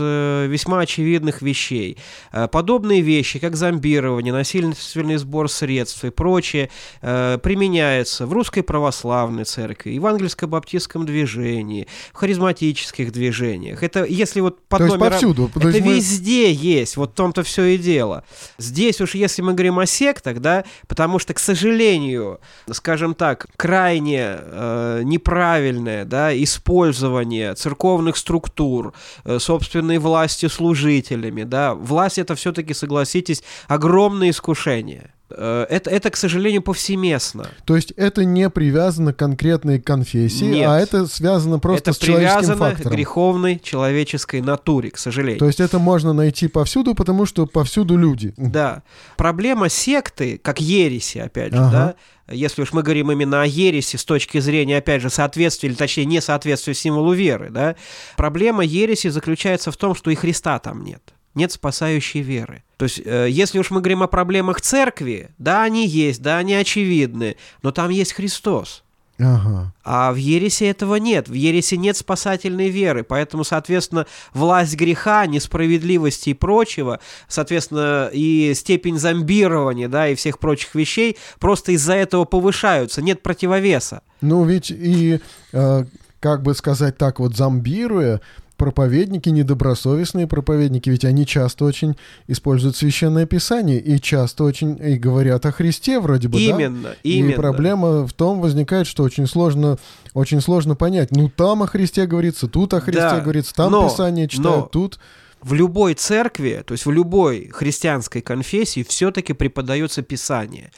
весьма 0.47 0.76
весьма 0.77 0.81
очевидных 0.81 1.41
вещей. 1.41 1.97
Э, 2.31 2.47
подобные 2.47 3.01
вещи, 3.01 3.39
как 3.39 3.55
зомбирование, 3.55 4.33
насильственный 4.33 5.17
сбор 5.17 5.49
средств 5.49 6.03
и 6.05 6.09
прочее, 6.09 6.69
э, 7.01 7.37
применяются 7.41 8.25
в 8.25 8.33
русской 8.33 8.61
православной 8.61 9.45
церкви, 9.45 9.91
евангельско-баптистском 9.91 11.05
движении, 11.05 11.87
в 12.13 12.17
харизматических 12.17 13.11
движениях. 13.11 13.83
Это 13.83 14.05
если 14.05 14.41
вот 14.41 14.59
под 14.67 14.79
То 14.79 14.85
номером... 14.85 15.11
повсюду. 15.11 15.51
Это 15.55 15.69
есть 15.69 15.85
везде 15.85 16.47
мы... 16.47 16.53
есть, 16.53 16.97
вот 16.97 17.11
в 17.11 17.13
том-то 17.13 17.43
все 17.43 17.63
и 17.65 17.77
дело. 17.77 18.23
Здесь 18.57 19.01
уж 19.01 19.15
если 19.15 19.41
мы 19.41 19.53
говорим 19.53 19.79
о 19.79 19.85
сектах, 19.85 20.39
да, 20.39 20.63
потому 20.87 21.19
что, 21.19 21.33
к 21.33 21.39
сожалению, 21.39 22.39
скажем 22.71 23.13
так, 23.13 23.47
крайне 23.57 24.37
э, 24.39 25.01
неправильное 25.03 26.05
да, 26.05 26.31
использование 26.43 27.55
церковных 27.55 28.17
структур, 28.17 28.93
э, 29.25 29.39
собственной 29.39 29.97
власти 29.97 30.47
служителями, 30.57 31.43
да, 31.43 31.73
власть 31.73 32.17
это 32.17 32.35
все-таки, 32.35 32.73
согласитесь, 32.73 33.43
огромное 33.67 34.29
искушение. 34.31 35.13
Э, 35.29 35.65
это, 35.69 35.89
это, 35.89 36.09
к 36.09 36.15
сожалению, 36.15 36.61
повсеместно. 36.61 37.49
То 37.65 37.75
есть 37.75 37.91
это 37.91 38.23
не 38.23 38.49
привязано 38.49 39.13
к 39.13 39.17
конкретной 39.17 39.79
конфессии, 39.79 40.45
Нет. 40.45 40.69
а 40.69 40.79
это 40.79 41.05
связано 41.07 41.59
просто 41.59 41.91
это 41.91 41.93
с 41.93 42.01
человеческим 42.01 42.57
фактором. 42.57 42.91
к 42.91 42.95
греховной 42.95 43.59
человеческой 43.59 44.41
натуре, 44.41 44.91
к 44.91 44.97
сожалению. 44.97 45.39
То 45.39 45.47
есть 45.47 45.59
это 45.59 45.79
можно 45.79 46.13
найти 46.13 46.47
повсюду, 46.47 46.95
потому 46.95 47.25
что 47.25 47.45
повсюду 47.45 47.97
люди. 47.97 48.33
Да. 48.57 48.81
Проблема 49.17 49.69
секты, 49.69 50.39
как 50.41 50.59
ереси, 50.59 51.19
опять 51.19 51.53
же, 51.53 51.59
ага. 51.59 51.95
да, 52.27 52.33
если 52.33 52.63
уж 52.63 52.73
мы 52.73 52.81
говорим 52.81 53.11
именно 53.11 53.43
о 53.43 53.45
ереси 53.45 53.97
с 53.97 54.05
точки 54.05 54.39
зрения, 54.39 54.77
опять 54.77 55.01
же, 55.01 55.09
соответствия, 55.09 55.69
или 55.69 55.75
точнее 55.75 56.05
несоответствия 56.05 56.73
символу 56.73 57.13
веры, 57.13 57.49
да, 57.51 57.75
проблема 58.15 58.63
ереси 58.63 59.09
заключается 59.09 59.71
в 59.71 59.77
том, 59.77 59.93
что 59.93 60.09
и 60.09 60.15
Христа 60.15 60.57
там 60.59 60.83
нет 60.83 61.13
нет 61.37 61.51
спасающей 61.51 62.21
веры. 62.21 62.63
То 62.77 62.83
есть, 62.83 63.01
э, 63.03 63.27
если 63.29 63.59
уж 63.59 63.71
мы 63.71 63.81
говорим 63.81 64.03
о 64.03 64.07
проблемах 64.07 64.61
церкви, 64.61 65.31
да, 65.37 65.63
они 65.63 65.87
есть, 65.87 66.21
да, 66.21 66.37
они 66.37 66.53
очевидны, 66.53 67.35
но 67.63 67.71
там 67.71 67.89
есть 67.89 68.13
Христос. 68.13 68.83
Ага. 69.19 69.73
А 69.83 70.11
в 70.11 70.15
ересе 70.15 70.69
этого 70.69 70.95
нет. 70.95 71.27
В 71.27 71.33
ересе 71.33 71.75
нет 71.75 71.97
спасательной 71.97 72.69
веры. 72.69 73.03
Поэтому, 73.03 73.43
соответственно, 73.43 74.05
власть 74.33 74.75
греха, 74.75 75.25
несправедливости 75.25 76.29
и 76.29 76.33
прочего, 76.33 76.99
соответственно, 77.27 78.09
и 78.13 78.53
степень 78.53 78.99
зомбирования, 78.99 79.87
да, 79.87 80.07
и 80.07 80.15
всех 80.15 80.37
прочих 80.37 80.75
вещей 80.75 81.17
просто 81.39 81.71
из-за 81.71 81.93
этого 81.93 82.25
повышаются. 82.25 83.01
Нет 83.01 83.23
противовеса. 83.23 84.01
Ну, 84.21 84.45
ведь 84.45 84.69
и, 84.69 85.19
э, 85.51 85.85
как 86.19 86.43
бы 86.43 86.53
сказать 86.53 86.97
так, 86.97 87.19
вот 87.19 87.35
зомбируя, 87.35 88.21
проповедники, 88.57 89.29
недобросовестные 89.29 90.27
проповедники, 90.27 90.89
ведь 90.89 91.05
они 91.05 91.25
часто 91.25 91.65
очень 91.65 91.95
используют 92.27 92.75
священное 92.75 93.25
писание 93.25 93.79
и 93.79 94.01
часто 94.01 94.43
очень 94.43 94.77
и 94.83 94.97
говорят 94.97 95.45
о 95.45 95.51
Христе 95.51 95.99
вроде 95.99 96.27
бы, 96.27 96.39
именно, 96.39 96.89
да? 96.89 96.95
Именно, 97.03 97.31
И 97.31 97.35
проблема 97.35 98.07
в 98.07 98.13
том 98.13 98.41
возникает, 98.41 98.87
что 98.87 99.03
очень 99.03 99.27
сложно, 99.27 99.77
очень 100.13 100.41
сложно 100.41 100.75
понять. 100.75 101.11
Ну 101.11 101.29
там 101.29 101.63
о 101.63 101.67
Христе 101.67 102.05
говорится, 102.05 102.47
тут 102.47 102.73
о 102.73 102.81
Христе 102.81 103.01
да, 103.01 103.19
говорится, 103.19 103.53
там 103.53 103.71
но, 103.71 103.89
Писание 103.89 104.27
читают, 104.27 104.65
но... 104.65 104.67
тут 104.67 104.99
в 105.41 105.53
любой 105.53 105.93
церкви, 105.93 106.63
то 106.65 106.73
есть 106.73 106.85
в 106.85 106.91
любой 106.91 107.49
христианской 107.53 108.21
конфессии 108.21 108.83
все-таки 108.87 109.33
преподается 109.33 110.01
Писание. 110.01 110.71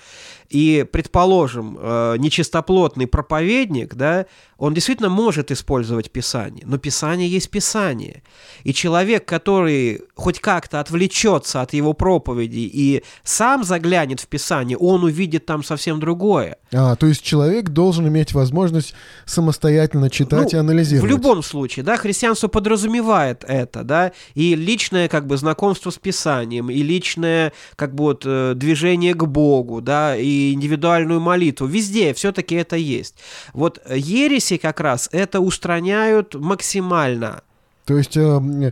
И, 0.49 0.85
предположим, 0.91 1.77
э, 1.79 2.15
нечистоплотный 2.17 3.05
проповедник, 3.05 3.93
да, 3.93 4.25
он 4.57 4.73
действительно 4.73 5.09
может 5.09 5.51
использовать 5.51 6.11
Писание, 6.11 6.65
но 6.65 6.77
Писание 6.77 7.29
есть 7.29 7.49
Писание. 7.49 8.23
И 8.63 8.73
человек, 8.73 9.25
который 9.25 10.01
хоть 10.15 10.39
как-то 10.39 10.79
отвлечется 10.79 11.61
от 11.61 11.73
его 11.73 11.93
проповеди 11.93 12.69
и 12.73 13.03
сам 13.23 13.63
заглянет 13.63 14.19
в 14.19 14.27
Писание, 14.27 14.75
он 14.77 15.03
увидит 15.03 15.45
там 15.45 15.63
совсем 15.63 15.99
другое. 15.99 16.57
А, 16.73 16.95
то 16.95 17.05
есть 17.05 17.21
человек 17.21 17.69
должен 17.69 18.07
иметь 18.07 18.33
возможность 18.33 18.95
самостоятельно 19.25 20.09
читать 20.09 20.51
ну, 20.51 20.57
и 20.57 20.59
анализировать. 20.59 21.09
В 21.09 21.15
любом 21.15 21.43
случае, 21.43 21.85
да, 21.85 21.95
христианство 21.95 22.47
подразумевает 22.47 23.45
это, 23.47 23.83
да, 23.83 24.13
и 24.33 24.55
личное 24.55 25.07
как 25.07 25.27
бы 25.27 25.37
знакомство 25.37 25.91
с 25.91 25.97
Писанием, 25.97 26.71
и 26.71 26.81
личное 26.81 27.53
как 27.75 27.93
бы 27.93 28.05
вот 28.05 28.23
э, 28.25 28.53
движение 28.55 29.13
к 29.13 29.25
Богу, 29.25 29.79
да, 29.79 30.15
и 30.17 30.38
индивидуальную 30.53 31.19
молитву. 31.19 31.67
Везде 31.67 32.13
все-таки 32.13 32.55
это 32.55 32.75
есть. 32.75 33.15
Вот 33.53 33.79
ереси 33.89 34.57
как 34.57 34.79
раз 34.79 35.09
это 35.11 35.39
устраняют 35.39 36.35
максимально. 36.35 37.43
То 37.89 37.97
есть 37.97 38.15
э, 38.17 38.71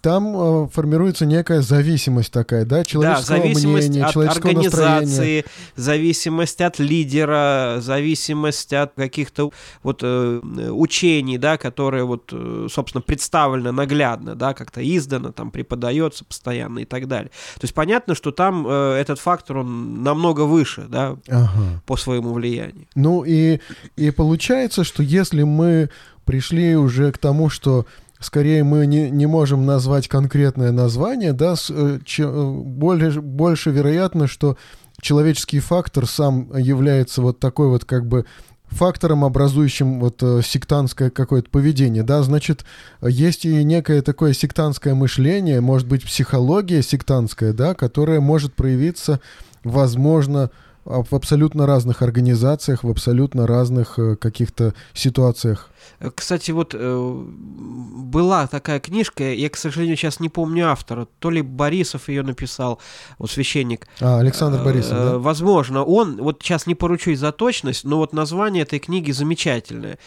там 0.00 0.64
э, 0.64 0.68
формируется 0.68 1.26
некая 1.26 1.60
зависимость 1.60 2.32
такая, 2.32 2.64
да, 2.64 2.84
человеческого 2.84 3.36
да, 3.36 3.42
зависимость 3.42 3.88
мнения, 3.88 4.06
от 4.06 4.12
человеческого 4.12 4.50
организации, 4.50 5.02
настроения. 5.04 5.44
зависимость 5.76 6.60
от 6.62 6.78
лидера, 6.78 7.76
зависимость 7.80 8.72
от 8.72 8.94
каких-то 8.94 9.50
вот 9.82 10.00
э, 10.02 10.40
учений, 10.70 11.36
да, 11.36 11.58
которые 11.58 12.04
вот, 12.04 12.30
э, 12.32 12.68
собственно, 12.72 13.02
представлены 13.02 13.72
наглядно, 13.72 14.34
да, 14.36 14.54
как-то 14.54 14.80
издано, 14.80 15.32
там 15.32 15.50
преподается 15.50 16.24
постоянно 16.24 16.78
и 16.78 16.86
так 16.86 17.08
далее. 17.08 17.28
То 17.56 17.64
есть 17.64 17.74
понятно, 17.74 18.14
что 18.14 18.30
там 18.30 18.66
э, 18.66 18.94
этот 18.94 19.20
фактор, 19.20 19.58
он 19.58 20.02
намного 20.02 20.46
выше, 20.46 20.86
да, 20.88 21.18
ага. 21.28 21.82
по 21.84 21.98
своему 21.98 22.32
влиянию. 22.32 22.86
Ну 22.94 23.22
и, 23.22 23.60
и 23.96 24.10
получается, 24.10 24.82
что 24.82 25.02
если 25.02 25.42
мы 25.42 25.90
пришли 26.24 26.74
уже 26.74 27.12
к 27.12 27.18
тому, 27.18 27.48
что 27.48 27.86
скорее 28.20 28.64
мы 28.64 28.86
не, 28.86 29.10
не 29.10 29.26
можем 29.26 29.66
назвать 29.66 30.08
конкретное 30.08 30.72
название, 30.72 31.32
да, 31.32 31.56
с, 31.56 31.70
э, 31.70 32.00
че, 32.04 32.24
э, 32.24 32.50
более, 32.50 33.20
больше 33.20 33.70
вероятно, 33.70 34.26
что 34.26 34.56
человеческий 35.00 35.60
фактор 35.60 36.06
сам 36.06 36.56
является 36.56 37.22
вот 37.22 37.38
такой 37.38 37.68
вот 37.68 37.84
как 37.84 38.06
бы 38.06 38.24
фактором, 38.64 39.24
образующим 39.24 40.00
вот 40.00 40.22
э, 40.22 40.40
сектантское 40.42 41.10
какое-то 41.10 41.50
поведение, 41.50 42.02
да, 42.02 42.22
значит, 42.22 42.64
есть 43.00 43.44
и 43.44 43.62
некое 43.64 44.02
такое 44.02 44.32
сектантское 44.32 44.94
мышление, 44.94 45.60
может 45.60 45.86
быть, 45.86 46.04
психология 46.04 46.82
сектантская, 46.82 47.52
да, 47.52 47.74
которая 47.74 48.20
может 48.20 48.54
проявиться, 48.54 49.20
возможно, 49.62 50.50
в 50.86 51.14
абсолютно 51.14 51.66
разных 51.66 52.02
организациях, 52.02 52.84
в 52.84 52.90
абсолютно 52.90 53.46
разных 53.46 53.98
э, 53.98 54.16
каких-то 54.16 54.72
ситуациях. 54.94 55.70
Кстати, 56.14 56.52
вот 56.52 56.74
э, 56.74 57.24
была 57.28 58.46
такая 58.46 58.78
книжка, 58.78 59.32
я, 59.32 59.50
к 59.50 59.56
сожалению, 59.56 59.96
сейчас 59.96 60.20
не 60.20 60.28
помню 60.28 60.70
автора, 60.70 61.08
то 61.18 61.30
ли 61.30 61.42
Борисов 61.42 62.08
ее 62.08 62.22
написал, 62.22 62.80
вот 63.18 63.30
священник. 63.30 63.88
А, 64.00 64.20
Александр 64.20 64.62
Борисов, 64.62 64.92
э, 64.92 65.04
да? 65.04 65.18
Возможно, 65.18 65.82
он, 65.82 66.22
вот 66.22 66.40
сейчас 66.42 66.66
не 66.66 66.76
поручусь 66.76 67.18
за 67.18 67.32
точность, 67.32 67.84
но 67.84 67.98
вот 67.98 68.12
название 68.12 68.62
этой 68.62 68.78
книги 68.78 69.10
замечательное. 69.10 69.98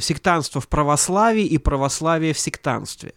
Сектанство 0.00 0.60
в 0.60 0.68
православии 0.68 1.44
и 1.44 1.58
православие 1.58 2.34
в 2.34 2.38
сектанстве. 2.38 3.14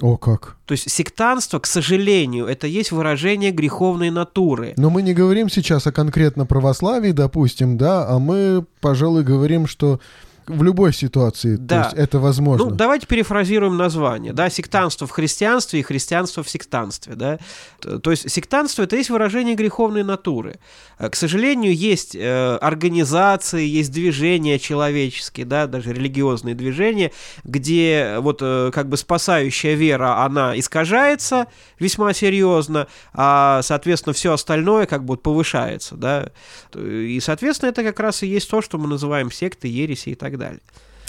О, 0.00 0.16
как. 0.16 0.56
То 0.66 0.72
есть 0.72 0.90
сектанство, 0.90 1.58
к 1.58 1.66
сожалению, 1.66 2.46
это 2.46 2.66
есть 2.66 2.92
выражение 2.92 3.50
греховной 3.50 4.10
натуры. 4.10 4.74
Но 4.76 4.90
мы 4.90 5.02
не 5.02 5.12
говорим 5.12 5.48
сейчас 5.48 5.86
о 5.86 5.92
конкретно 5.92 6.46
православии, 6.46 7.10
допустим, 7.10 7.76
да, 7.76 8.06
а 8.08 8.18
мы, 8.18 8.64
пожалуй, 8.80 9.24
говорим, 9.24 9.66
что 9.66 10.00
в 10.48 10.62
любой 10.62 10.92
ситуации. 10.92 11.56
Да. 11.56 11.82
То 11.82 11.88
есть 11.88 11.98
это 11.98 12.18
возможно. 12.18 12.66
Ну, 12.66 12.74
давайте 12.74 13.06
перефразируем 13.06 13.76
название. 13.76 14.32
Да, 14.32 14.50
сектанство 14.50 15.06
в 15.06 15.10
христианстве 15.10 15.80
и 15.80 15.82
христианство 15.82 16.42
в 16.42 16.48
сектанстве. 16.48 17.14
Да? 17.14 17.38
То 17.80 18.10
есть 18.10 18.30
сектанство– 18.30 18.82
это 18.84 18.96
есть 18.96 19.10
выражение 19.10 19.54
греховной 19.54 20.04
натуры. 20.04 20.58
Э, 20.98 21.08
к 21.08 21.16
сожалению, 21.16 21.74
есть 21.74 22.14
э, 22.14 22.56
организации, 22.56 23.66
есть 23.66 23.92
движения 23.92 24.58
человеческие, 24.58 25.46
да, 25.46 25.66
даже 25.66 25.92
религиозные 25.92 26.54
движения, 26.54 27.12
где 27.44 28.16
вот 28.18 28.38
э, 28.42 28.70
как 28.72 28.88
бы 28.88 28.96
спасающая 28.96 29.74
вера, 29.74 30.24
она 30.24 30.58
искажается 30.58 31.46
весьма 31.78 32.12
серьезно, 32.12 32.88
а, 33.12 33.60
соответственно, 33.62 34.12
все 34.12 34.32
остальное 34.32 34.86
как 34.86 35.04
бы 35.04 35.16
повышается. 35.16 35.96
Да? 35.96 36.30
И, 36.74 37.20
соответственно, 37.20 37.70
это 37.70 37.82
как 37.82 38.00
раз 38.00 38.22
и 38.22 38.26
есть 38.26 38.50
то, 38.50 38.62
что 38.62 38.78
мы 38.78 38.88
называем 38.88 39.30
сектой, 39.30 39.70
ереси 39.70 40.10
и 40.10 40.14
так 40.14 40.32
далее. 40.32 40.37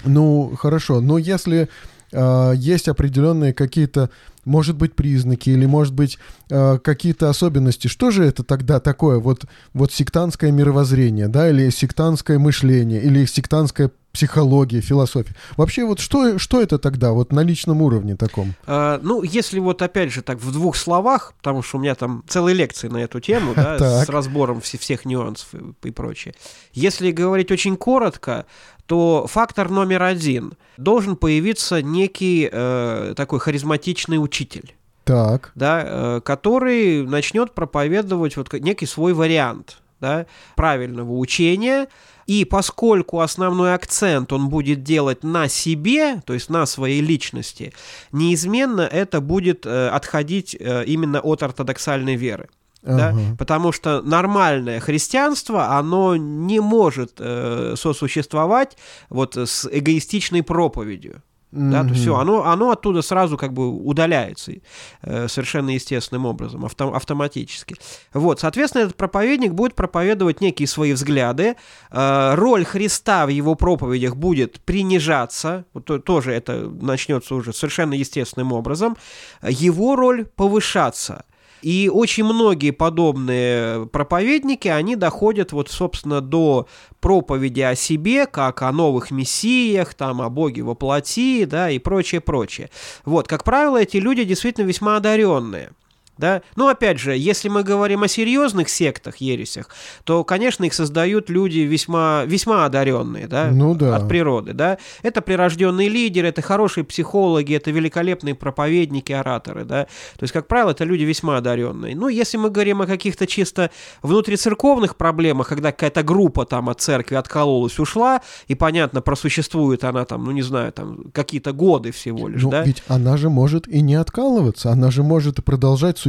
Ну, 0.05 0.53
хорошо. 0.57 1.01
Но 1.01 1.17
если 1.17 1.69
э, 2.11 2.53
есть 2.55 2.87
определенные 2.87 3.53
какие-то, 3.53 4.09
может 4.45 4.75
быть, 4.75 4.95
признаки 4.95 5.49
или, 5.49 5.65
может 5.65 5.93
быть, 5.93 6.17
э, 6.49 6.79
какие-то 6.83 7.29
особенности, 7.29 7.87
что 7.87 8.11
же 8.11 8.23
это 8.25 8.43
тогда 8.43 8.79
такое? 8.79 9.19
Вот, 9.19 9.45
вот 9.73 9.91
сектантское 9.91 10.51
мировоззрение, 10.51 11.27
да, 11.27 11.49
или 11.49 11.69
сектантское 11.69 12.39
мышление, 12.39 13.01
или 13.01 13.25
сектантская 13.25 13.91
психология, 14.11 14.81
философия. 14.81 15.35
Вообще 15.55 15.85
вот 15.85 15.99
что, 15.99 16.39
что 16.39 16.61
это 16.61 16.79
тогда 16.79 17.11
вот 17.11 17.31
на 17.31 17.41
личном 17.41 17.81
уровне 17.81 18.15
таком? 18.15 18.55
А, 18.65 18.99
ну, 19.03 19.21
если 19.21 19.59
вот 19.59 19.81
опять 19.81 20.11
же 20.11 20.23
так 20.23 20.39
в 20.39 20.51
двух 20.51 20.75
словах, 20.75 21.33
потому 21.37 21.61
что 21.61 21.77
у 21.77 21.79
меня 21.79 21.93
там 21.95 22.23
целые 22.27 22.55
лекции 22.55 22.87
на 22.87 22.97
эту 22.97 23.19
тему, 23.19 23.53
да, 23.55 23.77
с 24.05 24.09
разбором 24.09 24.61
всех 24.61 25.05
нюансов 25.05 25.53
и, 25.53 25.87
и 25.87 25.91
прочее. 25.91 26.33
Если 26.73 27.11
говорить 27.11 27.51
очень 27.51 27.77
коротко, 27.77 28.45
то 28.89 29.27
фактор 29.27 29.69
номер 29.69 30.01
один 30.01 30.53
должен 30.77 31.15
появиться 31.15 31.83
некий 31.83 32.49
э, 32.51 33.13
такой 33.15 33.39
харизматичный 33.39 34.17
учитель. 34.17 34.73
Так. 35.03 35.51
Да, 35.53 35.83
э, 35.85 36.21
который 36.25 37.05
начнет 37.05 37.53
проповедовать 37.53 38.35
вот 38.35 38.51
некий 38.53 38.87
свой 38.87 39.13
вариант 39.13 39.77
да, 40.01 40.25
правильного 40.55 41.13
учения. 41.13 41.87
И 42.25 42.45
поскольку 42.45 43.19
основной 43.19 43.75
акцент 43.75 44.33
он 44.33 44.49
будет 44.49 44.81
делать 44.81 45.23
на 45.23 45.47
себе, 45.47 46.23
то 46.25 46.33
есть 46.33 46.49
на 46.49 46.65
своей 46.65 47.01
личности, 47.01 47.73
неизменно 48.11 48.81
это 48.81 49.21
будет 49.21 49.67
э, 49.67 49.89
отходить 49.89 50.57
э, 50.59 50.83
именно 50.85 51.19
от 51.19 51.43
ортодоксальной 51.43 52.15
веры. 52.15 52.49
Да? 52.81 53.09
Ага. 53.09 53.35
Потому 53.37 53.71
что 53.71 54.01
нормальное 54.01 54.79
христианство, 54.79 55.77
оно 55.77 56.15
не 56.15 56.59
может 56.59 57.13
э, 57.19 57.75
сосуществовать 57.77 58.77
вот 59.09 59.35
с 59.35 59.67
эгоистичной 59.69 60.43
проповедью. 60.43 61.21
Mm-hmm. 61.51 61.71
Да, 61.71 61.83
то 61.83 61.95
все, 61.95 62.15
оно, 62.15 62.45
оно 62.45 62.69
оттуда 62.69 63.01
сразу 63.01 63.35
как 63.35 63.53
бы 63.53 63.69
удаляется 63.69 64.53
э, 65.01 65.27
совершенно 65.27 65.71
естественным 65.71 66.27
образом, 66.27 66.63
авто, 66.63 66.93
автоматически. 66.93 67.75
Вот, 68.13 68.39
соответственно, 68.39 68.83
этот 68.83 68.95
проповедник 68.95 69.53
будет 69.53 69.73
проповедовать 69.73 70.41
некие 70.41 70.67
свои 70.67 70.93
взгляды. 70.93 71.55
Э, 71.89 72.35
роль 72.35 72.65
Христа 72.65 73.25
в 73.25 73.29
его 73.29 73.55
проповедях 73.55 74.15
будет 74.15 74.59
принижаться, 74.61 75.65
вот, 75.73 75.85
то, 75.85 75.97
тоже 75.97 76.33
это 76.33 76.69
начнется 76.69 77.33
уже 77.33 77.51
совершенно 77.51 77.95
естественным 77.95 78.53
образом. 78.53 78.95
Его 79.41 79.95
роль 79.95 80.25
повышаться. 80.25 81.25
И 81.61 81.89
очень 81.93 82.23
многие 82.23 82.71
подобные 82.71 83.85
проповедники, 83.87 84.67
они 84.67 84.95
доходят 84.95 85.51
вот, 85.51 85.69
собственно, 85.69 86.21
до 86.21 86.67
проповеди 86.99 87.61
о 87.61 87.75
себе, 87.75 88.25
как 88.25 88.61
о 88.61 88.71
новых 88.71 89.11
мессиях, 89.11 89.93
там, 89.93 90.21
о 90.21 90.29
Боге 90.29 90.61
во 90.63 90.75
плоти, 90.75 91.45
да, 91.45 91.69
и 91.69 91.79
прочее, 91.79 92.21
прочее. 92.21 92.69
Вот, 93.05 93.27
как 93.27 93.43
правило, 93.43 93.81
эти 93.81 93.97
люди 93.97 94.23
действительно 94.23 94.65
весьма 94.65 94.97
одаренные. 94.97 95.71
Да? 96.19 96.41
Ну, 96.57 96.67
опять 96.67 96.99
же, 96.99 97.15
если 97.15 97.47
мы 97.47 97.63
говорим 97.63 98.03
о 98.03 98.09
серьезных 98.09 98.67
сектах, 98.69 99.17
ересях, 99.17 99.69
то, 100.03 100.25
конечно, 100.25 100.65
их 100.65 100.73
создают 100.73 101.29
люди 101.29 101.59
весьма, 101.59 102.23
весьма 102.25 102.65
одаренные 102.65 103.27
да? 103.27 103.49
Ну, 103.51 103.73
да. 103.73 103.95
от 103.95 104.09
природы. 104.09 104.53
Да? 104.53 104.77
Это 105.01 105.21
прирожденные 105.21 105.87
лидеры, 105.87 106.27
это 106.27 106.41
хорошие 106.41 106.83
психологи, 106.83 107.55
это 107.55 107.71
великолепные 107.71 108.35
проповедники, 108.35 109.13
ораторы. 109.13 109.63
Да? 109.63 109.85
То 110.17 110.23
есть, 110.23 110.33
как 110.33 110.47
правило, 110.47 110.71
это 110.71 110.83
люди 110.83 111.03
весьма 111.03 111.37
одаренные. 111.37 111.95
Ну, 111.95 112.09
если 112.09 112.37
мы 112.37 112.49
говорим 112.49 112.81
о 112.81 112.85
каких-то 112.85 113.25
чисто 113.25 113.71
внутрицерковных 114.01 114.97
проблемах, 114.97 115.47
когда 115.47 115.71
какая-то 115.71 116.03
группа 116.03 116.45
там 116.45 116.69
от 116.69 116.81
церкви 116.81 117.15
откололась, 117.15 117.79
ушла, 117.79 118.21
и, 118.47 118.55
понятно, 118.55 119.01
просуществует 119.01 119.85
она 119.85 120.03
там, 120.03 120.25
ну, 120.25 120.31
не 120.31 120.41
знаю, 120.41 120.73
там 120.73 121.11
какие-то 121.13 121.53
годы 121.53 121.91
всего 121.91 122.27
лишь. 122.27 122.43
Ну, 122.43 122.49
да? 122.49 122.63
ведь 122.63 122.83
она 122.89 123.15
же 123.15 123.29
может 123.29 123.69
и 123.69 123.81
не 123.81 123.95
откалываться, 123.95 124.71
она 124.71 124.91
же 124.91 125.01
может 125.01 125.43
продолжать 125.45 125.97
существовать. 125.97 126.08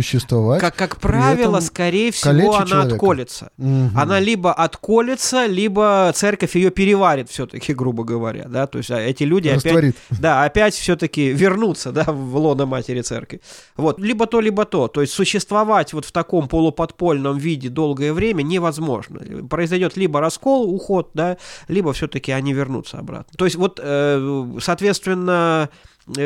Как, 0.61 0.77
как 0.77 0.97
правило, 0.97 1.61
скорее 1.61 2.13
всего, 2.13 2.55
она 2.57 2.67
человека. 2.67 2.95
отколется. 2.95 3.51
Угу. 3.59 3.91
Она 3.97 4.21
либо 4.21 4.53
отколется, 4.53 5.47
либо 5.47 6.13
церковь 6.15 6.57
ее 6.57 6.71
переварит 6.71 7.29
все-таки, 7.31 7.75
грубо 7.75 8.05
говоря, 8.05 8.47
да, 8.49 8.67
то 8.67 8.79
есть 8.79 8.91
а, 8.91 9.01
эти 9.01 9.25
люди 9.25 9.49
Растворит. 9.49 9.97
опять, 10.09 10.21
да, 10.21 10.45
опять 10.45 10.75
все-таки 10.75 11.33
вернутся, 11.33 11.93
да, 11.93 12.05
в 12.05 12.37
лоно 12.37 12.67
матери 12.67 13.03
церкви. 13.03 13.41
Вот, 13.77 13.99
либо 13.99 14.27
то, 14.27 14.41
либо 14.41 14.65
то. 14.65 14.89
То 14.89 15.01
есть 15.01 15.13
существовать 15.13 15.93
вот 15.93 16.05
в 16.05 16.13
таком 16.13 16.49
полуподпольном 16.49 17.39
виде 17.39 17.69
долгое 17.69 18.13
время 18.13 18.43
невозможно. 18.43 19.21
Произойдет 19.49 19.97
либо 19.97 20.21
раскол, 20.21 20.73
уход, 20.75 21.11
да, 21.15 21.37
либо 21.69 21.93
все-таки 21.93 22.33
они 22.33 22.53
вернутся 22.53 22.99
обратно. 22.99 23.33
То 23.37 23.45
есть 23.45 23.57
вот, 23.57 23.81
э, 23.83 24.59
соответственно, 24.61 25.71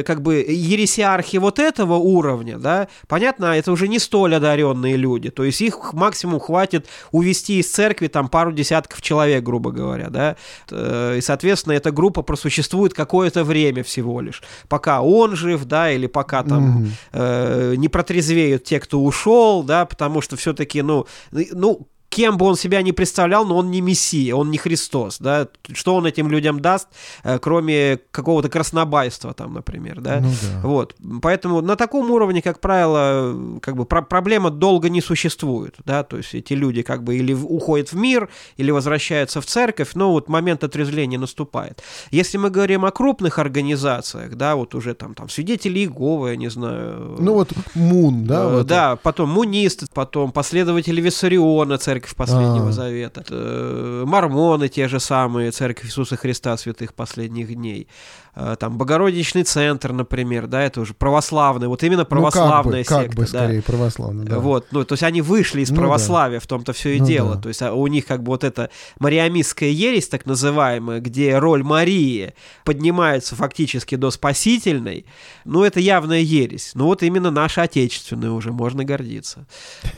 как 0.05 0.23
бы 0.23 0.37
ересиархи 0.37 1.37
вот 1.37 1.59
этого 1.59 1.95
уровня, 1.95 2.59
да, 2.59 2.89
понятно, 3.09 3.47
это 3.47 3.73
уже 3.73 3.89
не 3.89 3.99
столь 3.99 4.37
одаренные 4.37 4.97
люди, 4.97 5.31
то 5.31 5.45
есть 5.45 5.61
их 5.61 5.93
максимум 5.93 6.41
хватит 6.41 6.87
увести 7.13 7.59
из 7.59 7.71
церкви 7.71 8.09
там 8.09 8.29
пару 8.29 8.53
десятков 8.53 9.03
человек, 9.03 9.43
грубо 9.43 9.71
говоря, 9.73 10.11
да, 10.11 10.37
э, 10.71 11.17
и, 11.19 11.21
соответственно, 11.21 11.75
эта 11.75 11.91
группа 11.91 12.23
просуществует 12.23 12.95
какое-то 12.95 13.45
время 13.45 13.83
всего 13.83 14.21
лишь, 14.21 14.43
пока 14.69 15.03
он 15.03 15.37
жив, 15.37 15.65
да, 15.65 15.91
или 15.91 16.07
пока 16.07 16.43
там 16.43 16.85
mm-hmm. 16.85 16.89
э, 17.13 17.75
не 17.77 17.89
протрезвеют 17.89 18.65
те, 18.65 18.81
кто 18.81 19.03
ушел, 19.03 19.63
да, 19.63 19.85
потому 19.85 20.21
что 20.21 20.37
все-таки, 20.37 20.83
ну, 20.83 21.07
ну, 21.31 21.89
кем 22.15 22.39
бы 22.39 22.47
он 22.47 22.57
себя 22.57 22.83
не 22.83 22.93
представлял, 22.93 23.45
но 23.45 23.57
он 23.57 23.71
не 23.71 23.81
Мессия, 23.81 24.35
он 24.37 24.51
не 24.51 24.59
Христос, 24.59 25.19
да, 25.19 25.49
что 25.73 25.97
он 25.97 26.07
этим 26.07 26.31
людям 26.31 26.61
даст, 26.61 26.89
э, 27.25 27.39
кроме 27.41 27.99
какого-то 28.13 28.49
краснобайства 28.49 29.35
там, 29.35 29.55
например, 29.55 30.01
да, 30.01 30.21
ну, 30.21 30.29
да. 30.29 30.69
вот, 30.69 30.95
поэтому 31.21 31.61
на 31.61 31.75
таком 31.75 32.11
уровне, 32.11 32.41
как 32.41 32.61
правило, 32.61 33.59
как 33.61 33.77
бы 33.77 33.85
про 33.85 34.03
проблема 34.03 34.51
долго 34.51 34.89
не 34.89 35.01
существует, 35.01 35.75
да, 35.85 36.05
то 36.05 36.17
есть 36.17 36.35
эти 36.35 36.53
люди 36.53 36.83
как 36.83 37.03
бы 37.03 37.17
или 37.17 37.33
уходят 37.33 37.93
в 37.93 37.97
мир, 37.97 38.29
или 38.57 38.71
возвращаются 38.71 39.41
в 39.41 39.47
церковь, 39.47 39.91
но 39.95 40.13
вот 40.13 40.29
момент 40.29 40.63
отрезвления 40.63 41.19
наступает. 41.19 41.83
Если 42.13 42.39
мы 42.39 42.51
говорим 42.51 42.85
о 42.85 42.93
крупных 42.93 43.41
организациях, 43.41 44.37
да, 44.37 44.55
вот 44.55 44.77
уже 44.77 44.95
там, 44.95 45.15
там 45.15 45.29
свидетели 45.29 45.81
Иеговы, 45.81 46.31
я 46.31 46.37
не 46.37 46.49
знаю. 46.49 47.17
Ну 47.19 47.35
вот 47.35 47.53
Мун, 47.75 48.25
да? 48.25 48.61
Э, 48.61 48.65
да, 48.65 48.97
потом 48.97 49.31
Мунисты, 49.31 49.87
потом 49.93 50.31
последователи 50.31 51.01
Виссариона, 51.01 51.77
церковь 51.79 52.04
церковь 52.05 52.17
последнего 52.17 52.67
А-а-а. 52.67 52.73
завета, 52.73 53.25
э, 53.29 54.05
мормоны 54.07 54.69
те 54.69 54.89
же 54.89 55.01
самые, 55.01 55.51
церковь 55.51 55.87
Иисуса 55.87 56.17
Христа 56.17 56.57
святых 56.57 56.95
последних 56.95 57.55
дней. 57.55 57.89
Э, 58.37 58.57
там 58.59 58.77
Богородичный 58.79 59.45
центр, 59.45 59.93
например, 59.93 60.47
да, 60.47 60.63
это 60.63 60.81
уже 60.81 60.95
православный, 60.95 61.69
вот 61.69 61.83
именно 61.85 62.05
православная 62.05 62.85
ну, 62.89 62.97
как 62.97 62.99
бы, 62.99 63.05
секта. 63.05 63.09
Как 63.09 63.15
бы, 63.15 63.23
да. 63.23 63.29
скорее, 63.29 63.63
православная, 63.63 64.27
да. 64.27 64.39
Вот, 64.41 64.67
ну, 64.73 64.85
то 64.85 64.95
есть 64.95 65.03
они 65.03 65.23
вышли 65.23 65.61
из 65.61 65.71
ну, 65.71 65.77
православия, 65.77 66.39
да. 66.39 66.45
в 66.45 66.47
том-то 66.47 66.73
все 66.73 66.97
и 66.97 67.01
ну, 67.01 67.07
дело. 67.07 67.35
Да. 67.37 67.43
То 67.43 67.49
есть 67.49 67.63
а 67.63 67.73
у 67.73 67.87
них 67.87 68.07
как 68.07 68.23
бы 68.23 68.31
вот 68.31 68.43
эта 68.43 68.71
мариамистская 68.99 69.69
ересь, 69.69 70.09
так 70.09 70.27
называемая, 70.27 71.01
где 71.01 71.39
роль 71.39 71.63
Марии 71.63 72.35
поднимается 72.65 73.37
фактически 73.37 73.95
до 73.95 74.11
спасительной, 74.11 75.07
ну, 75.45 75.63
это 75.63 75.79
явная 75.79 76.21
ересь. 76.21 76.73
Ну, 76.75 76.87
вот 76.87 77.03
именно 77.03 77.31
наша 77.31 77.63
отечественная 77.63 78.31
уже, 78.31 78.53
можно 78.53 78.85
гордиться. 78.85 79.47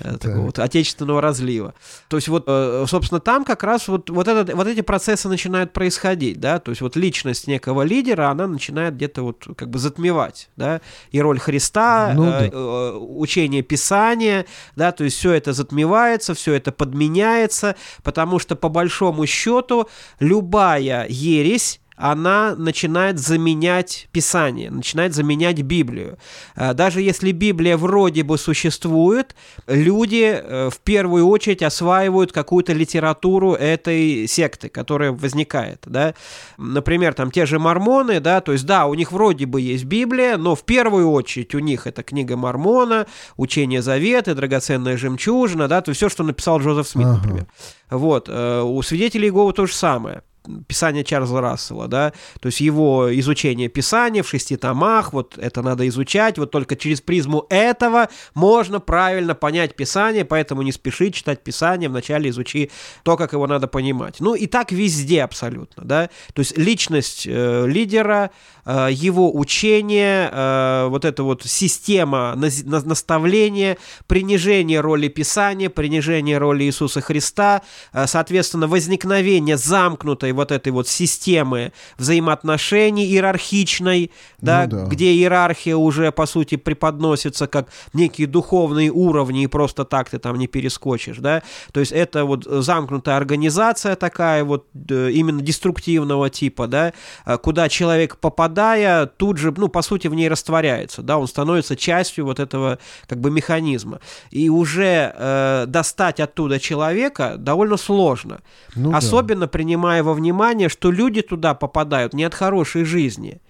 Э, 0.01 0.17
такого 0.21 0.47
вот 0.47 0.59
отечественного 0.59 1.23
разлива. 1.23 1.75
То 2.09 2.17
есть 2.17 2.29
вот, 2.29 2.45
э, 2.47 2.85
собственно, 2.87 3.21
там 3.21 3.45
как 3.45 3.63
раз 3.63 3.89
вот, 3.89 4.11
вот, 4.11 4.29
этот, 4.29 4.53
вот 4.55 4.67
эти 4.67 4.83
процессы 4.83 5.29
начинают 5.29 5.73
происходить, 5.73 6.39
да, 6.39 6.59
то 6.59 6.71
есть 6.71 6.83
вот 6.83 6.97
личность 6.97 7.47
некого 7.47 7.83
лидера, 7.83 8.26
она 8.31 8.47
начинает 8.47 8.95
где-то 8.97 9.23
вот 9.23 9.47
как 9.57 9.71
бы 9.71 9.79
затмевать, 9.79 10.51
да, 10.57 10.81
и 11.11 11.21
роль 11.21 11.39
Христа, 11.39 12.13
ну, 12.15 12.25
э, 12.25 12.31
да. 12.31 12.49
э, 12.53 12.97
учение 12.97 13.63
Писания, 13.63 14.47
да, 14.77 14.93
то 14.93 15.05
есть 15.05 15.17
все 15.17 15.33
это 15.33 15.53
затмевается, 15.53 16.35
все 16.35 16.55
это 16.55 16.73
подменяется, 16.73 17.77
потому 18.03 18.39
что 18.39 18.57
по 18.57 18.69
большому 18.69 19.27
счету 19.27 19.89
любая 20.21 21.07
ересь 21.09 21.81
она 21.97 22.55
начинает 22.55 23.19
заменять 23.19 24.09
Писание, 24.13 24.71
начинает 24.71 25.15
заменять 25.15 25.61
Библию. 25.63 26.19
Э, 26.55 26.75
даже 26.75 27.01
если 27.01 27.33
Библия 27.33 27.77
вроде 27.77 28.23
бы 28.23 28.39
существует, 28.39 29.35
люди 29.67 30.39
э, 30.39 30.71
в 30.71 30.79
первую 30.81 31.27
очередь 31.27 31.63
осваивают 31.63 32.33
какую-то 32.33 32.75
литературу 32.75 33.55
этой 33.55 34.27
секты, 34.29 34.69
которая 34.69 35.13
возникает. 35.13 35.83
Да? 35.87 36.15
Например, 36.59 37.15
там 37.15 37.31
те 37.31 37.47
же 37.47 37.59
мормоны, 37.59 38.21
да, 38.21 38.41
то 38.41 38.53
есть 38.53 38.67
да, 38.67 38.87
у 38.87 38.95
них 38.95 39.11
вроде 39.11 39.47
бы 39.47 39.61
есть 39.61 39.85
Библия, 39.85 40.37
но 40.37 40.55
в 40.55 40.65
первую 40.65 41.11
очередь 41.11 41.55
у 41.55 41.59
них 41.61 41.87
это 41.87 42.03
книга 42.03 42.37
Мормона, 42.37 43.07
Учение 43.37 43.81
Завета, 43.81 44.35
Драгоценная 44.35 44.97
жемчужина, 44.99 45.67
да, 45.67 45.81
то 45.81 45.91
есть 45.91 45.99
все, 45.99 46.09
что 46.11 46.25
написал 46.25 46.61
Джозеф 46.61 46.89
Смит, 46.89 47.07
ага. 47.07 47.17
например. 47.17 47.47
Вот, 47.89 48.29
э, 48.29 48.61
у 48.61 48.83
свидетелей 48.83 49.29
Иеговы 49.29 49.53
то 49.53 49.67
же 49.67 49.73
самое 49.73 50.23
писание 50.67 51.05
Чарльза 51.05 51.41
Рассела, 51.41 51.89
да, 51.89 52.13
то 52.41 52.47
есть 52.47 52.61
его 52.61 53.09
изучение 53.19 53.69
писания 53.69 54.23
в 54.23 54.29
шести 54.29 54.57
томах, 54.57 55.13
вот 55.13 55.39
это 55.39 55.63
надо 55.63 55.87
изучать, 55.89 56.39
вот 56.39 56.51
только 56.51 56.77
через 56.77 57.01
призму 57.01 57.47
этого 57.51 58.09
можно 58.35 58.81
правильно 58.81 59.35
понять 59.35 59.77
писание, 59.77 60.25
поэтому 60.25 60.63
не 60.63 60.73
спеши 60.73 61.11
читать 61.11 61.43
писание, 61.43 61.89
вначале 61.89 62.31
изучи 62.31 62.71
то, 63.03 63.17
как 63.17 63.33
его 63.33 63.47
надо 63.47 63.67
понимать. 63.69 64.17
Ну 64.21 64.35
и 64.35 64.47
так 64.47 64.73
везде 64.73 65.23
абсолютно, 65.23 65.85
да, 65.85 66.11
то 66.33 66.41
есть 66.41 66.57
личность 66.57 67.27
э, 67.27 67.67
лидера, 67.67 68.31
э, 68.65 68.89
его 68.91 69.37
учение, 69.37 70.31
э, 70.33 70.87
вот 70.89 71.05
эта 71.05 71.23
вот 71.23 71.43
система 71.45 72.35
на, 72.37 72.49
на, 72.65 72.81
наставления, 72.81 73.77
принижение 74.07 74.81
роли 74.81 75.09
писания, 75.09 75.71
принижение 75.71 76.39
роли 76.39 76.65
Иисуса 76.65 77.01
Христа, 77.01 77.63
э, 77.93 78.07
соответственно, 78.07 78.67
возникновение 78.67 79.57
замкнутой 79.57 80.33
вот 80.37 80.53
этой 80.53 80.73
вот 80.73 80.87
системы 80.89 81.73
взаимоотношений 81.99 83.07
иерархичной, 83.07 84.13
да, 84.41 84.69
ну, 84.71 84.85
да. 84.85 84.85
где 84.85 85.13
иерархия 85.13 85.77
уже, 85.77 86.13
по 86.13 86.27
сути, 86.27 86.57
преподносится 86.57 87.47
как 87.47 87.69
некие 87.93 88.29
духовные 88.29 88.91
уровни, 88.91 89.43
и 89.43 89.47
просто 89.47 89.85
так 89.85 90.11
ты 90.11 90.19
там 90.19 90.37
не 90.39 90.47
перескочишь, 90.47 91.19
да, 91.19 91.43
то 91.73 91.81
есть 91.81 91.93
это 91.93 92.25
вот 92.25 92.45
замкнутая 92.45 93.17
организация 93.17 93.97
такая 93.97 94.45
вот 94.45 94.67
именно 94.75 95.41
деструктивного 95.41 96.31
типа, 96.31 96.67
да, 96.67 96.93
а 97.25 97.39
куда 97.39 97.69
человек, 97.69 98.19
попадая, 98.19 99.07
тут 99.07 99.39
же, 99.39 99.53
ну, 99.57 99.69
по 99.69 99.83
сути, 99.83 100.09
в 100.09 100.15
ней 100.15 100.29
растворяется, 100.29 101.03
да, 101.03 101.19
он 101.19 101.27
становится 101.27 101.77
частью 101.77 102.25
вот 102.27 102.41
этого 102.41 102.79
как 103.07 103.21
бы 103.21 103.31
механизма. 103.31 104.01
И 104.31 104.49
уже 104.49 105.15
э, 105.15 105.65
достать 105.67 106.21
оттуда 106.21 106.59
человека 106.61 107.37
довольно 107.39 107.77
сложно. 107.77 108.41
Ну, 108.75 108.95
Особенно 108.95 109.43
да. 109.43 109.47
принимая 109.47 110.03
во 110.03 110.13
внимание 110.13 110.26
внимание, 110.27 110.69
что 110.69 110.91
люди 110.91 111.23
туда 111.23 111.55
попадают 111.55 112.15
не 112.15 112.25
от 112.25 112.35
хорошей 112.35 112.85
жизни. 112.85 113.41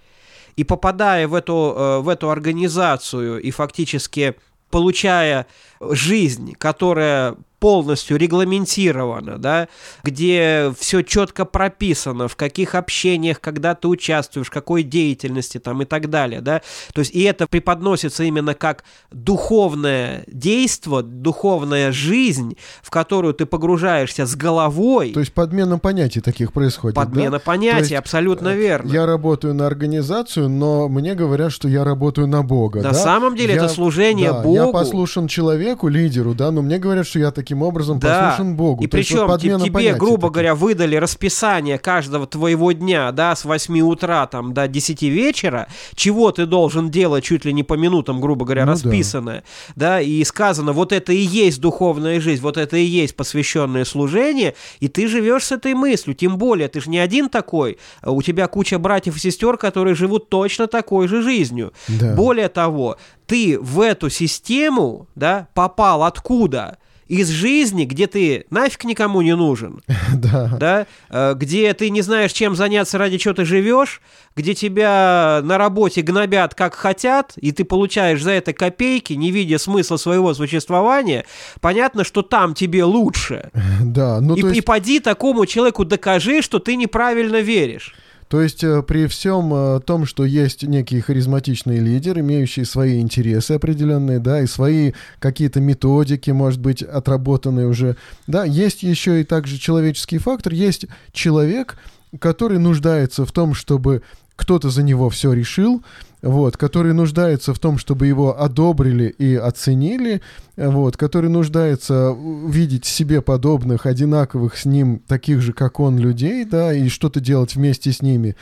И 0.55 0.63
попадая 0.63 1.27
в 1.27 1.33
эту, 1.33 1.73
э, 1.75 1.99
в 1.99 2.09
эту 2.09 2.29
организацию 2.29 3.41
и 3.41 3.51
фактически 3.51 4.35
получая 4.69 5.45
жизнь, 5.79 6.53
которая 6.57 7.35
полностью 7.59 8.17
регламентировано, 8.17 9.37
да, 9.37 9.67
где 10.03 10.73
все 10.79 11.01
четко 11.01 11.45
прописано, 11.45 12.27
в 12.27 12.35
каких 12.35 12.75
общениях, 12.75 13.41
когда 13.41 13.73
ты 13.73 13.87
участвуешь, 13.87 14.49
какой 14.49 14.83
деятельности 14.83 15.57
там 15.57 15.81
и 15.81 15.85
так 15.85 16.09
далее, 16.09 16.41
да, 16.41 16.61
то 16.93 16.99
есть 16.99 17.13
и 17.15 17.23
это 17.23 17.47
преподносится 17.47 18.23
именно 18.23 18.53
как 18.53 18.83
духовное 19.11 20.23
действо, 20.27 21.01
духовная 21.01 21.91
жизнь, 21.91 22.57
в 22.81 22.91
которую 22.91 23.33
ты 23.33 23.45
погружаешься 23.45 24.25
с 24.25 24.35
головой. 24.35 25.11
То 25.13 25.19
есть 25.19 25.33
подмена 25.33 25.79
понятий 25.79 26.21
таких 26.21 26.53
происходит, 26.53 26.95
Подмена 26.95 27.31
да? 27.31 27.39
понятий, 27.39 27.79
есть, 27.79 27.93
абсолютно 27.93 28.49
э, 28.49 28.55
верно. 28.55 28.91
Я 28.91 29.05
работаю 29.05 29.53
на 29.55 29.65
организацию, 29.65 30.47
но 30.49 30.87
мне 30.87 31.15
говорят, 31.15 31.51
что 31.51 31.67
я 31.67 31.83
работаю 31.83 32.27
на 32.27 32.43
Бога, 32.43 32.81
На 32.81 32.91
да? 32.91 32.93
самом 32.93 33.35
деле 33.35 33.55
я, 33.55 33.63
это 33.63 33.69
служение 33.69 34.31
да, 34.31 34.41
Богу. 34.41 34.55
Я 34.55 34.67
послушен 34.67 35.27
человеку, 35.27 35.66
лидеру, 35.89 36.33
да, 36.35 36.51
но 36.51 36.61
мне 36.61 36.77
говорят, 36.77 37.07
что 37.07 37.19
я 37.19 37.31
так 37.31 37.47
таким 37.47 37.61
образом 37.61 37.97
да. 37.99 38.31
послушен 38.31 38.57
Богу. 38.57 38.83
И 38.83 38.87
То 38.87 38.97
причем 38.97 39.25
вот 39.25 39.41
тебе, 39.41 39.57
тебе 39.57 39.93
грубо 39.93 40.23
таких. 40.23 40.31
говоря, 40.33 40.55
выдали 40.55 40.97
расписание 40.97 41.77
каждого 41.77 42.27
твоего 42.27 42.73
дня, 42.73 43.13
да, 43.13 43.37
с 43.37 43.45
8 43.45 43.79
утра 43.79 44.27
там 44.27 44.53
до 44.53 44.67
10 44.67 45.01
вечера, 45.03 45.67
чего 45.95 46.31
ты 46.31 46.45
должен 46.45 46.91
делать 46.91 47.23
чуть 47.23 47.45
ли 47.45 47.53
не 47.53 47.63
по 47.63 47.75
минутам, 47.75 48.19
грубо 48.19 48.43
говоря, 48.43 48.65
ну, 48.65 48.73
расписанное, 48.73 49.43
да. 49.77 49.91
да, 49.91 50.01
и 50.01 50.21
сказано, 50.25 50.73
вот 50.73 50.91
это 50.91 51.13
и 51.13 51.19
есть 51.19 51.61
духовная 51.61 52.19
жизнь, 52.19 52.41
вот 52.41 52.57
это 52.57 52.75
и 52.75 52.83
есть 52.83 53.15
посвященное 53.15 53.85
служение, 53.85 54.53
и 54.81 54.89
ты 54.89 55.07
живешь 55.07 55.45
с 55.45 55.53
этой 55.53 55.73
мыслью, 55.73 56.15
тем 56.15 56.37
более, 56.37 56.67
ты 56.67 56.81
же 56.81 56.89
не 56.89 56.99
один 56.99 57.29
такой, 57.29 57.77
а 58.01 58.11
у 58.11 58.21
тебя 58.21 58.47
куча 58.47 58.77
братьев 58.77 59.15
и 59.15 59.19
сестер, 59.19 59.55
которые 59.55 59.95
живут 59.95 60.27
точно 60.27 60.67
такой 60.67 61.07
же 61.07 61.21
жизнью. 61.21 61.71
Да. 61.87 62.13
Более 62.13 62.49
того, 62.49 62.97
ты 63.27 63.59
в 63.59 63.81
эту 63.81 64.09
систему, 64.09 65.07
да, 65.15 65.47
попал 65.53 66.03
откуда? 66.03 66.77
из 67.07 67.29
жизни, 67.29 67.85
где 67.85 68.07
ты 68.07 68.45
нафиг 68.49 68.83
никому 68.83 69.21
не 69.21 69.35
нужен, 69.35 69.81
да. 70.13 70.57
Да? 70.59 70.87
Э, 71.09 71.33
где 71.35 71.73
ты 71.73 71.89
не 71.89 72.01
знаешь, 72.01 72.33
чем 72.33 72.55
заняться, 72.55 72.97
ради 72.97 73.17
чего 73.17 73.33
ты 73.33 73.45
живешь, 73.45 74.01
где 74.35 74.53
тебя 74.53 75.41
на 75.43 75.57
работе 75.57 76.01
гнобят 76.01 76.53
как 76.53 76.75
хотят, 76.75 77.33
и 77.37 77.51
ты 77.51 77.63
получаешь 77.63 78.21
за 78.21 78.31
это 78.31 78.53
копейки, 78.53 79.13
не 79.13 79.31
видя 79.31 79.57
смысла 79.57 79.97
своего 79.97 80.33
существования, 80.33 81.25
понятно, 81.61 82.03
что 82.03 82.21
там 82.21 82.53
тебе 82.53 82.83
лучше. 82.83 83.51
Да, 83.87 84.19
ну, 84.21 84.35
и, 84.35 84.41
есть... 84.41 84.57
и 84.57 84.61
поди 84.61 84.99
такому 84.99 85.45
человеку 85.45 85.85
докажи, 85.85 86.41
что 86.41 86.59
ты 86.59 86.75
неправильно 86.75 87.37
веришь. 87.37 87.95
То 88.29 88.41
есть 88.41 88.63
э, 88.63 88.83
при 88.83 89.07
всем 89.07 89.53
э, 89.53 89.79
том, 89.79 90.05
что 90.05 90.25
есть 90.25 90.63
некий 90.63 90.99
харизматичный 90.99 91.79
лидер, 91.79 92.19
имеющий 92.19 92.65
свои 92.65 92.99
интересы 92.99 93.53
определенные, 93.53 94.19
да, 94.19 94.41
и 94.41 94.47
свои 94.47 94.91
какие-то 95.19 95.61
методики, 95.61 96.31
может 96.31 96.59
быть, 96.59 96.81
отработанные 96.81 97.67
уже, 97.67 97.95
да, 98.27 98.43
есть 98.43 98.83
еще 98.83 99.21
и 99.21 99.23
также 99.23 99.57
человеческий 99.57 100.17
фактор, 100.17 100.53
есть 100.53 100.85
человек, 101.13 101.77
который 102.19 102.59
нуждается 102.59 103.25
в 103.25 103.31
том, 103.31 103.53
чтобы 103.53 104.01
кто-то 104.35 104.69
за 104.69 104.83
него 104.83 105.09
все 105.09 105.33
решил, 105.33 105.83
вот, 106.21 106.57
который 106.57 106.93
нуждается 106.93 107.53
в 107.53 107.59
том, 107.59 107.77
чтобы 107.77 108.07
его 108.07 108.41
одобрили 108.41 109.05
и 109.05 109.35
оценили, 109.35 110.21
вот, 110.55 110.97
который 110.97 111.29
нуждается 111.29 112.15
видеть 112.47 112.85
себе 112.85 113.21
подобных, 113.21 113.85
одинаковых 113.85 114.57
с 114.57 114.65
ним, 114.65 115.01
таких 115.07 115.41
же, 115.41 115.53
как 115.53 115.79
он, 115.79 115.97
людей, 115.97 116.45
да, 116.45 116.73
и 116.73 116.89
что-то 116.89 117.19
делать 117.19 117.55
вместе 117.55 117.91
с 117.91 118.01
ними 118.01 118.35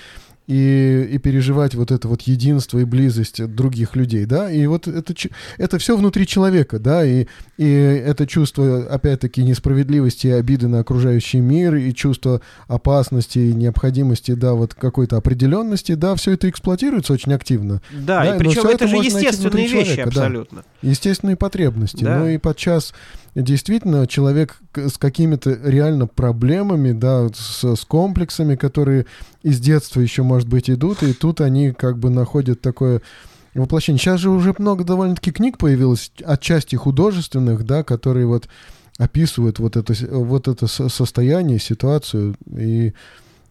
и, 0.47 1.07
и 1.11 1.17
переживать 1.17 1.75
вот 1.75 1.91
это 1.91 2.07
вот 2.07 2.21
единство 2.23 2.79
и 2.79 2.83
близость 2.83 3.45
других 3.45 3.95
людей, 3.95 4.25
да, 4.25 4.51
и 4.51 4.65
вот 4.67 4.87
это, 4.87 5.13
это 5.57 5.79
все 5.79 5.97
внутри 5.97 6.27
человека, 6.27 6.79
да, 6.79 7.05
и, 7.05 7.25
и 7.57 7.67
это 7.67 8.27
чувство, 8.27 8.85
опять-таки, 8.85 9.43
несправедливости 9.43 10.27
и 10.27 10.31
обиды 10.31 10.67
на 10.67 10.79
окружающий 10.79 11.39
мир, 11.39 11.75
и 11.75 11.93
чувство 11.93 12.41
опасности 12.67 13.39
и 13.39 13.53
необходимости, 13.53 14.33
да, 14.33 14.53
вот 14.53 14.73
какой-то 14.75 15.17
определенности, 15.17 15.95
да, 15.95 16.15
все 16.15 16.31
это 16.31 16.49
эксплуатируется 16.49 17.13
очень 17.13 17.33
активно. 17.33 17.81
Да, 17.91 18.23
да 18.23 18.35
и 18.35 18.39
причем 18.39 18.65
это, 18.65 18.85
это 18.85 18.87
же 18.87 18.95
естественные 18.97 19.67
вещи 19.67 19.95
человека, 19.95 20.09
абсолютно. 20.09 20.63
Да, 20.81 20.89
естественные 20.89 21.35
потребности, 21.37 22.03
да. 22.03 22.19
ну 22.19 22.27
и 22.27 22.37
подчас 22.37 22.93
действительно 23.35 24.07
человек 24.07 24.57
с 24.73 24.97
какими-то 24.97 25.59
реально 25.63 26.07
проблемами, 26.07 26.93
да, 26.93 27.27
с, 27.33 27.75
с 27.75 27.85
комплексами, 27.85 28.55
которые 28.55 29.05
из 29.43 29.59
детства 29.59 29.99
еще, 29.99 30.23
может 30.23 30.47
быть, 30.47 30.69
идут, 30.69 31.03
и 31.03 31.13
тут 31.13 31.41
они 31.41 31.71
как 31.71 31.97
бы 31.97 32.09
находят 32.09 32.61
такое 32.61 33.01
воплощение. 33.53 33.99
Сейчас 33.99 34.21
же 34.21 34.29
уже 34.29 34.53
много 34.57 34.83
довольно-таки 34.83 35.31
книг 35.31 35.57
появилось, 35.57 36.11
отчасти 36.23 36.75
художественных, 36.75 37.65
да, 37.65 37.83
которые 37.83 38.25
вот 38.25 38.47
описывают 38.97 39.59
вот 39.59 39.75
это, 39.75 39.93
вот 40.09 40.47
это 40.47 40.67
состояние, 40.67 41.59
ситуацию, 41.59 42.35
и 42.55 42.93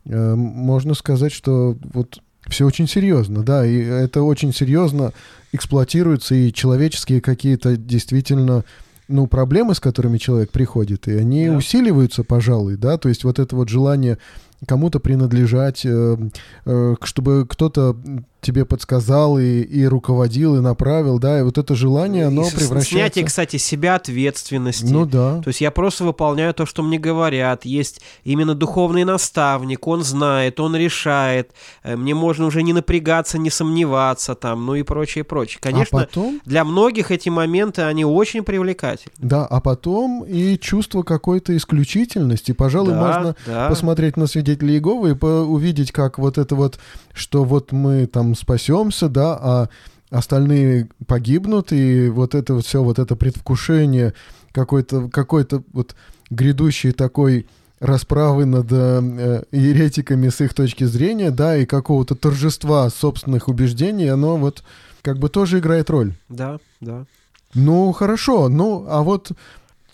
э, 0.06 0.34
можно 0.34 0.94
сказать, 0.94 1.32
что 1.32 1.76
вот 1.92 2.20
все 2.48 2.66
очень 2.66 2.88
серьезно, 2.88 3.42
да, 3.42 3.66
и 3.66 3.78
это 3.78 4.22
очень 4.22 4.54
серьезно 4.54 5.12
эксплуатируется, 5.52 6.34
и 6.34 6.52
человеческие 6.52 7.20
какие-то 7.20 7.76
действительно 7.76 8.64
ну, 9.08 9.26
проблемы, 9.26 9.74
с 9.74 9.80
которыми 9.80 10.18
человек 10.18 10.50
приходит, 10.50 11.08
и 11.08 11.16
они 11.16 11.48
да. 11.48 11.56
усиливаются, 11.56 12.24
пожалуй, 12.24 12.76
да, 12.76 12.96
то 12.98 13.08
есть 13.08 13.24
вот 13.24 13.38
это 13.38 13.54
вот 13.56 13.68
желание 13.68 14.18
кому-то 14.66 15.00
принадлежать, 15.00 15.84
э, 15.84 16.16
э, 16.64 16.94
чтобы 17.02 17.46
кто-то 17.48 17.96
тебе 18.44 18.64
подсказал 18.64 19.38
и, 19.38 19.60
и 19.62 19.84
руководил, 19.86 20.56
и 20.56 20.60
направил, 20.60 21.18
да, 21.18 21.40
и 21.40 21.42
вот 21.42 21.58
это 21.58 21.74
желание, 21.74 22.26
оно 22.26 22.46
И 22.46 22.50
превращается... 22.50 22.90
Снятие, 22.90 23.24
кстати, 23.24 23.56
себя 23.56 23.96
ответственности. 23.96 24.84
Ну 24.92 25.06
да. 25.06 25.40
То 25.42 25.48
есть 25.48 25.60
я 25.60 25.70
просто 25.70 26.04
выполняю 26.04 26.54
то, 26.54 26.66
что 26.66 26.82
мне 26.82 26.98
говорят. 26.98 27.64
Есть 27.64 28.00
именно 28.22 28.54
духовный 28.54 29.04
наставник, 29.04 29.86
он 29.86 30.02
знает, 30.04 30.60
он 30.60 30.76
решает. 30.76 31.50
Э, 31.82 31.96
Мне 31.96 32.14
можно 32.14 32.46
уже 32.46 32.62
не 32.62 32.72
напрягаться, 32.72 33.38
не 33.38 33.50
сомневаться 33.50 34.34
там, 34.34 34.66
ну 34.66 34.74
и 34.74 34.82
прочее, 34.82 35.24
прочее. 35.24 35.58
Конечно, 35.60 36.00
А 36.00 36.04
потом, 36.06 36.40
для 36.44 36.64
многих 36.64 37.10
эти 37.10 37.28
моменты, 37.28 37.82
они 37.82 38.04
очень 38.04 38.42
привлекательны. 38.44 39.12
да, 39.18 39.46
а 39.46 39.60
потом 39.60 40.24
и 40.24 40.58
чувство 40.58 41.02
какой-то 41.02 41.56
исключительности. 41.56 42.52
Пожалуй, 42.52 42.92
Да, 42.92 43.00
можно 43.06 43.36
да. 43.46 43.68
посмотреть 43.68 44.16
на 44.16 44.26
свидетелей 44.26 44.74
Иеговы 44.74 45.10
и 45.10 45.24
увидеть, 45.24 45.92
как 45.92 46.18
вот 46.18 46.38
это 46.38 46.54
вот, 46.54 46.78
что 47.12 47.44
вот 47.44 47.72
мы 47.72 48.06
там 48.06 48.33
спасемся, 48.34 49.08
да, 49.08 49.38
а 49.40 49.68
остальные 50.10 50.88
погибнут, 51.06 51.72
и 51.72 52.08
вот 52.08 52.34
это 52.34 52.54
вот 52.54 52.66
все, 52.66 52.82
вот 52.82 52.98
это 52.98 53.16
предвкушение 53.16 54.14
какой-то 54.52 55.08
какой-то 55.08 55.62
вот 55.72 55.96
грядущей 56.30 56.92
такой 56.92 57.46
расправы 57.80 58.46
над 58.46 58.66
э, 58.70 59.42
еретиками 59.50 60.28
с 60.28 60.40
их 60.40 60.54
точки 60.54 60.84
зрения, 60.84 61.30
да, 61.30 61.56
и 61.56 61.66
какого-то 61.66 62.14
торжества 62.14 62.88
собственных 62.88 63.48
убеждений, 63.48 64.06
оно 64.06 64.36
вот 64.36 64.62
как 65.02 65.18
бы 65.18 65.28
тоже 65.28 65.58
играет 65.58 65.90
роль. 65.90 66.14
Да, 66.28 66.58
да. 66.80 67.04
Ну, 67.52 67.92
хорошо. 67.92 68.48
Ну, 68.48 68.86
а 68.88 69.02
вот 69.02 69.32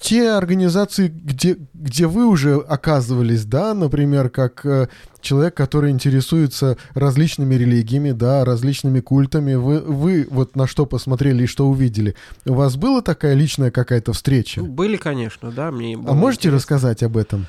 те 0.01 0.31
организации, 0.31 1.09
где, 1.09 1.59
где 1.75 2.07
вы 2.07 2.27
уже 2.27 2.57
оказывались, 2.57 3.45
да, 3.45 3.75
например, 3.75 4.31
как 4.31 4.65
э, 4.65 4.89
человек, 5.21 5.55
который 5.55 5.91
интересуется 5.91 6.79
различными 6.95 7.55
религиями, 7.55 8.13
да, 8.13 8.45
различными 8.47 9.01
культами, 9.01 9.55
вы, 9.55 9.81
вы 9.81 10.27
вот 10.31 10.57
на 10.57 10.67
что 10.67 10.87
посмотрели 10.87 11.45
и 11.45 11.47
что 11.47 11.69
увидели? 11.69 12.17
У 12.47 12.55
вас 12.55 12.77
была 12.77 13.03
такая 13.03 13.35
личная 13.35 13.71
какая-то 13.71 14.15
встреча? 14.15 14.61
Ну, 14.61 14.69
были, 14.69 14.97
конечно, 14.97 15.51
да, 15.51 15.71
мне 15.71 15.95
А 15.95 16.15
можете 16.15 16.49
интересно. 16.49 16.57
рассказать 16.57 17.03
об 17.03 17.19
этом? 17.19 17.47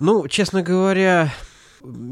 Ну, 0.00 0.26
честно 0.26 0.62
говоря, 0.62 1.32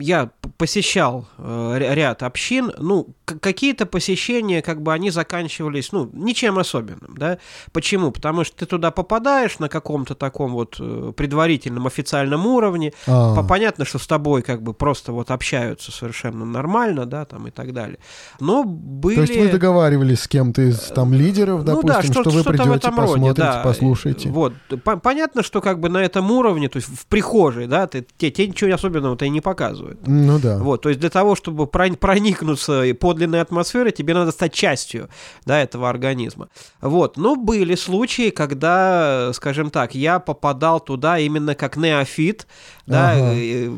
я 0.01 0.31
посещал 0.59 1.27
э, 1.39 1.77
ря- 1.79 1.95
ряд 1.95 2.23
общин, 2.23 2.73
ну, 2.79 3.09
какие-то 3.25 3.87
посещения, 3.87 4.63
как 4.63 4.83
бы, 4.83 4.93
они 4.93 5.11
заканчивались, 5.11 5.93
ну, 5.93 6.11
ничем 6.13 6.59
особенным, 6.59 7.15
да. 7.17 7.39
Почему? 7.73 8.11
Потому 8.11 8.45
что 8.45 8.57
ты 8.57 8.67
туда 8.67 8.91
попадаешь 8.91 9.59
на 9.59 9.69
каком-то 9.69 10.15
таком 10.15 10.53
вот 10.53 10.77
э, 10.79 11.13
предварительном 11.17 11.87
официальном 11.87 12.47
уровне, 12.47 12.93
А, 13.07 13.35
По- 13.35 13.43
Понятно, 13.43 13.85
что 13.85 13.99
с 13.99 14.07
тобой 14.07 14.43
как 14.43 14.63
бы 14.63 14.73
просто 14.75 15.13
вот 15.13 15.31
общаются 15.31 15.91
совершенно 15.93 16.45
нормально, 16.45 17.07
да, 17.07 17.25
там 17.25 17.49
и 17.49 17.51
так 17.51 17.73
далее. 17.73 17.99
Но 18.41 18.65
были... 18.65 19.15
То 19.17 19.21
есть 19.23 19.37
вы 19.37 19.49
договаривались 19.49 20.21
с 20.21 20.29
кем-то 20.29 20.63
из 20.63 20.79
там 20.95 21.13
лидеров, 21.15 21.61
Ну 21.61 21.65
допустим, 21.67 21.89
да, 21.89 22.03
что, 22.03 22.13
что, 22.23 22.31
вы 22.31 22.45
придете, 22.45 22.71
этом 22.77 22.99
роде, 22.99 23.13
посмотрите, 23.13 23.43
да. 23.43 23.63
послушаете? 23.63 24.29
Вот. 24.31 24.53
По- 24.85 24.97
Понятно, 24.97 25.43
что 25.43 25.61
как 25.61 25.81
бы 25.81 25.89
на 25.89 25.99
этом 25.99 26.31
уровне, 26.31 26.69
то 26.69 26.77
есть 26.77 26.89
в 26.89 27.07
прихожей, 27.07 27.67
да, 27.67 27.87
ты, 27.87 28.07
те, 28.17 28.31
те 28.31 28.47
ничего 28.47 28.73
особенного-то 28.75 29.25
и 29.25 29.29
не 29.29 29.41
показывают. 29.41 29.62
Ну 30.07 30.39
да. 30.39 30.59
Вот, 30.59 30.83
то 30.83 30.89
есть 30.89 31.01
для 31.01 31.11
того, 31.11 31.35
чтобы 31.35 31.67
про- 31.67 31.93
проникнуться 31.97 32.83
подлинной 33.01 33.41
атмосферой, 33.41 33.93
тебе 33.93 34.15
надо 34.15 34.33
стать 34.33 34.53
частью, 34.53 35.09
да, 35.47 35.61
этого 35.61 35.89
организма. 35.89 36.49
Вот, 36.81 37.17
но 37.17 37.37
были 37.37 37.75
случаи, 37.75 38.31
когда, 38.31 39.31
скажем 39.35 39.71
так, 39.71 39.95
я 39.95 40.19
попадал 40.19 40.81
туда 40.81 41.19
именно 41.19 41.55
как 41.55 41.77
неофит, 41.77 42.47
да, 42.87 43.13
Ага. 43.13 43.33
э, 43.35 43.71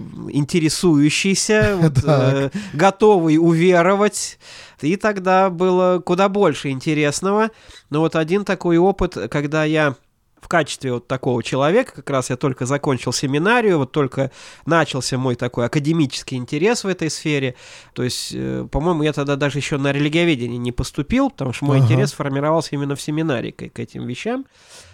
интересующийся, 0.69 1.77
вот, 1.81 1.93
э, 2.05 2.51
готовый 2.73 3.39
уверовать. 3.39 4.39
И 4.81 4.97
тогда 4.97 5.51
было 5.51 6.01
куда 6.05 6.29
больше 6.29 6.71
интересного. 6.71 7.51
Но 7.91 8.01
вот 8.01 8.17
один 8.17 8.45
такой 8.45 8.77
опыт, 8.77 9.17
когда 9.31 9.65
я 9.65 9.95
в 10.45 10.49
качестве 10.49 10.93
вот 10.93 11.09
такого 11.09 11.43
человека, 11.43 11.93
как 11.97 12.11
раз 12.11 12.29
я 12.29 12.37
только 12.37 12.67
закончил 12.67 13.15
семинарию, 13.15 13.79
вот 13.79 13.93
только 13.93 14.31
начался 14.67 15.17
мой 15.17 15.37
такой 15.37 15.65
академический 15.65 16.37
интерес 16.37 16.85
в 16.85 16.87
этой 16.87 17.09
сфере. 17.09 17.55
То 17.95 18.03
есть, 18.03 18.33
э, 18.35 18.69
по-моему, 18.71 19.05
я 19.05 19.15
тогда 19.15 19.37
даже 19.37 19.57
еще 19.57 19.79
на 19.79 19.91
религиоведение 19.91 20.59
не 20.59 20.71
поступил, 20.71 21.31
потому 21.31 21.55
что 21.55 21.65
мой 21.65 21.79
Ага. 21.79 21.87
интерес 21.87 22.13
формировался 22.13 22.69
именно 22.73 22.95
в 22.95 23.01
семинарии 23.01 23.53
к, 23.53 23.71
к 23.71 23.79
этим 23.79 24.07
вещам. 24.07 24.45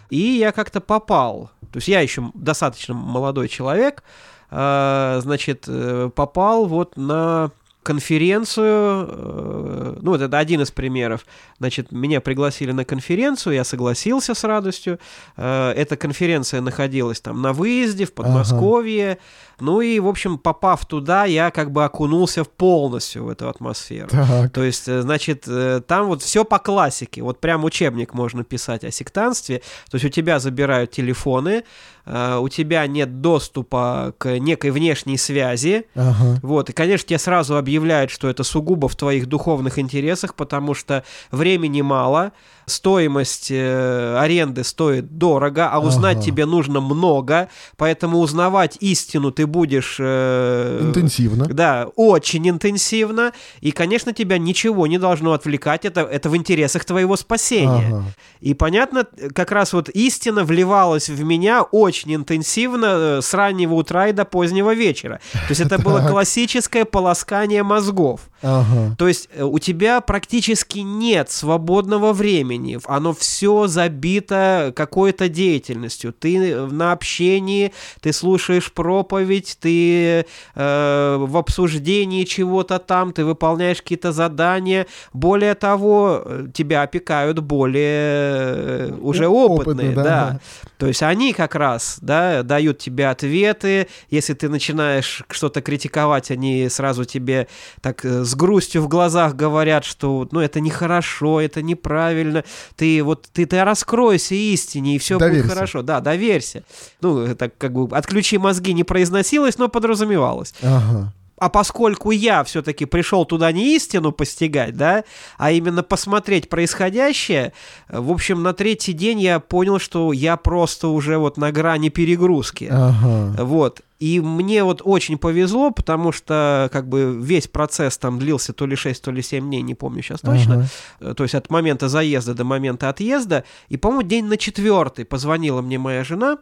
И 0.08 0.20
я 0.20 0.52
как-то 0.52 0.80
попал, 0.80 1.50
то 1.72 1.78
есть 1.78 1.88
я 1.88 2.00
еще 2.00 2.30
достаточно 2.34 2.94
молодой 2.94 3.48
человек, 3.48 4.04
э, 4.52 5.18
значит, 5.20 5.64
э, 5.66 6.10
попал 6.14 6.66
вот 6.66 6.96
на 6.96 7.50
конференцию, 7.82 9.06
э, 9.08 9.96
ну, 10.02 10.10
вот 10.10 10.20
это 10.20 10.38
один 10.38 10.60
из 10.60 10.70
примеров. 10.70 11.24
Значит, 11.58 11.92
меня 11.92 12.20
пригласили 12.20 12.72
на 12.72 12.84
конференцию, 12.84 13.54
я 13.54 13.64
согласился 13.64 14.34
с 14.34 14.44
радостью. 14.44 14.98
Э, 15.36 15.72
Эта 15.72 15.96
конференция 15.96 16.60
находилась 16.60 17.20
там 17.20 17.40
на 17.40 17.52
выезде 17.52 18.04
в 18.04 18.12
Подмосковье. 18.12 19.18
Ну 19.60 19.80
и, 19.80 19.98
в 19.98 20.08
общем, 20.08 20.38
попав 20.38 20.84
туда, 20.86 21.24
я 21.24 21.50
как 21.50 21.70
бы 21.70 21.84
окунулся 21.84 22.44
полностью 22.44 23.24
в 23.24 23.28
эту 23.30 23.48
атмосферу. 23.48 24.08
Так. 24.10 24.52
То 24.52 24.62
есть, 24.62 24.88
э, 24.88 25.00
значит, 25.00 25.48
там 25.86 26.06
вот 26.06 26.22
все 26.22 26.44
по 26.44 26.58
классике. 26.58 27.22
Вот 27.22 27.40
прям 27.40 27.64
учебник 27.64 28.14
можно 28.14 28.44
писать 28.44 28.84
о 28.84 28.90
сектантстве. 28.90 29.62
То 29.90 29.96
есть 29.96 30.04
у 30.04 30.08
тебя 30.08 30.38
забирают 30.38 30.90
телефоны, 30.90 31.64
у 32.06 32.48
тебя 32.48 32.86
нет 32.86 33.20
доступа 33.20 34.14
к 34.18 34.38
некой 34.38 34.70
внешней 34.70 35.16
связи. 35.16 35.86
Ага. 35.94 36.40
Вот, 36.42 36.70
и, 36.70 36.72
конечно, 36.72 37.06
тебе 37.06 37.18
сразу 37.18 37.56
объявляют, 37.56 38.10
что 38.10 38.28
это 38.28 38.42
сугубо 38.42 38.88
в 38.88 38.96
твоих 38.96 39.26
духовных 39.26 39.78
интересах, 39.78 40.34
потому 40.34 40.74
что 40.74 41.04
времени 41.30 41.82
мало, 41.82 42.32
стоимость 42.70 43.48
э, 43.50 44.16
аренды 44.18 44.64
стоит 44.64 45.18
дорого, 45.18 45.68
а 45.70 45.78
узнать 45.80 46.16
Ага. 46.18 46.24
тебе 46.26 46.46
нужно 46.46 46.80
много, 46.80 47.48
поэтому 47.76 48.18
узнавать 48.20 48.78
истину 48.80 49.30
ты 49.32 49.46
будешь... 49.46 49.96
э, 49.98 50.78
Интенсивно. 50.80 51.46
да, 51.46 51.88
очень 51.96 52.48
интенсивно. 52.48 53.32
И, 53.60 53.70
конечно, 53.72 54.12
тебя 54.12 54.38
ничего 54.38 54.86
не 54.86 54.98
должно 54.98 55.32
отвлекать. 55.32 55.84
Это, 55.84 56.00
это 56.02 56.30
в 56.30 56.36
интересах 56.36 56.84
твоего 56.84 57.16
спасения. 57.16 57.88
Ага. 57.88 58.04
И, 58.40 58.54
понятно, 58.54 59.06
как 59.34 59.50
раз 59.52 59.72
вот 59.72 59.88
истина 59.90 60.44
вливалась 60.44 61.08
в 61.08 61.22
меня 61.22 61.62
очень 61.62 62.14
интенсивно 62.14 62.86
э, 62.86 63.20
с 63.22 63.34
раннего 63.34 63.74
утра 63.74 64.08
и 64.08 64.12
до 64.12 64.24
позднего 64.24 64.74
вечера. 64.74 65.20
То 65.32 65.38
есть 65.50 65.60
это 65.60 65.78
было 65.82 66.06
классическое 66.08 66.84
полоскание 66.84 67.62
мозгов. 67.62 68.22
Ага. 68.42 68.94
То 68.98 69.08
есть 69.08 69.28
э, 69.34 69.42
у 69.42 69.58
тебя 69.58 70.00
практически 70.00 70.78
нет 70.78 71.30
свободного 71.30 72.12
времени. 72.12 72.59
Оно 72.84 73.12
все 73.12 73.66
забито 73.66 74.72
какой-то 74.74 75.28
деятельностью. 75.28 76.12
Ты 76.12 76.36
э, 76.36 76.66
на 76.66 76.92
общении, 76.92 77.72
ты 78.00 78.12
слушаешь 78.12 78.72
проповедь, 78.72 79.56
ты 79.60 80.26
э, 80.54 81.16
в 81.18 81.36
обсуждении 81.36 82.24
чего-то 82.24 82.78
там, 82.78 83.12
ты 83.12 83.24
выполняешь 83.24 83.82
какие-то 83.82 84.12
задания. 84.12 84.86
Более 85.12 85.54
того, 85.54 86.22
э, 86.24 86.46
тебя 86.52 86.82
опекают 86.82 87.38
более 87.38 87.80
э, 87.82 88.92
уже 89.00 89.28
Опытные, 89.28 89.90
опытные. 89.90 89.94
да, 89.94 90.02
да. 90.02 90.40
То 90.78 90.86
есть 90.86 91.02
они 91.02 91.32
как 91.32 91.54
раз 91.54 91.98
да, 92.00 92.42
дают 92.42 92.78
тебе 92.78 93.08
ответы. 93.08 93.88
Если 94.10 94.34
ты 94.34 94.48
начинаешь 94.48 95.22
что-то 95.30 95.60
критиковать, 95.60 96.30
они 96.30 96.68
сразу 96.68 97.04
тебе 97.04 97.48
так 97.80 98.04
с 98.04 98.34
грустью 98.34 98.82
в 98.82 98.88
глазах 98.88 99.36
говорят, 99.36 99.84
что 99.84 100.28
ну, 100.30 100.40
это 100.40 100.60
нехорошо, 100.60 101.40
это 101.40 101.62
неправильно. 101.62 102.44
Ты 102.76 103.02
вот 103.02 103.28
ты, 103.32 103.46
ты 103.46 103.62
раскройся 103.64 104.34
истине, 104.34 104.96
и 104.96 104.98
все 104.98 105.18
будет 105.18 105.30
Доверься. 105.30 105.54
хорошо. 105.54 105.82
Да, 105.82 106.00
доверься. 106.00 106.64
Ну, 107.00 107.20
это 107.20 107.48
как 107.48 107.72
бы 107.72 107.96
отключи 107.96 108.38
мозги 108.38 108.72
не 108.72 108.84
произносилось, 108.84 109.58
но 109.58 109.68
подразумевалось. 109.68 110.54
Ага. 110.62 111.12
А 111.40 111.48
поскольку 111.48 112.10
я 112.10 112.44
все-таки 112.44 112.84
пришел 112.84 113.24
туда 113.24 113.50
не 113.50 113.74
истину 113.74 114.12
постигать, 114.12 114.76
да, 114.76 115.04
а 115.38 115.50
именно 115.50 115.82
посмотреть 115.82 116.50
происходящее, 116.50 117.54
э, 117.88 117.98
в 117.98 118.10
общем, 118.12 118.42
на 118.42 118.52
третий 118.52 118.92
день 118.92 119.20
я 119.20 119.40
понял, 119.40 119.78
что 119.78 120.12
я 120.12 120.36
просто 120.36 120.88
уже 120.88 121.16
вот 121.16 121.38
на 121.38 121.50
грани 121.50 121.88
перегрузки. 121.88 122.68
Ага. 122.70 123.42
Вот. 123.42 123.80
И 123.98 124.20
мне 124.20 124.64
вот 124.64 124.82
очень 124.84 125.16
повезло, 125.16 125.70
потому 125.70 126.12
что 126.12 126.68
как 126.72 126.86
бы 126.86 127.18
весь 127.18 127.48
процесс 127.48 127.96
там 127.96 128.18
длился 128.18 128.52
то 128.52 128.66
ли 128.66 128.76
6, 128.76 129.02
то 129.02 129.10
ли 129.10 129.22
7 129.22 129.42
дней, 129.42 129.62
не 129.62 129.74
помню 129.74 130.02
сейчас 130.02 130.20
точно. 130.20 130.54
Ага. 130.54 130.66
Э, 131.00 131.14
То 131.14 131.22
есть 131.22 131.34
от 131.34 131.48
момента 131.48 131.88
заезда 131.88 132.34
до 132.34 132.44
момента 132.44 132.90
отъезда. 132.90 133.44
И, 133.70 133.78
по-моему, 133.78 134.02
день 134.02 134.26
на 134.26 134.36
четвертый 134.36 135.06
позвонила 135.06 135.62
мне 135.62 135.78
моя 135.78 136.04
жена 136.04 136.36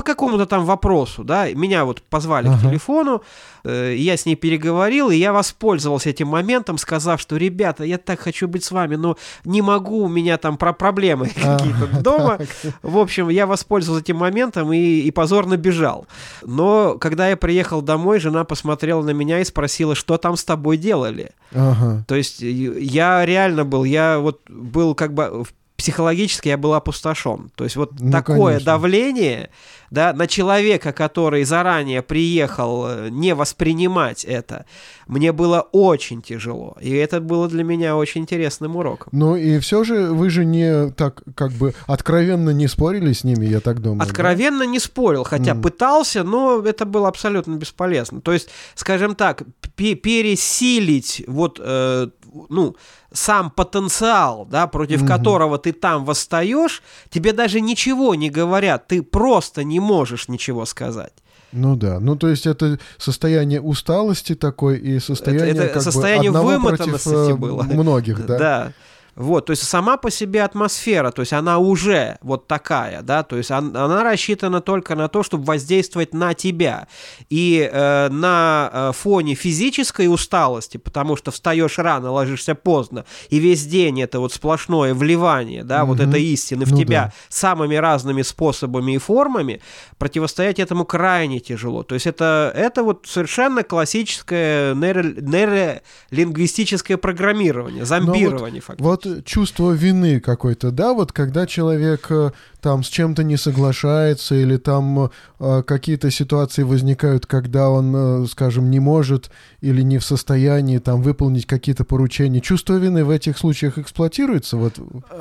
по 0.00 0.04
какому-то 0.04 0.46
там 0.46 0.64
вопросу, 0.64 1.24
да, 1.24 1.50
меня 1.52 1.84
вот 1.84 2.00
позвали 2.00 2.46
к 2.46 2.52
Ага. 2.52 2.68
телефону, 2.70 3.22
э, 3.64 3.94
я 3.98 4.16
с 4.16 4.24
ней 4.24 4.34
переговорил, 4.34 5.10
и 5.10 5.16
я 5.16 5.30
воспользовался 5.34 6.08
этим 6.08 6.28
моментом, 6.28 6.78
сказав, 6.78 7.20
что, 7.20 7.36
ребята, 7.36 7.84
я 7.84 7.98
так 7.98 8.18
хочу 8.20 8.48
быть 8.48 8.64
с 8.64 8.70
вами, 8.70 8.96
но 8.96 9.18
не 9.44 9.60
могу, 9.60 10.04
у 10.04 10.08
меня 10.08 10.38
там 10.38 10.56
про 10.56 10.72
проблемы 10.72 11.26
какие-то 11.28 11.84
Ага, 11.92 12.00
дома. 12.02 12.38
так. 12.38 12.48
В 12.82 12.96
общем, 12.96 13.28
я 13.28 13.46
воспользовался 13.46 14.02
этим 14.02 14.16
моментом 14.16 14.72
и, 14.72 14.78
и 14.78 15.10
позорно 15.10 15.58
бежал. 15.58 16.06
Но 16.42 16.96
когда 16.98 17.28
я 17.28 17.36
приехал 17.36 17.82
домой, 17.82 18.20
жена 18.20 18.44
посмотрела 18.44 19.02
на 19.02 19.10
меня 19.10 19.40
и 19.40 19.44
спросила, 19.44 19.94
что 19.94 20.16
там 20.16 20.38
с 20.38 20.44
тобой 20.44 20.78
делали. 20.78 21.32
Ага. 21.54 22.04
То 22.08 22.14
есть 22.14 22.40
я 22.40 23.26
реально 23.26 23.66
был, 23.66 23.84
я 23.84 24.18
вот 24.18 24.40
был 24.48 24.94
как 24.94 25.12
бы 25.12 25.44
психологически 25.80 26.48
я 26.48 26.58
был 26.58 26.74
опустошен. 26.74 27.50
То 27.54 27.64
есть 27.64 27.76
вот 27.76 27.98
ну, 27.98 28.12
такое 28.12 28.56
конечно. 28.56 28.66
давление 28.66 29.50
да, 29.90 30.12
на 30.12 30.26
человека, 30.26 30.92
который 30.92 31.42
заранее 31.44 32.02
приехал 32.02 32.84
э, 32.86 33.08
не 33.10 33.34
воспринимать 33.34 34.24
это, 34.24 34.66
мне 35.06 35.32
было 35.32 35.60
очень 35.72 36.20
тяжело. 36.20 36.76
И 36.82 36.90
это 36.90 37.22
было 37.22 37.48
для 37.48 37.64
меня 37.64 37.96
очень 37.96 38.20
интересным 38.20 38.76
уроком. 38.76 39.08
Ну 39.12 39.36
и 39.36 39.58
все 39.58 39.82
же 39.82 40.12
вы 40.12 40.28
же 40.28 40.44
не 40.44 40.90
так 40.90 41.22
как 41.34 41.52
бы 41.52 41.74
откровенно 41.86 42.50
не 42.50 42.68
спорили 42.68 43.14
с 43.14 43.24
ними, 43.24 43.46
я 43.46 43.60
так 43.60 43.80
думаю. 43.80 44.02
Откровенно 44.02 44.60
да? 44.60 44.66
не 44.66 44.78
спорил, 44.78 45.24
хотя 45.24 45.52
mm. 45.52 45.62
пытался, 45.62 46.24
но 46.24 46.60
это 46.60 46.84
было 46.84 47.08
абсолютно 47.08 47.54
бесполезно. 47.54 48.20
То 48.20 48.32
есть, 48.32 48.50
скажем 48.74 49.14
так, 49.14 49.44
пересилить 49.76 51.24
вот, 51.26 51.58
э, 51.58 52.08
ну, 52.48 52.76
сам 53.12 53.50
потенциал, 53.50 54.46
да, 54.50 54.66
против 54.66 55.02
угу. 55.02 55.08
которого 55.08 55.58
ты 55.58 55.72
там 55.72 56.04
восстаешь, 56.04 56.82
тебе 57.10 57.32
даже 57.32 57.60
ничего 57.60 58.14
не 58.14 58.30
говорят, 58.30 58.88
ты 58.88 59.02
просто 59.02 59.64
не 59.64 59.80
можешь 59.80 60.28
ничего 60.28 60.64
сказать. 60.66 61.12
Ну 61.52 61.74
да, 61.76 61.98
ну 61.98 62.16
то 62.16 62.28
есть 62.28 62.46
это 62.46 62.78
состояние 62.96 63.60
усталости 63.60 64.34
такой 64.34 64.78
и 64.78 65.00
состояние 65.00 65.50
это, 65.50 65.62
это 65.64 65.74
как 65.74 65.82
состояние 65.82 66.30
бы 66.30 66.42
вымотанности 66.42 67.08
против, 67.08 67.34
э, 67.34 67.34
было. 67.34 67.62
многих, 67.62 68.26
да. 68.26 68.38
Да. 68.38 68.72
Вот, 69.14 69.46
то 69.46 69.50
есть 69.50 69.62
сама 69.64 69.96
по 69.96 70.10
себе 70.10 70.42
атмосфера, 70.42 71.10
то 71.10 71.20
есть 71.20 71.32
она 71.32 71.58
уже 71.58 72.18
вот 72.22 72.46
такая, 72.46 73.02
да, 73.02 73.22
то 73.22 73.36
есть 73.36 73.50
она, 73.50 73.84
она 73.84 74.02
рассчитана 74.02 74.60
только 74.60 74.94
на 74.94 75.08
то, 75.08 75.22
чтобы 75.22 75.44
воздействовать 75.44 76.14
на 76.14 76.34
тебя. 76.34 76.86
И 77.28 77.68
э, 77.70 78.08
на 78.08 78.70
э, 78.72 78.92
фоне 78.94 79.34
физической 79.34 80.12
усталости, 80.12 80.76
потому 80.76 81.16
что 81.16 81.30
встаешь 81.30 81.78
рано, 81.78 82.10
ложишься 82.10 82.54
поздно, 82.54 83.04
и 83.28 83.38
весь 83.38 83.66
день 83.66 84.00
это 84.00 84.20
вот 84.20 84.32
сплошное 84.32 84.94
вливание, 84.94 85.64
да, 85.64 85.82
угу. 85.82 85.92
вот 85.92 86.00
этой 86.00 86.22
истины 86.22 86.64
в 86.64 86.72
ну 86.72 86.78
тебя 86.78 87.04
да. 87.04 87.12
самыми 87.28 87.74
разными 87.76 88.22
способами 88.22 88.92
и 88.92 88.98
формами, 88.98 89.60
противостоять 89.98 90.58
этому 90.58 90.84
крайне 90.84 91.40
тяжело. 91.40 91.82
То 91.82 91.94
есть 91.94 92.06
это, 92.06 92.52
это 92.54 92.82
вот 92.82 93.06
совершенно 93.06 93.62
классическое 93.62 94.74
нейро, 94.74 95.02
нейролингвистическое 95.02 96.96
программирование, 96.96 97.84
зомбирование 97.84 98.60
вот, 98.60 98.64
фактически. 98.64 98.82
Вот 98.82 98.99
чувство 99.24 99.72
вины 99.72 100.20
какой-то, 100.20 100.70
да, 100.70 100.92
вот 100.94 101.12
когда 101.12 101.46
человек 101.46 102.06
э, 102.10 102.30
там 102.60 102.82
с 102.82 102.88
чем-то 102.88 103.22
не 103.22 103.36
соглашается 103.36 104.34
или 104.34 104.56
там 104.56 105.10
э, 105.38 105.62
какие-то 105.66 106.10
ситуации 106.10 106.62
возникают, 106.62 107.26
когда 107.26 107.70
он, 107.70 108.24
э, 108.24 108.26
скажем, 108.26 108.70
не 108.70 108.80
может 108.80 109.30
или 109.60 109.82
не 109.82 109.98
в 109.98 110.04
состоянии 110.04 110.78
там 110.78 111.02
выполнить 111.02 111.46
какие-то 111.46 111.84
поручения. 111.84 112.40
Чувство 112.40 112.74
вины 112.74 113.04
в 113.04 113.10
этих 113.10 113.38
случаях 113.38 113.78
эксплуатируется? 113.78 114.56
Вот, 114.56 114.74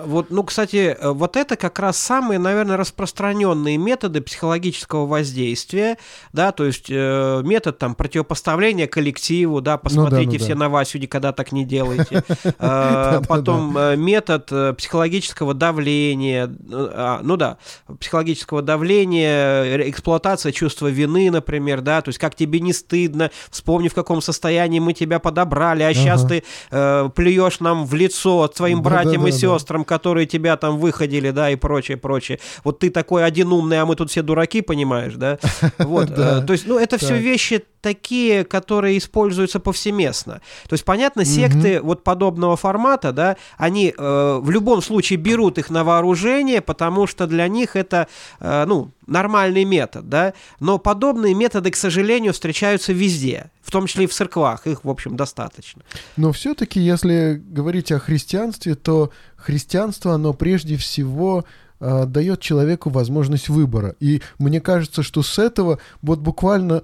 вот 0.05 0.29
ну, 0.29 0.43
кстати, 0.43 0.97
вот 1.01 1.35
это 1.35 1.55
как 1.55 1.79
раз 1.79 1.97
самые, 1.97 2.39
наверное, 2.39 2.77
распространенные 2.77 3.77
методы 3.77 4.21
психологического 4.21 5.05
воздействия, 5.05 5.97
да, 6.33 6.51
то 6.51 6.65
есть 6.65 6.87
э, 6.89 7.41
метод 7.43 7.77
там 7.77 7.95
противопоставления 7.95 8.87
коллективу, 8.87 9.61
да, 9.61 9.77
посмотрите 9.77 10.25
ну, 10.25 10.31
да, 10.31 10.37
ну, 10.37 10.43
все 10.45 10.53
да. 10.53 10.59
на 10.59 10.69
Васю, 10.69 10.99
никогда 10.99 11.31
так 11.31 11.51
не 11.51 11.65
делайте. 11.65 12.23
Потом 13.27 13.77
метод 13.99 14.77
психологического 14.77 15.53
давления, 15.53 16.49
а, 16.71 17.19
ну 17.29 17.37
да, 17.37 17.57
психологического 17.99 18.63
давления, 18.63 19.87
эксплуатация 19.87 20.51
чувства 20.51 20.87
вины, 20.87 21.29
например, 21.29 21.81
да, 21.81 22.01
то 22.01 22.09
есть 22.09 22.17
как 22.17 22.33
тебе 22.33 22.59
не 22.59 22.73
стыдно, 22.73 23.29
вспомни, 23.51 23.87
в 23.87 23.93
каком 23.93 24.19
состоянии 24.19 24.79
мы 24.79 24.93
тебя 24.93 25.19
подобрали, 25.19 25.83
а 25.83 25.93
сейчас 25.93 26.21
ага. 26.21 26.29
ты 26.29 26.43
э, 26.71 27.09
плюешь 27.15 27.59
нам 27.59 27.85
в 27.85 27.93
лицо 27.93 28.49
своим 28.55 28.81
да, 28.81 28.89
братьям 28.89 29.21
да, 29.21 29.23
да, 29.23 29.29
и 29.29 29.31
сестрам, 29.31 29.85
которые 29.85 30.25
тебя 30.25 30.57
там 30.57 30.79
выходили, 30.79 31.29
да, 31.29 31.51
и 31.51 31.55
прочее, 31.55 31.97
прочее. 31.97 32.39
Вот 32.63 32.79
ты 32.79 32.89
такой 32.89 33.23
один 33.23 33.53
умный, 33.53 33.79
а 33.79 33.85
мы 33.85 33.95
тут 33.95 34.09
все 34.09 34.23
дураки, 34.23 34.61
понимаешь, 34.61 35.13
да? 35.13 35.37
Вот, 35.77 36.09
э, 36.09 36.41
то 36.41 36.53
есть, 36.53 36.65
ну, 36.65 36.79
это 36.79 36.97
все 36.97 37.15
вещи 37.15 37.63
такие, 37.81 38.43
которые 38.43 38.97
используются 38.97 39.59
повсеместно. 39.59 40.41
То 40.67 40.73
есть, 40.73 40.85
понятно, 40.85 41.25
секты 41.25 41.81
вот 41.81 42.03
подобного 42.03 42.55
формата, 42.57 43.11
да, 43.11 43.37
они 43.57 43.93
э, 43.97 44.39
в 44.41 44.49
любом 44.49 44.81
случае 44.81 45.17
берут 45.17 45.57
их 45.57 45.69
на 45.69 45.83
вооружение, 45.83 46.61
потому 46.61 47.07
что 47.07 47.27
для 47.27 47.47
них 47.47 47.75
это, 47.75 48.07
э, 48.39 48.65
ну, 48.67 48.91
нормальный 49.07 49.65
метод, 49.65 50.07
да, 50.07 50.33
но 50.59 50.77
подобные 50.77 51.33
методы, 51.33 51.71
к 51.71 51.75
сожалению, 51.75 52.33
встречаются 52.33 52.93
везде, 52.93 53.51
в 53.61 53.71
том 53.71 53.87
числе 53.87 54.05
и 54.05 54.07
в 54.07 54.13
церквах, 54.13 54.67
их, 54.67 54.83
в 54.83 54.89
общем, 54.89 55.15
достаточно. 55.15 55.81
Но 56.17 56.31
все-таки, 56.31 56.79
если 56.79 57.41
говорить 57.45 57.91
о 57.91 57.99
христианстве, 57.99 58.75
то 58.75 59.11
христианство, 59.35 60.13
оно 60.13 60.33
прежде 60.33 60.77
всего 60.77 61.45
э, 61.79 62.05
дает 62.05 62.39
человеку 62.41 62.89
возможность 62.89 63.49
выбора. 63.49 63.95
И 63.99 64.21
мне 64.37 64.61
кажется, 64.61 65.03
что 65.03 65.23
с 65.23 65.39
этого 65.39 65.79
вот 66.01 66.19
буквально 66.19 66.83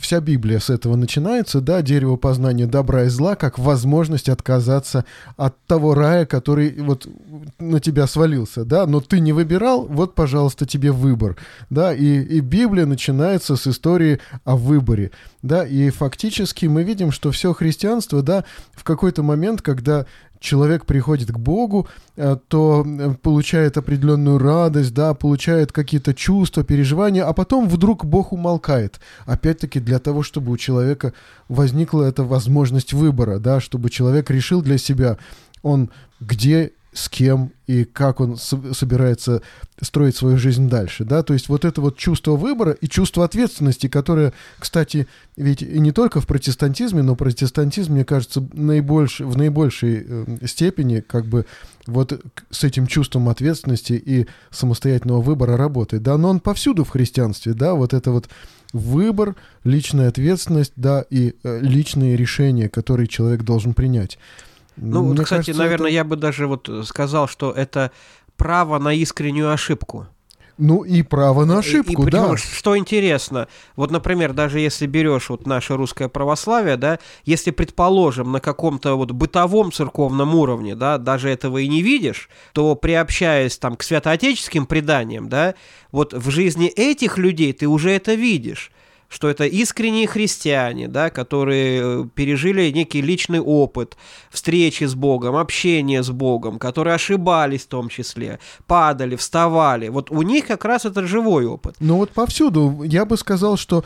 вся 0.00 0.20
Библия 0.20 0.58
с 0.58 0.70
этого 0.70 0.96
начинается, 0.96 1.60
да, 1.60 1.82
дерево 1.82 2.16
познания 2.16 2.66
добра 2.66 3.04
и 3.04 3.08
зла, 3.08 3.36
как 3.36 3.58
возможность 3.58 4.28
отказаться 4.28 5.04
от 5.36 5.56
того 5.66 5.94
рая, 5.94 6.26
который 6.26 6.74
вот 6.80 7.06
на 7.58 7.80
тебя 7.80 8.06
свалился, 8.06 8.64
да, 8.64 8.86
но 8.86 9.00
ты 9.00 9.20
не 9.20 9.32
выбирал, 9.32 9.86
вот, 9.86 10.14
пожалуйста, 10.14 10.66
тебе 10.66 10.92
выбор, 10.92 11.36
да, 11.70 11.94
и, 11.94 12.22
и 12.22 12.40
Библия 12.40 12.86
начинается 12.86 13.56
с 13.56 13.66
истории 13.66 14.20
о 14.44 14.56
выборе, 14.56 15.10
да, 15.42 15.64
и 15.64 15.90
фактически 15.90 16.66
мы 16.66 16.82
видим, 16.82 17.12
что 17.12 17.30
все 17.30 17.52
христианство, 17.52 18.22
да, 18.22 18.44
в 18.72 18.84
какой-то 18.84 19.22
момент, 19.22 19.62
когда 19.62 20.06
человек 20.40 20.86
приходит 20.86 21.30
к 21.30 21.38
Богу, 21.38 21.88
э, 22.16 22.36
то 22.48 22.84
э, 22.86 23.14
получает 23.22 23.76
определенную 23.76 24.38
радость, 24.38 24.94
да, 24.94 25.14
получает 25.14 25.72
какие-то 25.72 26.14
чувства, 26.14 26.64
переживания, 26.64 27.24
а 27.24 27.32
потом 27.32 27.68
вдруг 27.68 28.04
Бог 28.04 28.32
умолкает. 28.32 29.00
Опять-таки 29.26 29.80
для 29.80 29.98
того, 29.98 30.22
чтобы 30.22 30.52
у 30.52 30.56
человека 30.56 31.12
возникла 31.48 32.04
эта 32.04 32.24
возможность 32.24 32.92
выбора, 32.92 33.38
да, 33.38 33.60
чтобы 33.60 33.90
человек 33.90 34.30
решил 34.30 34.62
для 34.62 34.78
себя, 34.78 35.18
он 35.62 35.90
где 36.20 36.72
с 36.96 37.10
кем 37.10 37.52
и 37.66 37.84
как 37.84 38.20
он 38.20 38.36
собирается 38.36 39.42
строить 39.80 40.16
свою 40.16 40.38
жизнь 40.38 40.68
дальше, 40.68 41.04
да, 41.04 41.22
то 41.22 41.34
есть 41.34 41.50
вот 41.50 41.66
это 41.66 41.82
вот 41.82 41.98
чувство 41.98 42.36
выбора 42.36 42.72
и 42.72 42.88
чувство 42.88 43.24
ответственности, 43.24 43.88
которое, 43.88 44.32
кстати, 44.58 45.06
ведь 45.36 45.60
и 45.60 45.78
не 45.78 45.92
только 45.92 46.22
в 46.22 46.26
протестантизме, 46.26 47.02
но 47.02 47.14
протестантизм, 47.14 47.92
мне 47.92 48.06
кажется, 48.06 48.46
наибольш, 48.54 49.20
в 49.20 49.36
наибольшей 49.36 50.06
э, 50.08 50.46
степени 50.46 51.00
как 51.00 51.26
бы 51.26 51.44
вот 51.86 52.18
с 52.50 52.64
этим 52.64 52.86
чувством 52.86 53.28
ответственности 53.28 53.92
и 53.92 54.26
самостоятельного 54.50 55.20
выбора 55.20 55.58
работает, 55.58 56.02
да, 56.02 56.16
но 56.16 56.30
он 56.30 56.40
повсюду 56.40 56.84
в 56.84 56.88
христианстве, 56.88 57.52
да, 57.52 57.74
вот 57.74 57.92
это 57.92 58.10
вот 58.10 58.30
выбор, 58.72 59.36
личная 59.64 60.08
ответственность, 60.08 60.72
да, 60.76 61.04
и 61.10 61.34
э, 61.42 61.60
личные 61.60 62.16
решения, 62.16 62.70
которые 62.70 63.06
человек 63.06 63.42
должен 63.42 63.74
принять. 63.74 64.18
Ну, 64.76 65.02
вот, 65.02 65.20
кстати, 65.20 65.46
кажется, 65.46 65.62
наверное, 65.62 65.88
это... 65.88 65.94
я 65.94 66.04
бы 66.04 66.16
даже 66.16 66.46
вот 66.46 66.68
сказал, 66.84 67.28
что 67.28 67.50
это 67.50 67.90
право 68.36 68.78
на 68.78 68.92
искреннюю 68.92 69.52
ошибку. 69.52 70.06
Ну 70.58 70.84
и 70.84 71.02
право 71.02 71.44
на 71.44 71.58
ошибку, 71.58 72.04
и, 72.04 72.08
и, 72.08 72.10
да. 72.10 72.34
Что 72.36 72.78
интересно, 72.78 73.46
вот, 73.76 73.90
например, 73.90 74.32
даже 74.32 74.58
если 74.58 74.86
берешь 74.86 75.28
вот 75.28 75.46
наше 75.46 75.76
русское 75.76 76.08
православие, 76.08 76.78
да, 76.78 76.98
если, 77.24 77.50
предположим, 77.50 78.32
на 78.32 78.40
каком-то 78.40 78.94
вот 78.94 79.12
бытовом 79.12 79.70
церковном 79.70 80.34
уровне, 80.34 80.74
да, 80.74 80.96
даже 80.96 81.28
этого 81.28 81.58
и 81.58 81.68
не 81.68 81.82
видишь, 81.82 82.30
то 82.54 82.74
приобщаясь 82.74 83.58
там 83.58 83.76
к 83.76 83.82
святоотеческим 83.82 84.64
преданиям, 84.64 85.28
да, 85.28 85.54
вот 85.92 86.14
в 86.14 86.30
жизни 86.30 86.68
этих 86.68 87.18
людей 87.18 87.52
ты 87.52 87.68
уже 87.68 87.90
это 87.90 88.14
видишь 88.14 88.72
что 89.08 89.28
это 89.28 89.44
искренние 89.44 90.06
христиане, 90.06 90.88
да, 90.88 91.10
которые 91.10 91.80
э, 91.82 92.04
пережили 92.14 92.70
некий 92.70 93.00
личный 93.00 93.40
опыт 93.40 93.96
встречи 94.30 94.84
с 94.84 94.94
Богом, 94.94 95.36
общения 95.36 96.02
с 96.02 96.10
Богом, 96.10 96.58
которые 96.58 96.94
ошибались 96.94 97.62
в 97.62 97.68
том 97.68 97.88
числе, 97.88 98.38
падали, 98.66 99.16
вставали. 99.16 99.88
Вот 99.88 100.10
у 100.10 100.22
них 100.22 100.46
как 100.46 100.64
раз 100.64 100.84
это 100.84 101.06
живой 101.06 101.46
опыт. 101.46 101.76
Ну 101.80 101.96
вот 101.96 102.10
повсюду 102.10 102.82
я 102.84 103.04
бы 103.04 103.16
сказал, 103.16 103.56
что 103.56 103.84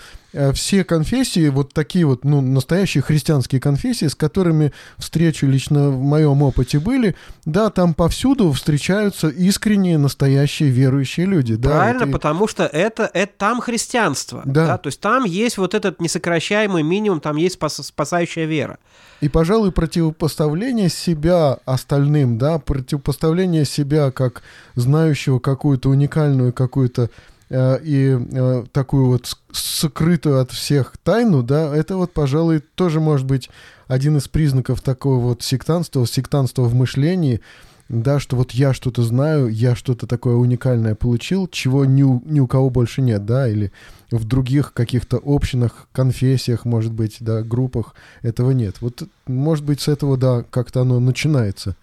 все 0.55 0.85
конфессии, 0.85 1.49
вот 1.49 1.73
такие 1.73 2.05
вот, 2.05 2.25
ну, 2.25 2.41
настоящие 2.41 3.03
христианские 3.03 3.61
конфессии, 3.61 4.07
с 4.07 4.15
которыми 4.15 4.73
встречи 4.99 5.45
лично 5.45 5.91
в 5.91 6.01
моем 6.01 6.43
опыте 6.43 6.79
были, 6.79 7.17
да, 7.45 7.71
там 7.71 7.95
повсюду 7.95 8.53
встречаются 8.53 9.29
искренние, 9.29 9.99
настоящие 9.99 10.71
верующие 10.71 11.27
люди. 11.27 11.57
Правильно, 11.57 12.05
да, 12.05 12.07
и... 12.07 12.13
потому 12.13 12.47
что 12.47 12.65
это, 12.65 13.11
это 13.13 13.33
там 13.37 13.61
христианство. 13.61 14.43
Да. 14.45 14.67
да. 14.67 14.79
То 14.79 14.89
есть 14.89 15.01
там 15.01 15.25
есть 15.25 15.59
вот 15.59 15.75
этот 15.75 16.01
несокращаемый 16.01 16.83
минимум, 16.83 17.21
там 17.21 17.37
есть 17.37 17.55
спас, 17.55 17.77
спасающая 17.77 18.45
вера. 18.45 18.79
И, 19.21 19.29
пожалуй, 19.29 19.73
противопоставление 19.73 20.89
себя 20.89 21.59
остальным, 21.65 22.39
да, 22.39 22.59
противопоставление 22.59 23.65
себя 23.65 24.11
как 24.11 24.43
знающего 24.77 25.39
какую-то 25.39 25.91
уникальную 25.91 26.53
какую-то 26.53 27.03
э, 27.03 27.09
и 27.51 28.17
э, 28.33 28.65
такую 28.73 29.07
вот 29.07 29.37
сокрытую 29.51 30.41
от 30.41 30.53
всех 30.53 30.97
тайну, 31.03 31.43
да, 31.43 31.75
это 31.75 31.97
вот, 31.97 32.13
пожалуй, 32.13 32.61
тоже 32.61 33.01
может 33.01 33.27
быть 33.27 33.51
один 33.89 34.17
из 34.19 34.29
признаков 34.29 34.81
такого 34.81 35.19
вот 35.19 35.43
сектанства, 35.43 36.07
сектанства 36.07 36.63
в 36.63 36.75
мышлении, 36.75 37.41
да, 37.89 38.21
что 38.21 38.37
вот 38.37 38.53
я 38.53 38.73
что-то 38.73 39.03
знаю, 39.03 39.49
я 39.49 39.75
что-то 39.75 40.07
такое 40.07 40.37
уникальное 40.37 40.95
получил, 40.95 41.49
чего 41.49 41.85
ни 41.85 42.05
у, 42.05 42.23
ни 42.25 42.39
у 42.39 42.47
кого 42.47 42.71
больше 42.71 43.03
нет, 43.03 43.27
да, 43.27 43.49
или 43.49 43.73
в 44.13 44.25
других 44.25 44.73
каких-то 44.73 45.21
общинах, 45.23 45.89
конфессиях, 45.91 46.65
может 46.65 46.93
быть, 46.93 47.17
да, 47.19 47.43
группах 47.43 47.97
этого 48.23 48.53
нет. 48.53 48.77
Вот, 48.81 49.03
может 49.27 49.65
быть, 49.65 49.81
с 49.81 49.89
этого, 49.89 50.17
да, 50.17 50.45
как-то 50.51 50.83
оно 50.83 51.01
начинается. 51.01 51.77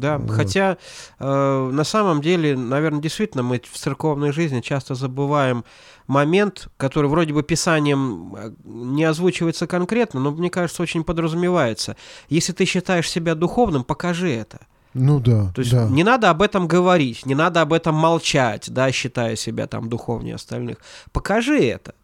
Да, 0.00 0.18
вот. 0.18 0.30
хотя 0.30 0.78
э, 1.18 1.70
на 1.72 1.84
самом 1.84 2.20
деле, 2.20 2.56
наверное, 2.56 3.00
действительно 3.00 3.42
мы 3.42 3.60
в 3.60 3.76
церковной 3.76 4.32
жизни 4.32 4.60
часто 4.60 4.94
забываем 4.94 5.64
момент, 6.06 6.68
который 6.76 7.08
вроде 7.08 7.32
бы 7.32 7.42
писанием 7.42 8.34
э, 8.36 8.52
не 8.64 9.04
озвучивается 9.04 9.66
конкретно, 9.66 10.20
но 10.20 10.30
мне 10.30 10.50
кажется, 10.50 10.82
очень 10.82 11.04
подразумевается. 11.04 11.96
Если 12.28 12.52
ты 12.52 12.64
считаешь 12.64 13.10
себя 13.10 13.34
духовным, 13.34 13.84
покажи 13.84 14.30
это. 14.30 14.60
Ну 14.94 15.20
да. 15.20 15.52
То 15.54 15.60
есть 15.60 15.72
да. 15.72 15.86
не 15.88 16.04
надо 16.04 16.30
об 16.30 16.40
этом 16.40 16.66
говорить, 16.66 17.26
не 17.26 17.34
надо 17.34 17.60
об 17.60 17.72
этом 17.72 17.94
молчать, 17.94 18.70
да, 18.70 18.90
считая 18.92 19.36
себя 19.36 19.66
там 19.66 19.88
духовнее 19.90 20.36
остальных. 20.36 20.78
Покажи 21.12 21.58
это. 21.58 21.94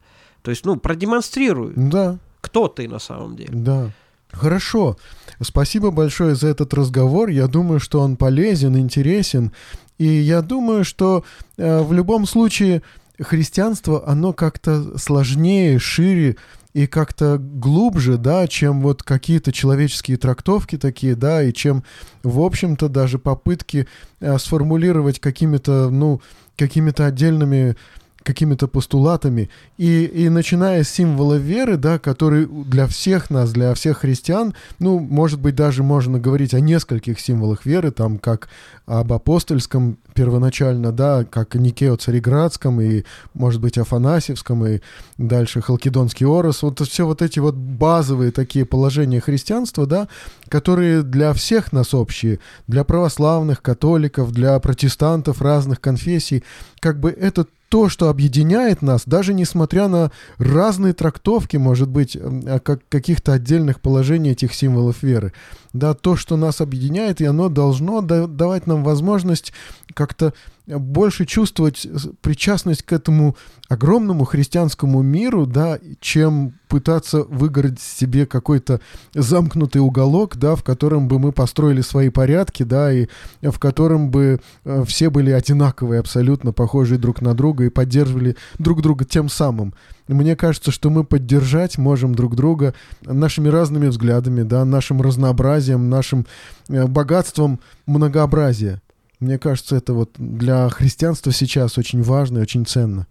То 0.43 0.51
есть, 0.51 0.67
ну, 0.67 0.77
продемонстрируй. 0.77 1.73
Да. 1.77 2.19
Кто 2.41 2.69
ты 2.69 2.89
на 2.89 2.99
самом 2.99 3.37
деле. 3.37 3.51
Да. 3.53 3.91
Хорошо. 4.33 4.97
Спасибо 5.41 5.91
большое 5.91 6.35
за 6.35 6.49
этот 6.49 6.75
разговор. 6.75 7.29
Я 7.29 7.47
думаю, 7.47 7.81
что 7.81 8.01
он 8.01 8.17
полезен, 8.17 8.77
интересен. 8.77 9.53
И 9.99 10.07
я 10.07 10.43
думаю, 10.43 10.85
что 10.85 11.25
э, 11.57 11.81
в 11.83 11.93
любом 11.93 12.27
случае 12.27 12.83
христианство, 13.21 14.03
оно 14.07 14.33
как-то 14.33 14.99
сложнее, 14.99 15.79
шире, 15.79 16.37
и 16.73 16.87
как-то 16.87 17.37
глубже, 17.39 18.17
да, 18.17 18.49
чем 18.49 18.81
вот 18.81 19.03
какие-то 19.03 19.53
человеческие 19.53 20.17
трактовки 20.17 20.79
такие, 20.79 21.15
да, 21.15 21.43
и 21.43 21.53
чем, 21.53 21.85
в 22.23 22.41
общем-то, 22.41 22.89
даже 22.89 23.19
попытки 23.19 23.87
э, 24.21 24.39
сформулировать 24.39 25.21
какими-то, 25.21 25.91
ну, 25.91 26.23
какими-то 26.57 27.07
отдельными 27.07 27.77
какими-то 28.23 28.69
постулатами. 28.69 29.51
И, 29.79 30.05
и 30.05 30.29
начиная 30.29 30.85
с 30.85 30.91
символа 30.91 31.35
веры, 31.35 31.77
да, 31.77 31.99
который 31.99 32.47
для 32.47 32.87
всех 32.87 33.31
нас, 33.31 33.53
для 33.53 33.75
всех 33.75 33.99
христиан, 33.99 34.55
ну, 34.79 34.99
может 34.99 35.41
быть, 35.41 35.55
даже 35.55 35.83
можно 35.83 36.19
говорить 36.19 36.55
о 36.55 36.61
нескольких 36.61 37.21
символах 37.21 37.67
веры, 37.67 37.91
там, 37.91 38.19
как 38.19 38.49
об 38.87 39.13
апостольском 39.13 39.99
первоначально, 40.15 40.93
да, 40.93 41.25
как 41.25 41.55
Никео 41.55 41.97
Цареградском 41.97 42.81
и, 42.81 43.05
может 43.35 43.61
быть, 43.61 43.79
Афанасьевском 43.79 44.67
и 44.67 44.81
дальше 45.19 45.63
Халкидонский 45.63 46.27
Орос. 46.27 46.63
Вот 46.63 46.81
все 46.81 47.07
вот 47.07 47.23
эти 47.23 47.39
вот 47.39 47.55
базовые 47.55 48.33
такие 48.33 48.65
положения 48.65 49.21
христианства, 49.21 49.87
да, 49.87 50.09
которые 50.53 51.03
для 51.03 51.33
всех 51.33 51.73
нас 51.73 51.95
общие, 51.95 52.39
для 52.67 52.85
православных, 52.85 53.63
католиков, 53.63 54.33
для 54.33 54.61
протестантов 54.61 55.41
разных 55.41 55.81
конфессий, 55.81 56.45
как 56.79 57.01
бы 57.01 57.09
это 57.09 57.47
то, 57.71 57.89
что 57.89 58.11
объединяет 58.11 58.83
нас, 58.83 59.05
даже 59.07 59.33
несмотря 59.33 59.89
на 59.89 60.13
разные 60.37 60.93
трактовки, 60.93 61.57
может 61.57 61.89
быть, 61.89 62.19
как, 62.65 62.87
каких-то 62.91 63.33
отдельных 63.33 63.81
положений 63.81 64.33
этих 64.33 64.53
символов 64.53 65.03
веры. 65.03 65.33
Да, 65.73 65.95
то, 65.95 66.17
что 66.17 66.37
нас 66.37 66.61
объединяет, 66.61 67.21
и 67.21 67.25
оно 67.25 67.49
должно 67.49 68.03
давать 68.03 68.67
нам 68.67 68.85
возможность 68.85 69.53
как-то 69.95 70.35
больше 70.67 71.27
чувствовать 71.27 71.87
причастность 72.21 72.83
к 72.83 72.93
этому 72.93 73.37
огромному 73.69 74.25
христианскому 74.25 75.03
миру, 75.03 75.47
да, 75.47 75.79
чем 76.01 76.55
пытаться 76.69 77.23
выгородить 77.25 77.81
себе 77.81 78.27
какой-то 78.27 78.81
замкнутый 79.15 79.81
уголок, 79.81 80.37
да, 80.37 80.55
в 80.55 80.63
котором 80.63 81.09
бы 81.09 81.19
мы 81.19 81.33
построили 81.33 81.81
свои 81.81 82.11
порядки, 82.11 82.63
да, 82.63 82.93
и 82.93 83.09
в 83.43 83.59
котором 83.59 84.11
бы 84.11 84.41
э, 84.65 84.85
все 84.87 85.11
были 85.11 85.31
одинаковые, 85.31 86.01
абсолютно 86.01 86.53
похожие 86.53 86.99
друг 86.99 87.23
на 87.23 87.35
друга 87.35 87.65
и 87.65 87.71
поддерживали 87.71 88.37
друг 88.59 88.83
друга 88.83 89.05
тем 89.05 89.29
самым. 89.29 89.75
Мне 90.09 90.37
кажется, 90.37 90.71
что 90.71 90.91
мы 90.91 91.05
поддержать 91.05 91.79
можем 91.79 92.15
друг 92.15 92.37
друга 92.37 92.75
нашими 93.03 93.49
разными 93.49 93.87
взглядами, 93.87 94.43
да, 94.43 94.65
нашим 94.65 95.01
разнообразием, 95.01 95.89
нашим 95.89 96.27
э, 96.69 96.87
богатством 96.87 97.61
многообразия. 97.87 98.83
Мне 99.21 99.39
кажется, 99.39 99.77
это 99.77 99.95
вот 99.95 100.11
для 100.17 100.69
христианства 100.69 101.33
сейчас 101.33 101.79
очень 101.79 102.03
важно 102.03 102.39
и 102.39 102.43
очень 102.43 102.67
ценно. 102.67 103.07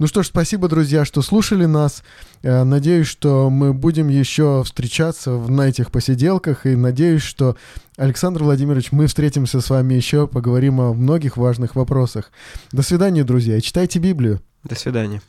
Ну 0.00 0.06
что 0.06 0.22
ж, 0.22 0.28
спасибо, 0.28 0.66
друзья, 0.66 1.04
что 1.04 1.20
слушали 1.20 1.66
нас. 1.66 2.02
Э, 2.42 2.64
надеюсь, 2.64 3.06
что 3.06 3.50
мы 3.50 3.74
будем 3.74 4.08
еще 4.08 4.62
встречаться 4.64 5.32
на 5.32 5.68
этих 5.68 5.90
посиделках. 5.90 6.64
И 6.64 6.74
надеюсь, 6.74 7.20
что, 7.20 7.56
Александр 7.98 8.44
Владимирович, 8.44 8.92
мы 8.92 9.08
встретимся 9.08 9.60
с 9.60 9.68
вами 9.68 9.92
еще, 9.92 10.26
поговорим 10.26 10.80
о 10.80 10.94
многих 10.94 11.36
важных 11.36 11.76
вопросах. 11.76 12.32
До 12.72 12.80
свидания, 12.80 13.24
друзья, 13.24 13.60
читайте 13.60 13.98
Библию. 13.98 14.40
До 14.64 14.74
свидания. 14.74 15.20